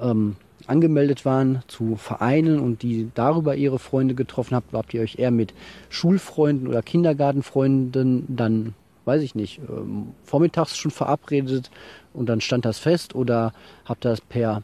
ähm, 0.00 0.36
angemeldet 0.66 1.24
waren 1.24 1.62
zu 1.68 1.96
Vereinen 1.96 2.60
und 2.60 2.82
die 2.82 3.10
darüber 3.14 3.56
ihre 3.56 3.78
Freunde 3.78 4.14
getroffen 4.14 4.54
habt? 4.54 4.72
Habt 4.72 4.94
ihr 4.94 5.00
euch 5.00 5.18
eher 5.18 5.30
mit 5.30 5.54
Schulfreunden 5.88 6.68
oder 6.68 6.82
Kindergartenfreunden 6.82 8.24
dann 8.28 8.74
weiß 9.06 9.22
ich 9.22 9.34
nicht, 9.34 9.60
ähm, 9.70 10.08
vormittags 10.24 10.76
schon 10.76 10.90
verabredet 10.90 11.70
und 12.12 12.28
dann 12.28 12.42
stand 12.42 12.64
das 12.64 12.78
fest 12.78 13.14
oder 13.14 13.54
habt 13.86 14.04
ihr 14.04 14.10
das 14.10 14.20
per 14.20 14.62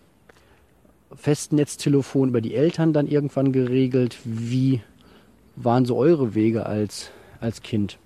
Festnetztelefon 1.14 2.30
über 2.30 2.40
die 2.40 2.54
Eltern 2.54 2.92
dann 2.92 3.06
irgendwann 3.06 3.52
geregelt? 3.52 4.18
Wie 4.24 4.82
waren 5.56 5.86
so 5.86 5.96
eure 5.96 6.34
Wege 6.34 6.66
als, 6.66 7.10
als 7.40 7.62
Kind? 7.62 7.98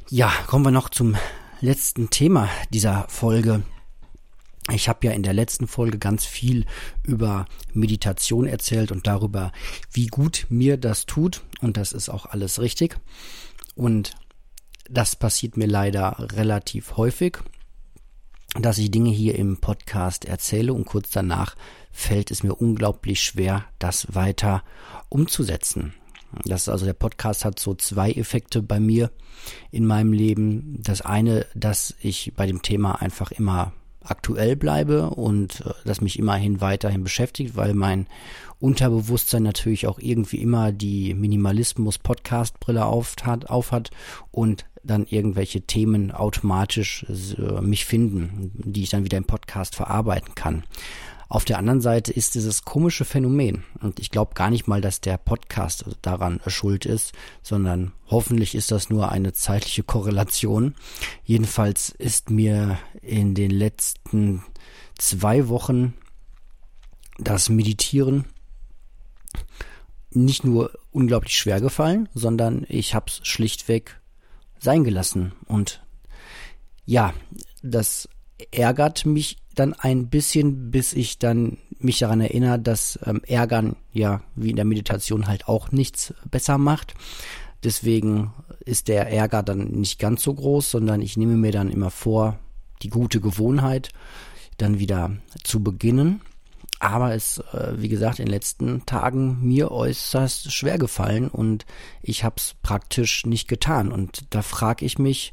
Ja, 0.09 0.33
kommen 0.47 0.65
wir 0.65 0.73
noch 0.73 0.89
zum 0.89 1.17
letzten 1.61 2.11
Thema 2.11 2.49
dieser 2.71 3.07
Folge. 3.09 3.63
Ich 4.71 4.89
habe 4.89 5.07
ja 5.07 5.13
in 5.13 5.25
der 5.25 5.33
letzten 5.33 5.67
Folge 5.67 5.99
ganz 5.99 6.25
viel 6.25 6.67
über 7.03 7.47
Meditation 7.73 8.47
erzählt 8.47 8.93
und 8.93 9.07
darüber, 9.07 9.51
wie 9.91 10.07
gut 10.07 10.47
mir 10.51 10.77
das 10.77 11.07
tut. 11.07 11.43
Und 11.61 11.77
das 11.77 11.93
ist 11.93 12.09
auch 12.09 12.27
alles 12.27 12.61
richtig. 12.61 12.97
Und 13.75 14.13
das 14.89 15.17
passiert 15.17 15.57
mir 15.57 15.67
leider 15.67 16.17
relativ 16.33 16.97
häufig, 16.97 17.39
dass 18.61 18.79
ich 18.79 18.91
Dinge 18.91 19.11
hier 19.11 19.37
im 19.37 19.59
Podcast 19.59 20.27
erzähle 20.27 20.75
und 20.75 20.85
kurz 20.85 21.11
danach 21.11 21.57
fällt 21.91 22.31
es 22.31 22.43
mir 22.43 22.55
unglaublich 22.55 23.21
schwer, 23.23 23.65
das 23.79 24.15
weiter 24.15 24.63
umzusetzen. 25.09 25.95
Das 26.45 26.63
ist 26.63 26.69
also 26.69 26.87
der 26.87 26.95
Podcast 26.95 27.45
hat 27.45 27.59
so 27.59 27.75
zwei 27.75 28.11
Effekte 28.11 28.63
bei 28.63 28.81
mir 28.81 29.11
in 29.71 29.87
meinem 29.87 30.13
Leben. 30.13 30.79
Das 30.83 31.03
eine, 31.03 31.47
dass 31.55 31.95
ich 32.01 32.33
bei 32.35 32.47
dem 32.47 32.63
Thema 32.63 33.03
einfach 33.03 33.31
immer 33.33 33.73
aktuell 34.05 34.57
bleibe 34.57 35.11
und 35.11 35.61
äh, 35.61 35.73
das 35.85 36.01
mich 36.01 36.19
immerhin 36.19 36.61
weiterhin 36.61 37.05
beschäftigt, 37.05 37.57
weil 37.57 37.75
mein 37.75 38.07
Unterbewusstsein 38.61 39.43
natürlich 39.43 39.87
auch 39.87 39.99
irgendwie 39.99 40.41
immer 40.41 40.73
die 40.73 41.15
Minimalismus-Podcast-Brille 41.15 42.85
aufhat, 42.85 43.51
aufhat 43.51 43.91
und 44.31 44.67
dann 44.85 45.07
irgendwelche 45.07 45.63
Themen 45.63 46.11
automatisch 46.11 47.07
äh, 47.39 47.61
mich 47.61 47.85
finden, 47.85 48.53
die 48.55 48.83
ich 48.83 48.91
dann 48.91 49.05
wieder 49.05 49.19
im 49.19 49.25
Podcast 49.25 49.75
verarbeiten 49.75 50.35
kann. 50.35 50.65
Auf 51.33 51.47
der 51.47 51.57
anderen 51.57 51.81
Seite 51.81 52.13
ist 52.13 52.35
dieses 52.35 52.67
komische 52.67 53.07
Phänomen, 53.07 53.65
und 53.81 54.01
ich 54.01 54.11
glaube 54.11 54.35
gar 54.35 54.51
nicht 54.51 54.69
mal, 54.69 54.83
dass 54.83 55.01
der 55.01 55.17
Podcast 55.17 55.87
daran 56.03 56.43
schuld 56.47 56.85
ist, 56.85 57.15
sondern 57.43 57.93
hoffentlich 58.09 58.55
ist 58.55 58.71
das 58.71 58.91
nur 58.91 59.11
eine 59.11 59.33
zeitliche 59.33 59.83
Korrelation. 59.83 60.75
Jedenfalls 61.25 61.89
ist 61.89 62.29
mir 62.29 62.79
in 63.01 63.35
den 63.35 63.51
letzten 63.51 64.43
zwei 64.99 65.49
Wochen 65.49 65.95
das 67.19 67.49
Meditieren 67.49 68.27
nicht 70.11 70.45
nur 70.45 70.71
unglaublich 70.91 71.39
schwer 71.39 71.63
gefallen, 71.63 72.11
sondern 72.13 72.67
ich 72.69 72.95
habe 72.95 73.07
es 73.09 73.27
schlichtweg 73.27 74.03
sein 74.59 74.85
gelassen. 74.85 75.33
Und 75.47 75.83
ja, 76.85 77.15
das 77.63 78.07
ärgert 78.51 79.07
mich 79.07 79.39
dann 79.55 79.75
ein 79.75 80.09
bisschen, 80.09 80.71
bis 80.71 80.93
ich 80.93 81.19
dann 81.19 81.59
mich 81.79 81.99
daran 81.99 82.21
erinnere, 82.21 82.59
dass 82.59 82.99
ähm, 83.05 83.23
Ärgern 83.27 83.77
ja 83.93 84.23
wie 84.37 84.51
in 84.51 84.57
der 84.57 84.65
Meditation 84.65 85.27
halt 85.27 85.49
auch 85.49 85.73
nichts 85.73 86.15
besser 86.31 86.59
macht. 86.59 86.95
Deswegen 87.65 88.33
ist 88.65 88.89
der 88.89 89.11
Ärger 89.11 89.43
dann 89.43 89.71
nicht 89.71 89.99
ganz 89.99 90.23
so 90.23 90.35
groß, 90.35 90.71
sondern 90.71 91.01
ich 91.01 91.17
nehme 91.17 91.37
mir 91.37 91.53
dann 91.53 91.71
immer 91.71 91.91
vor, 91.91 92.39
die 92.83 92.91
gute 92.91 93.21
Gewohnheit 93.21 93.91
dann 94.59 94.79
wieder 94.79 95.13
zu 95.45 95.63
beginnen. 95.63 96.21
Aber 96.81 97.15
es, 97.15 97.39
äh, 97.53 97.75
wie 97.77 97.89
gesagt, 97.89 98.19
in 98.19 98.27
den 98.27 98.33
letzten 98.33 98.85
Tagen 98.87 99.39
mir 99.41 99.71
äußerst 99.71 100.53
schwer 100.53 100.79
gefallen 100.79 101.29
und 101.29 101.65
ich 102.03 102.25
habe 102.25 102.37
es 102.39 102.57
praktisch 102.63 103.25
nicht 103.25 103.47
getan. 103.47 103.93
Und 103.93 104.25
da 104.31 104.43
frage 104.43 104.85
ich 104.85 104.99
mich, 104.99 105.33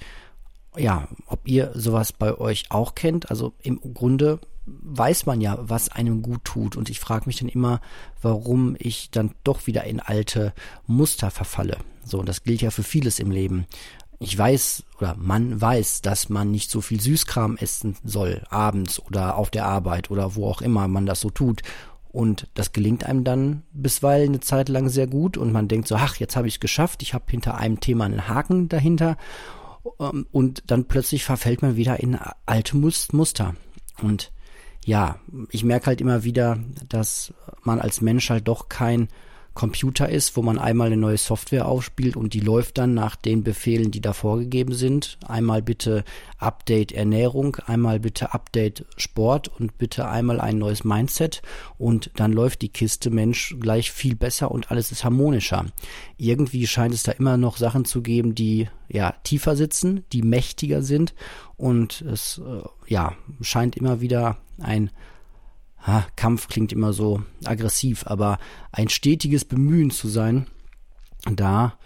ja, 0.78 1.08
ob 1.26 1.48
ihr 1.48 1.72
sowas 1.76 2.14
bei 2.14 2.38
euch 2.38 2.66
auch 2.70 2.96
kennt. 2.96 3.30
Also 3.30 3.54
im 3.62 3.80
Grunde 3.94 4.40
weiß 4.66 5.26
man 5.26 5.42
ja, 5.42 5.58
was 5.62 5.90
einem 5.90 6.22
gut 6.22 6.44
tut. 6.44 6.76
Und 6.76 6.90
ich 6.90 7.00
frage 7.00 7.26
mich 7.26 7.38
dann 7.38 7.50
immer, 7.50 7.82
warum 8.22 8.76
ich 8.80 9.10
dann 9.12 9.32
doch 9.44 9.68
wieder 9.68 9.84
in 9.86 10.00
alte 10.00 10.54
Muster 10.86 11.32
verfalle. 11.32 11.78
So, 12.04 12.20
und 12.20 12.30
das 12.30 12.44
gilt 12.44 12.62
ja 12.62 12.72
für 12.72 12.84
vieles 12.84 13.20
im 13.20 13.32
Leben. 13.32 13.66
Ich 14.20 14.38
weiß 14.38 14.84
oder 14.98 15.16
man 15.18 15.62
weiß, 15.62 16.02
dass 16.02 16.28
man 16.28 16.52
nicht 16.52 16.70
so 16.70 16.82
viel 16.82 17.00
Süßkram 17.00 17.56
essen 17.58 17.96
soll, 18.04 18.44
abends 18.50 19.00
oder 19.00 19.38
auf 19.38 19.50
der 19.50 19.66
Arbeit 19.66 20.12
oder 20.12 20.36
wo 20.36 20.48
auch 20.48 20.62
immer 20.62 20.88
man 20.88 21.06
das 21.06 21.22
so 21.22 21.30
tut. 21.30 21.62
Und 22.12 22.48
das 22.56 22.74
gelingt 22.74 23.04
einem 23.04 23.24
dann 23.24 23.64
bisweilen 23.72 24.30
eine 24.30 24.40
Zeit 24.40 24.68
lang 24.68 24.90
sehr 24.90 25.08
gut 25.08 25.38
und 25.38 25.52
man 25.52 25.68
denkt 25.68 25.88
so, 25.88 25.96
ach, 25.96 26.16
jetzt 26.16 26.36
habe 26.36 26.48
ich 26.48 26.56
es 26.56 26.60
geschafft, 26.60 27.04
ich 27.04 27.14
habe 27.14 27.26
hinter 27.30 27.56
einem 27.56 27.80
Thema 27.80 28.06
einen 28.06 28.28
Haken 28.28 28.68
dahinter 28.68 29.16
und 29.84 30.64
dann 30.68 30.86
plötzlich 30.86 31.24
verfällt 31.24 31.62
man 31.62 31.76
wieder 31.76 32.00
in 32.00 32.18
alte 32.46 32.78
Muster. 32.78 33.56
Und 34.02 34.32
ja, 34.86 35.20
ich 35.52 35.64
merke 35.64 35.88
halt 35.88 36.02
immer 36.02 36.24
wieder, 36.24 36.60
dass 36.88 37.34
man 37.64 37.80
als 37.80 38.02
Mensch 38.02 38.30
halt 38.30 38.48
doch 38.48 38.70
kein 38.70 39.08
Computer 39.60 40.08
ist, 40.08 40.38
wo 40.38 40.42
man 40.42 40.58
einmal 40.58 40.88
eine 40.88 40.96
neue 40.96 41.18
Software 41.18 41.68
aufspielt 41.68 42.16
und 42.16 42.34
die 42.34 42.40
läuft 42.40 42.78
dann 42.78 42.94
nach 42.94 43.18
den 43.18 43.44
Befehlen, 43.44 43.92
die 43.92 44.00
da 44.00 44.14
vorgegeben 44.14 44.74
sind. 44.74 45.18
Einmal 45.28 45.62
bitte 45.62 46.06
Update 46.38 46.94
Ernährung, 46.94 47.58
einmal 47.66 48.00
bitte 48.00 48.34
Update 48.34 48.86
Sport 48.96 49.50
und 49.50 49.78
bitte 49.78 50.08
einmal 50.08 50.40
ein 50.40 50.60
neues 50.60 50.86
Mindset 50.86 51.42
und 51.78 52.10
dann 52.16 52.32
läuft 52.32 52.62
die 52.62 52.70
Kiste 52.70 53.10
Mensch 53.10 53.58
gleich 53.60 53.92
viel 53.92 54.16
besser 54.16 54.50
und 54.50 54.72
alles 54.72 54.94
ist 54.94 55.04
harmonischer. 55.04 55.66
Irgendwie 56.16 56.66
scheint 56.66 56.94
es 56.94 57.04
da 57.04 57.12
immer 57.12 57.36
noch 57.36 57.58
Sachen 57.58 57.84
zu 57.84 58.02
geben, 58.02 58.36
die 58.36 58.70
ja 58.88 59.14
tiefer 59.26 59.58
sitzen, 59.58 60.06
die 60.14 60.22
mächtiger 60.22 60.84
sind 60.84 61.14
und 61.58 62.00
es 62.04 62.38
äh, 62.48 62.62
ja 62.88 63.12
scheint 63.42 63.76
immer 63.76 64.00
wieder 64.00 64.38
ein 64.62 64.90
ha, 65.82 66.06
Kampf 66.16 66.48
klingt 66.48 66.72
immer 66.72 66.94
so 66.94 67.22
aggressiv, 67.46 68.06
aber 68.08 68.40
ein 68.72 68.90
stetiges 68.90 69.46
Bemühen 69.46 69.92
zu 69.92 70.08
sein, 70.08 70.48
da 71.32 71.78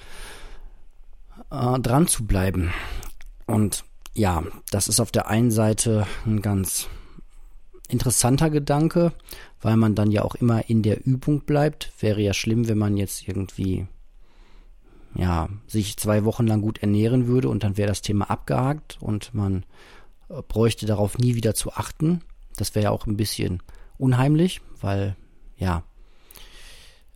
äh, 1.52 1.80
dran 1.80 2.08
zu 2.08 2.26
bleiben. 2.26 2.72
Und 3.46 3.84
ja, 4.14 4.44
das 4.72 4.88
ist 4.88 5.00
auf 5.00 5.12
der 5.12 5.28
einen 5.28 5.52
Seite 5.52 6.08
ein 6.26 6.42
ganz 6.42 6.88
interessanter 7.90 8.50
Gedanke, 8.50 9.14
weil 9.62 9.78
man 9.78 9.96
dann 9.96 10.12
ja 10.12 10.24
auch 10.24 10.36
immer 10.36 10.70
in 10.70 10.82
der 10.82 11.06
Übung 11.06 11.42
bleibt. 11.42 11.92
Wäre 12.00 12.22
ja 12.22 12.34
schlimm, 12.34 12.68
wenn 12.68 12.78
man 12.78 12.98
jetzt 12.98 13.28
irgendwie 13.28 13.88
ja, 15.16 15.50
sich 15.68 15.98
zwei 15.98 16.26
Wochen 16.26 16.48
lang 16.48 16.62
gut 16.62 16.80
ernähren 16.80 17.28
würde 17.28 17.50
und 17.50 17.64
dann 17.64 17.78
wäre 17.78 17.88
das 17.90 18.02
Thema 18.02 18.30
abgehakt 18.30 18.98
und 19.00 19.34
man 19.34 19.64
äh, 20.30 20.42
bräuchte 20.48 20.86
darauf 20.86 21.18
nie 21.18 21.36
wieder 21.36 21.54
zu 21.54 21.74
achten. 21.74 22.22
Das 22.58 22.74
wäre 22.76 22.86
ja 22.86 22.92
auch 22.92 23.06
ein 23.06 23.18
bisschen 23.18 23.62
unheimlich, 24.04 24.62
weil 24.82 25.16
ja, 25.58 25.84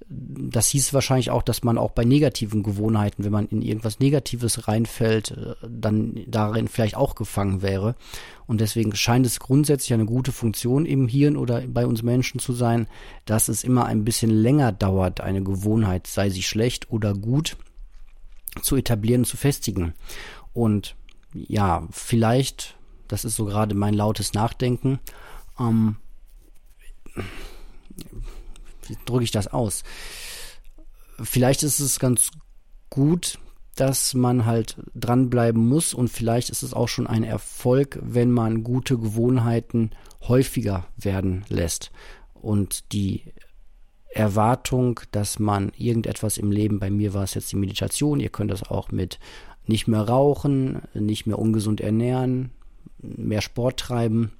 das 0.09 0.67
hieß 0.67 0.93
wahrscheinlich 0.93 1.31
auch, 1.31 1.43
dass 1.43 1.63
man 1.63 1.77
auch 1.77 1.91
bei 1.91 2.05
negativen 2.05 2.63
Gewohnheiten, 2.63 3.25
wenn 3.25 3.31
man 3.31 3.47
in 3.47 3.61
irgendwas 3.61 3.99
Negatives 3.99 4.67
reinfällt, 4.67 5.31
äh, 5.31 5.55
dann 5.67 6.23
darin 6.27 6.69
vielleicht 6.69 6.95
auch 6.95 7.15
gefangen 7.15 7.61
wäre. 7.61 7.95
Und 8.45 8.61
deswegen 8.61 8.95
scheint 8.95 9.25
es 9.25 9.39
grundsätzlich 9.39 9.93
eine 9.93 10.05
gute 10.05 10.31
Funktion 10.31 10.85
im 10.85 11.09
Hirn 11.09 11.35
oder 11.35 11.61
bei 11.67 11.85
uns 11.85 12.03
Menschen 12.03 12.39
zu 12.39 12.53
sein, 12.53 12.88
dass 13.25 13.49
es 13.49 13.65
immer 13.65 13.85
ein 13.85 14.05
bisschen 14.05 14.29
länger 14.29 14.71
dauert, 14.71 15.19
eine 15.19 15.43
Gewohnheit, 15.43 16.07
sei 16.07 16.29
sie 16.29 16.43
schlecht 16.43 16.89
oder 16.89 17.13
gut, 17.13 17.57
zu 18.61 18.77
etablieren, 18.77 19.25
zu 19.25 19.35
festigen. 19.35 19.93
Und 20.53 20.95
ja, 21.33 21.85
vielleicht, 21.91 22.77
das 23.09 23.25
ist 23.25 23.35
so 23.35 23.45
gerade 23.45 23.75
mein 23.75 23.93
lautes 23.93 24.33
Nachdenken, 24.33 24.99
ähm, 25.59 25.97
wie 28.88 28.97
drücke 29.05 29.24
ich 29.24 29.32
das 29.32 29.47
aus? 29.47 29.84
Vielleicht 31.22 31.63
ist 31.63 31.80
es 31.80 31.99
ganz 31.99 32.32
gut, 32.89 33.39
dass 33.76 34.13
man 34.13 34.45
halt 34.45 34.78
dranbleiben 34.95 35.68
muss 35.68 35.93
und 35.93 36.09
vielleicht 36.09 36.49
ist 36.49 36.63
es 36.63 36.74
auch 36.74 36.88
schon 36.88 37.07
ein 37.07 37.24
Erfolg, 37.24 37.99
wenn 38.01 38.32
man 38.32 38.63
gute 38.63 38.97
Gewohnheiten 38.97 39.91
häufiger 40.28 40.88
werden 40.97 41.45
lässt 41.49 41.91
und 42.34 42.91
die 42.91 43.24
Erwartung, 44.09 44.99
dass 45.11 45.38
man 45.38 45.72
irgendetwas 45.78 46.38
im 46.38 46.51
Leben, 46.51 46.80
bei 46.80 46.89
mir 46.89 47.13
war 47.13 47.24
es 47.24 47.36
jetzt 47.36 47.51
die 47.51 47.57
Meditation, 47.57 48.20
ihr 48.20 48.30
könnt 48.30 48.51
das 48.51 48.63
auch 48.63 48.91
mit 48.91 49.20
nicht 49.68 49.88
mehr 49.88 50.01
rauchen, 50.01 50.82
nicht 50.93 51.28
mehr 51.28 51.38
ungesund 51.38 51.82
ernähren, 51.82 52.51
mehr 52.99 53.41
Sport 53.41 53.80
treiben, 53.80 54.32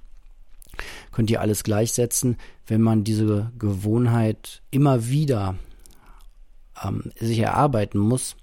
könnt 1.12 1.30
ihr 1.30 1.40
alles 1.40 1.64
gleichsetzen, 1.64 2.36
wenn 2.66 2.80
man 2.80 3.04
diese 3.04 3.52
Gewohnheit 3.58 4.62
immer 4.70 5.08
wieder 5.08 5.56
ähm, 6.84 7.12
sich 7.18 7.38
erarbeiten 7.38 7.98
muss, 7.98 8.36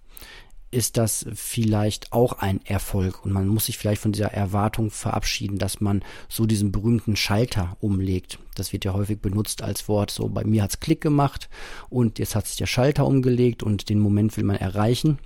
ist 0.75 0.97
das 0.97 1.25
vielleicht 1.33 2.11
auch 2.11 2.33
ein 2.33 2.59
Erfolg 2.65 3.23
und 3.23 3.31
man 3.31 3.47
muss 3.47 3.67
sich 3.67 3.77
vielleicht 3.77 4.01
von 4.01 4.11
dieser 4.11 4.33
Erwartung 4.33 4.91
verabschieden, 4.91 5.57
dass 5.57 5.79
man 5.79 6.03
so 6.27 6.45
diesen 6.45 6.73
berühmten 6.73 7.15
Schalter 7.15 7.77
umlegt. 7.79 8.39
Das 8.55 8.73
wird 8.73 8.83
ja 8.83 8.93
häufig 8.93 9.21
benutzt 9.21 9.61
als 9.61 9.87
Wort. 9.87 10.11
So 10.11 10.27
bei 10.27 10.43
mir 10.43 10.63
hat's 10.63 10.81
Klick 10.81 10.99
gemacht 10.99 11.49
und 11.89 12.19
jetzt 12.19 12.35
hat 12.35 12.47
sich 12.47 12.57
der 12.57 12.65
Schalter 12.65 13.05
umgelegt 13.05 13.63
und 13.63 13.87
den 13.87 13.99
Moment 13.99 14.35
will 14.35 14.43
man 14.43 14.57
erreichen. 14.57 15.17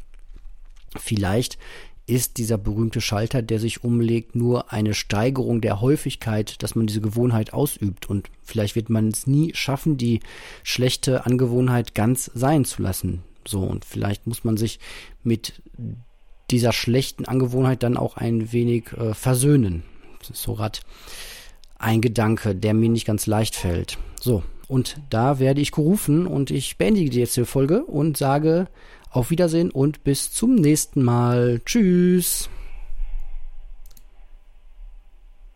Vielleicht 0.96 1.58
ist 2.10 2.38
dieser 2.38 2.58
berühmte 2.58 3.02
Schalter, 3.02 3.42
der 3.42 3.60
sich 3.60 3.84
umlegt, 3.84 4.36
nur 4.36 4.74
eine 4.74 4.94
Steigerung 4.94 5.62
der 5.62 5.80
Häufigkeit, 5.80 6.62
dass 6.64 6.76
man 6.76 6.88
diese 6.88 7.02
Gewohnheit 7.02 7.54
ausübt. 7.54 8.10
Und 8.10 8.30
vielleicht 8.44 8.76
wird 8.76 8.90
man 8.90 9.10
es 9.10 9.28
nie 9.28 9.54
schaffen, 9.54 9.98
die 9.98 10.20
schlechte 10.64 11.26
Angewohnheit 11.26 11.94
ganz 11.94 12.32
sein 12.34 12.66
zu 12.66 12.82
lassen. 12.82 13.24
So, 13.48 13.62
und 13.62 13.86
vielleicht 13.86 14.28
muss 14.28 14.44
man 14.44 14.58
sich 14.58 14.80
mit 15.24 15.62
dieser 16.50 16.74
schlechten 16.74 17.26
Angewohnheit 17.26 17.84
dann 17.84 17.96
auch 17.96 18.18
ein 18.18 18.52
wenig 18.52 18.92
äh, 18.94 19.14
versöhnen. 19.14 19.84
Das 20.20 20.32
ist 20.32 20.42
so 20.42 20.56
grad 20.56 20.82
ein 21.78 22.02
Gedanke, 22.02 22.56
der 22.56 22.74
mir 22.74 22.90
nicht 22.90 23.06
ganz 23.06 23.28
leicht 23.28 23.56
fällt. 23.56 23.98
So, 24.20 24.44
und 24.68 24.98
da 25.10 25.40
werde 25.40 25.62
ich 25.62 25.72
gerufen 25.72 26.28
und 26.28 26.52
ich 26.52 26.78
beendige 26.78 27.20
jetzt 27.20 27.38
die 27.38 27.46
Folge 27.46 27.84
und 27.84 28.18
sage 28.18 28.68
auf 29.10 29.30
Wiedersehen 29.30 29.72
und 29.72 30.04
bis 30.04 30.32
zum 30.32 30.56
nächsten 30.56 31.04
Mal. 31.04 31.62
Tschüss. 31.66 32.50